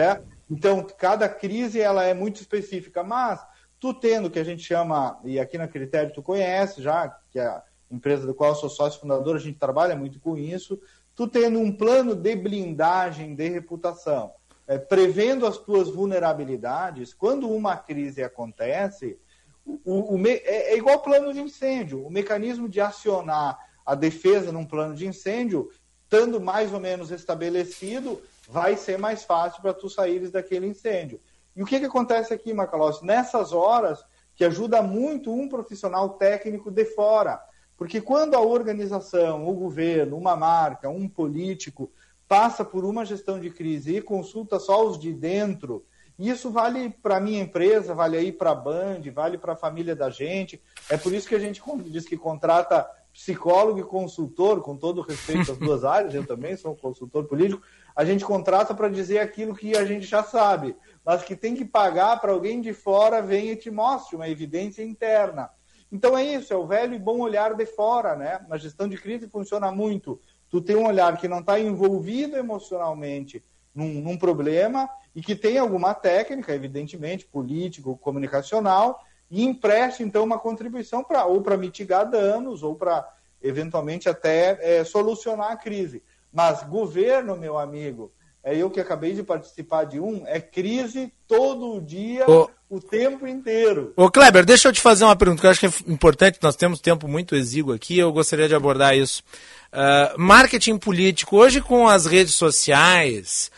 [0.50, 3.44] Então, cada crise ela é muito específica, mas
[3.80, 7.46] tu tendo que a gente chama, e aqui na Critério tu conhece já, que é
[7.46, 10.80] a empresa do qual eu sou sócio fundador, a gente trabalha muito com isso,
[11.16, 14.32] tu tendo um plano de blindagem de reputação,
[14.68, 19.18] é, prevendo as tuas vulnerabilidades, quando uma crise acontece,
[19.66, 22.06] o, o, é, é igual plano de incêndio.
[22.06, 25.70] O mecanismo de acionar a defesa num plano de incêndio,
[26.04, 31.20] estando mais ou menos estabelecido, vai ser mais fácil para tu saíres daquele incêndio.
[31.56, 33.06] E o que, que acontece aqui, Macalossi?
[33.06, 34.04] Nessas horas
[34.36, 37.42] que ajuda muito um profissional técnico de fora.
[37.78, 41.92] Porque quando a organização, o governo, uma marca, um político
[42.28, 45.86] passa por uma gestão de crise e consulta só os de dentro
[46.30, 49.96] isso vale para a minha empresa, vale aí para a Band, vale para a família
[49.96, 50.62] da gente.
[50.90, 55.52] É por isso que a gente diz que contrata psicólogo e consultor, com todo respeito
[55.52, 57.62] às duas áreas, eu também sou um consultor político,
[57.96, 60.76] a gente contrata para dizer aquilo que a gente já sabe,
[61.06, 64.84] mas que tem que pagar para alguém de fora venha e te mostre uma evidência
[64.84, 65.50] interna.
[65.92, 68.44] Então é isso, é o velho e bom olhar de fora, né?
[68.50, 70.20] Na gestão de crise funciona muito.
[70.50, 73.44] Tu tem um olhar que não está envolvido emocionalmente
[73.74, 80.38] num, num problema e que tem alguma técnica, evidentemente, político, comunicacional, e empreste, então, uma
[80.38, 83.08] contribuição para ou para mitigar danos ou para,
[83.42, 86.04] eventualmente, até é, solucionar a crise.
[86.32, 88.12] Mas governo, meu amigo,
[88.44, 93.26] é eu que acabei de participar de um, é crise todo dia, ô, o tempo
[93.26, 93.94] inteiro.
[93.96, 96.56] Ô Kleber, deixa eu te fazer uma pergunta que eu acho que é importante, nós
[96.56, 99.24] temos tempo muito exíguo aqui, eu gostaria de abordar isso.
[99.72, 103.50] Uh, marketing político, hoje com as redes sociais,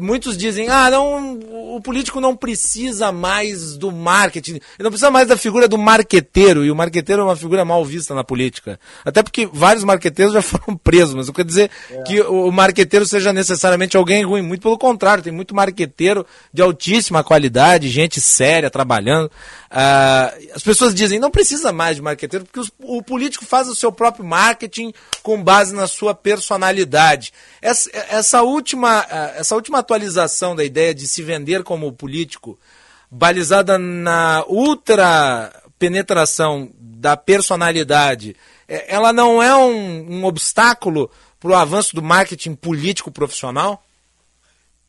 [0.00, 1.38] muitos dizem, ah, não,
[1.76, 6.64] o político não precisa mais do marketing, ele não precisa mais da figura do marqueteiro,
[6.64, 8.78] e o marqueteiro é uma figura mal vista na política.
[9.04, 12.02] Até porque vários marqueteiros já foram presos, mas não quer dizer é.
[12.02, 17.22] que o marqueteiro seja necessariamente alguém ruim, muito pelo contrário, tem muito marqueteiro de altíssima
[17.22, 19.30] qualidade, gente séria trabalhando.
[19.74, 23.74] Uh, as pessoas dizem, não precisa mais de marqueteiro, porque os, o político faz o
[23.74, 27.32] seu próprio marketing com base na sua personalidade.
[27.60, 32.58] Essa, essa, última, uh, essa última atualização da ideia de se vender como político,
[33.10, 38.34] balizada na ultra penetração da personalidade,
[38.66, 43.84] é, ela não é um, um obstáculo para o avanço do marketing político profissional?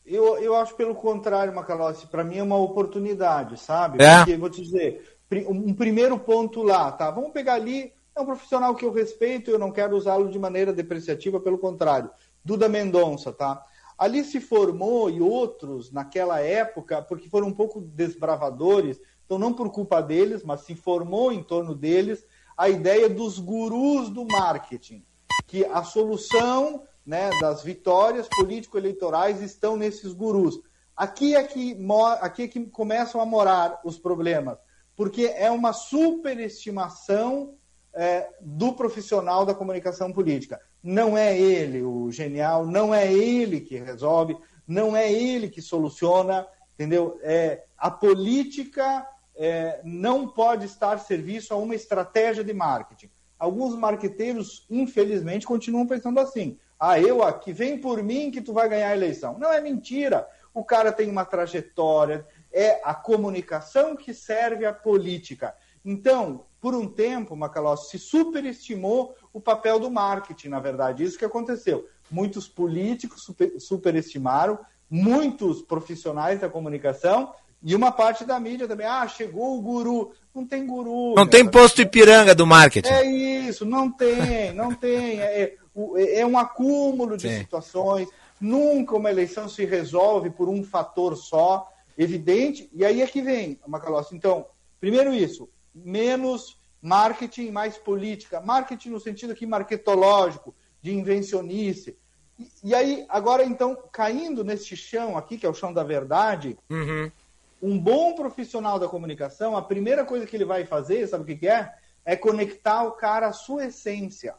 [0.05, 4.01] Eu, eu acho pelo contrário, Macalossi, para mim é uma oportunidade, sabe?
[4.01, 4.17] É.
[4.17, 5.17] Porque, vou te dizer,
[5.49, 7.11] um primeiro ponto lá, tá?
[7.11, 10.72] Vamos pegar ali, é um profissional que eu respeito, eu não quero usá-lo de maneira
[10.72, 12.09] depreciativa, pelo contrário.
[12.43, 13.61] Duda Mendonça, tá?
[13.97, 19.72] Ali se formou e outros naquela época, porque foram um pouco desbravadores, então não por
[19.72, 22.26] culpa deles, mas se formou em torno deles
[22.57, 25.03] a ideia dos gurus do marketing,
[25.47, 30.59] que a solução né, das vitórias político-eleitorais estão nesses gurus.
[30.95, 31.77] Aqui é, que,
[32.22, 34.57] aqui é que começam a morar os problemas,
[34.95, 37.55] porque é uma superestimação
[37.93, 40.59] é, do profissional da comunicação política.
[40.86, 44.38] Não é ele o genial, não é ele que resolve,
[44.68, 47.20] não é ele que soluciona, entendeu?
[47.24, 49.03] É, a política
[49.36, 53.10] é, não pode estar serviço a uma estratégia de marketing.
[53.40, 56.60] Alguns marqueteiros, infelizmente, continuam pensando assim.
[56.80, 59.40] Ah, eu aqui, vem por mim que tu vai ganhar a eleição.
[59.40, 60.28] Não é mentira.
[60.53, 65.56] O cara tem uma trajetória, é a comunicação que serve à política.
[65.84, 71.03] Então, por um tempo, Macalós, se superestimou o papel do marketing, na verdade.
[71.03, 71.90] Isso que aconteceu.
[72.10, 74.57] Muitos políticos super, superestimaram,
[74.90, 78.88] muitos profissionais da comunicação e uma parte da mídia também.
[78.88, 80.14] Ah, chegou o guru.
[80.34, 81.16] Não tem guru.
[81.16, 82.88] Não tem posto Ipiranga do marketing.
[82.88, 85.20] É isso, não tem, não tem.
[85.20, 85.57] É,
[85.98, 87.40] é, é um acúmulo de Sim.
[87.40, 88.07] situações.
[88.40, 92.70] Nunca uma eleição se resolve por um fator só, evidente.
[92.72, 94.16] E aí é que vem, Macalossi.
[94.16, 94.45] Então,
[94.80, 98.40] primeiro isso, menos marketing, mais política.
[98.40, 100.53] Marketing no sentido aqui marketológico,
[100.84, 101.98] de invencionice.
[102.38, 106.56] E, e aí, agora então, caindo neste chão aqui, que é o chão da verdade,
[106.70, 107.12] uhum.
[107.60, 111.36] um bom profissional da comunicação, a primeira coisa que ele vai fazer, sabe o que,
[111.36, 111.74] que é?
[112.06, 114.36] É conectar o cara à sua essência.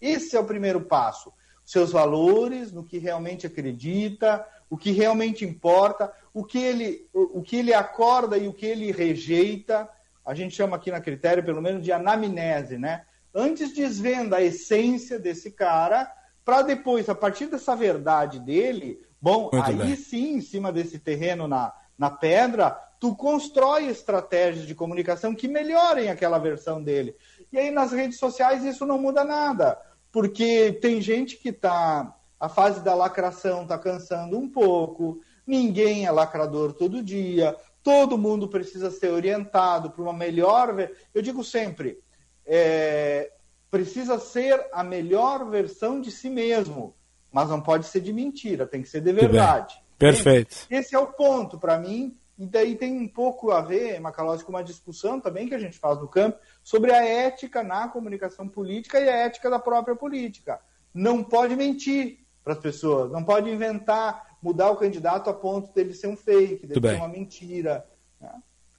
[0.00, 1.30] Esse é o primeiro passo.
[1.62, 7.42] Seus valores, no que realmente acredita, o que realmente importa, o que ele, o, o
[7.42, 9.86] que ele acorda e o que ele rejeita.
[10.24, 13.04] A gente chama aqui na critério, pelo menos, de anamnese, né?
[13.34, 16.10] Antes desvenda a essência desse cara,
[16.44, 19.96] para depois, a partir dessa verdade dele, bom, Muito aí bem.
[19.96, 22.70] sim, em cima desse terreno na, na pedra,
[23.00, 27.16] tu constrói estratégias de comunicação que melhorem aquela versão dele.
[27.52, 29.78] E aí nas redes sociais isso não muda nada,
[30.10, 36.10] porque tem gente que está a fase da lacração está cansando um pouco, ninguém é
[36.10, 40.90] lacrador todo dia, todo mundo precisa ser orientado para uma melhor.
[41.14, 41.98] Eu digo sempre,
[42.46, 43.32] é,
[43.70, 46.94] precisa ser a melhor versão de si mesmo,
[47.30, 49.82] mas não pode ser de mentira, tem que ser de verdade.
[49.98, 50.66] Perfeito.
[50.70, 54.50] Esse é o ponto para mim, e daí tem um pouco a ver, Macalós, com
[54.50, 59.00] uma discussão também que a gente faz no campo sobre a ética na comunicação política
[59.00, 60.60] e a ética da própria política.
[60.92, 65.94] Não pode mentir para as pessoas, não pode inventar, mudar o candidato a ponto dele
[65.94, 67.86] ser um fake, dele ser uma mentira.
[68.20, 68.30] Né?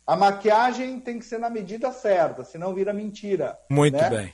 [0.05, 3.57] A maquiagem tem que ser na medida certa, senão vira mentira.
[3.69, 4.09] Muito né?
[4.09, 4.33] bem.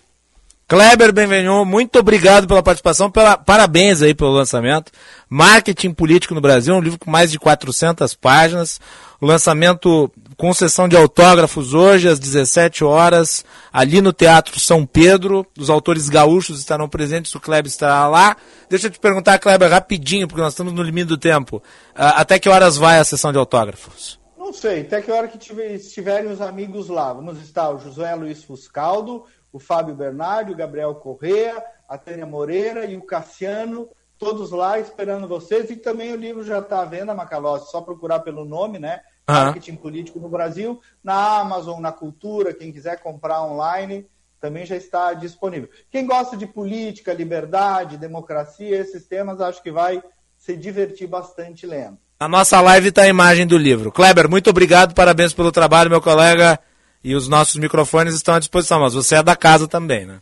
[0.69, 4.91] Kleber Benvenu, muito obrigado pela participação, pela, parabéns aí pelo lançamento.
[5.27, 8.79] Marketing Político no Brasil, um livro com mais de 400 páginas.
[9.19, 13.43] O lançamento com sessão de autógrafos hoje às 17 horas,
[13.73, 15.43] ali no Teatro São Pedro.
[15.57, 18.37] Os autores gaúchos estarão presentes, o Kleber estará lá.
[18.69, 21.57] Deixa eu te perguntar, Kleber, rapidinho, porque nós estamos no limite do tempo.
[21.57, 24.19] Uh, até que horas vai a sessão de autógrafos?
[24.37, 27.11] Não sei, até que hora que tiver, estiverem os amigos lá.
[27.11, 32.85] Vamos estar o José Luiz Fuscaldo, o Fábio Bernardi, o Gabriel Correa, a Tânia Moreira
[32.85, 35.69] e o Cassiano, todos lá esperando vocês.
[35.69, 39.01] E também o livro já está à venda, Macalossi, só procurar pelo nome, né?
[39.27, 39.35] Uhum.
[39.35, 44.07] Marketing Político no Brasil, na Amazon, na Cultura, quem quiser comprar online,
[44.39, 45.69] também já está disponível.
[45.91, 50.01] Quem gosta de política, liberdade, democracia, esses temas, acho que vai
[50.37, 51.97] se divertir bastante lendo.
[52.19, 53.91] A nossa live está a imagem do livro.
[53.91, 56.59] Kleber, muito obrigado, parabéns pelo trabalho, meu colega.
[57.03, 60.19] E os nossos microfones estão à disposição, mas você é da casa também, né?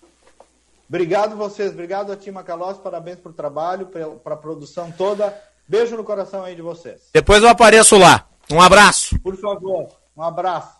[0.88, 3.88] Obrigado vocês, obrigado a Tim Macalós, parabéns pelo trabalho,
[4.24, 5.36] para a produção toda.
[5.68, 7.10] Beijo no coração aí de vocês.
[7.14, 8.26] Depois eu apareço lá.
[8.50, 9.20] Um abraço.
[9.20, 10.78] Por favor, um abraço.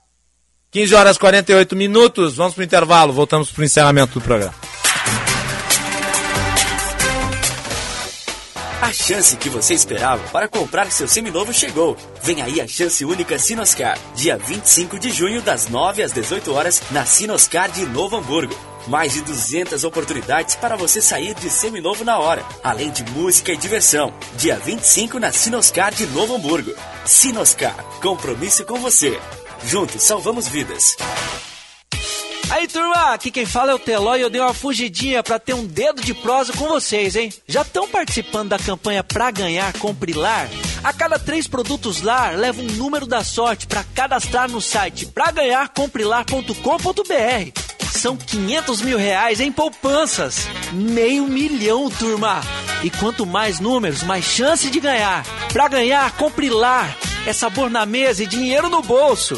[0.72, 4.67] 15 horas e 48 minutos, vamos para o intervalo, voltamos para o encerramento do programa.
[8.80, 11.98] A chance que você esperava para comprar seu seminovo chegou.
[12.22, 16.84] Vem aí a chance única Sinoscar, dia 25 de junho, das 9 às 18 horas,
[16.92, 18.56] na Sinoscar de Novo Hamburgo.
[18.88, 23.58] Mais de 200 oportunidades para você sair de seminovo na hora, além de música e
[23.58, 24.14] diversão.
[24.38, 26.72] Dia 25 na Sinoscar de Novo Hamburgo.
[27.04, 29.20] Sinoscar, compromisso com você.
[29.66, 30.96] Juntos salvamos vidas.
[32.50, 35.54] Aí, turma, aqui quem fala é o Teló e eu dei uma fugidinha para ter
[35.54, 37.30] um dedo de prosa com vocês, hein?
[37.46, 40.48] Já estão participando da campanha Pra Ganhar Compre Lar?
[40.82, 47.52] A cada três produtos Lar, leva um número da sorte para cadastrar no site praganharcomprelar.com.br.
[47.92, 50.48] São 500 mil reais em poupanças.
[50.72, 52.40] Meio milhão, turma.
[52.82, 55.26] E quanto mais números, mais chance de ganhar.
[55.52, 56.96] Pra ganhar, compre Lar.
[57.26, 59.38] É sabor na mesa e dinheiro no bolso.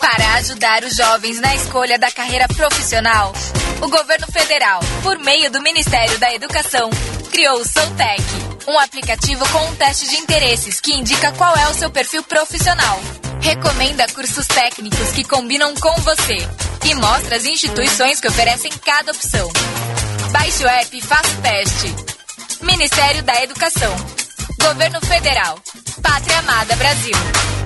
[0.05, 3.33] Para ajudar os jovens na escolha da carreira profissional,
[3.81, 6.91] o governo federal, por meio do Ministério da Educação,
[7.31, 8.23] criou o Soutec,
[8.69, 13.01] um aplicativo com um teste de interesses que indica qual é o seu perfil profissional.
[13.41, 16.37] Recomenda cursos técnicos que combinam com você
[16.85, 19.51] e mostra as instituições que oferecem cada opção.
[20.31, 21.95] Baixe o app e faça o teste.
[22.61, 23.97] Ministério da Educação.
[24.61, 25.59] Governo Federal.
[26.03, 27.64] Pátria Amada Brasil.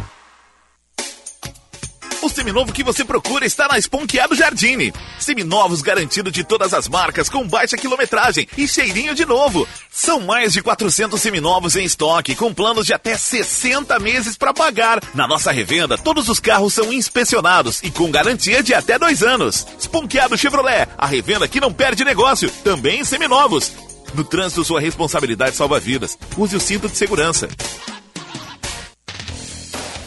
[2.21, 4.93] O seminovo que você procura está na Esponqueado Jardine.
[5.21, 9.69] Seminovos garantido de todas as marcas, com baixa quilometragem e cheirinho de novo.
[9.89, 15.01] São mais de 400 seminovos em estoque, com planos de até 60 meses para pagar.
[15.15, 19.65] Na nossa revenda, todos os carros são inspecionados e com garantia de até dois anos.
[19.79, 23.71] Esponqueado Chevrolet, a revenda que não perde negócio, também em seminovos.
[24.13, 26.19] No trânsito, sua responsabilidade salva vidas.
[26.37, 27.49] Use o cinto de segurança.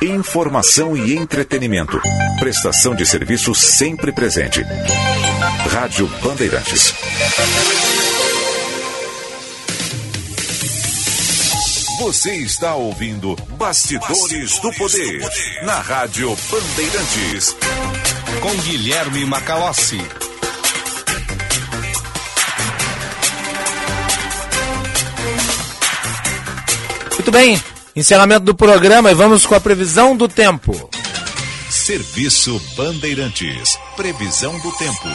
[0.00, 2.00] Informação e entretenimento.
[2.38, 4.64] Prestação de serviço sempre presente.
[5.70, 6.94] Rádio Bandeirantes.
[12.00, 15.20] Você está ouvindo Bastidores, do, Poder,
[15.62, 17.56] na Rádio Bandeirantes.
[18.40, 20.00] Com Guilherme Macalossi.
[27.12, 27.62] Muito bem,
[27.94, 30.90] encerramento do programa e vamos com a previsão do tempo.
[31.70, 33.78] Serviço Bandeirantes.
[33.96, 35.08] Previsão do tempo.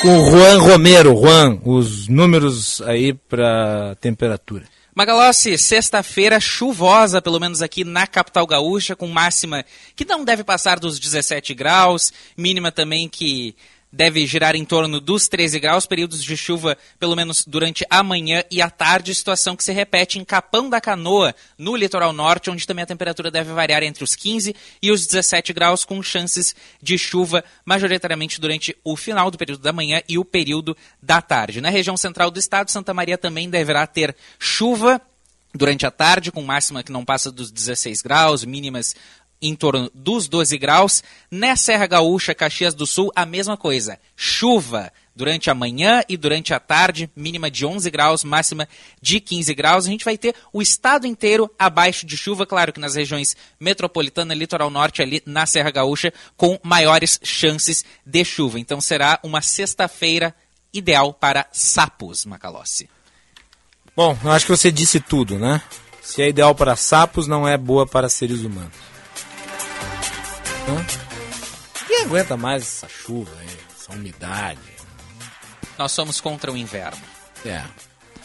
[0.00, 1.14] Com o Juan Romero.
[1.16, 4.64] Juan, os números aí para temperatura.
[4.94, 9.64] Magalossi, sexta-feira chuvosa, pelo menos aqui na capital gaúcha, com máxima
[9.96, 13.56] que não deve passar dos 17 graus, mínima também que
[13.94, 18.42] deve girar em torno dos 13 graus, períodos de chuva pelo menos durante a manhã
[18.50, 22.66] e a tarde, situação que se repete em Capão da Canoa, no litoral norte, onde
[22.66, 26.98] também a temperatura deve variar entre os 15 e os 17 graus, com chances de
[26.98, 31.60] chuva majoritariamente durante o final do período da manhã e o período da tarde.
[31.60, 35.00] Na região central do estado, Santa Maria também deverá ter chuva
[35.54, 38.94] durante a tarde, com máxima que não passa dos 16 graus, mínimas
[39.48, 41.02] em torno dos 12 graus.
[41.30, 43.98] Na Serra Gaúcha, Caxias do Sul, a mesma coisa.
[44.16, 48.68] Chuva durante a manhã e durante a tarde, mínima de 11 graus, máxima
[49.00, 49.86] de 15 graus.
[49.86, 54.34] A gente vai ter o estado inteiro abaixo de chuva, claro que nas regiões metropolitana,
[54.34, 58.58] litoral norte, ali na Serra Gaúcha, com maiores chances de chuva.
[58.58, 60.34] Então será uma sexta-feira
[60.72, 62.88] ideal para sapos, Macalossi.
[63.96, 65.62] Bom, eu acho que você disse tudo, né?
[66.02, 68.93] Se é ideal para sapos, não é boa para seres humanos.
[71.86, 73.30] Quem aguenta mais essa chuva,
[73.78, 74.58] essa umidade?
[75.78, 77.02] Nós somos contra o inverno.
[77.44, 77.62] É.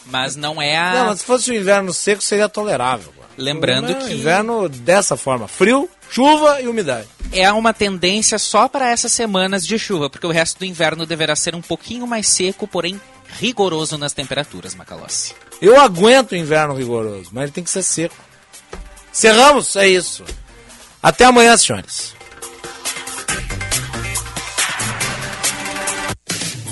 [0.06, 0.94] Mas não é a.
[0.94, 3.12] Não, mas se fosse o inverno seco, seria tolerável.
[3.36, 4.12] Lembrando é que.
[4.12, 7.08] Inverno dessa forma: frio, chuva e umidade.
[7.32, 11.36] É uma tendência só para essas semanas de chuva, porque o resto do inverno deverá
[11.36, 13.00] ser um pouquinho mais seco, porém
[13.38, 15.34] rigoroso nas temperaturas, Macalossi.
[15.62, 18.16] Eu aguento o inverno rigoroso, mas ele tem que ser seco.
[19.12, 19.76] Cerramos?
[19.76, 20.24] É isso.
[21.02, 22.14] Até amanhã, senhores.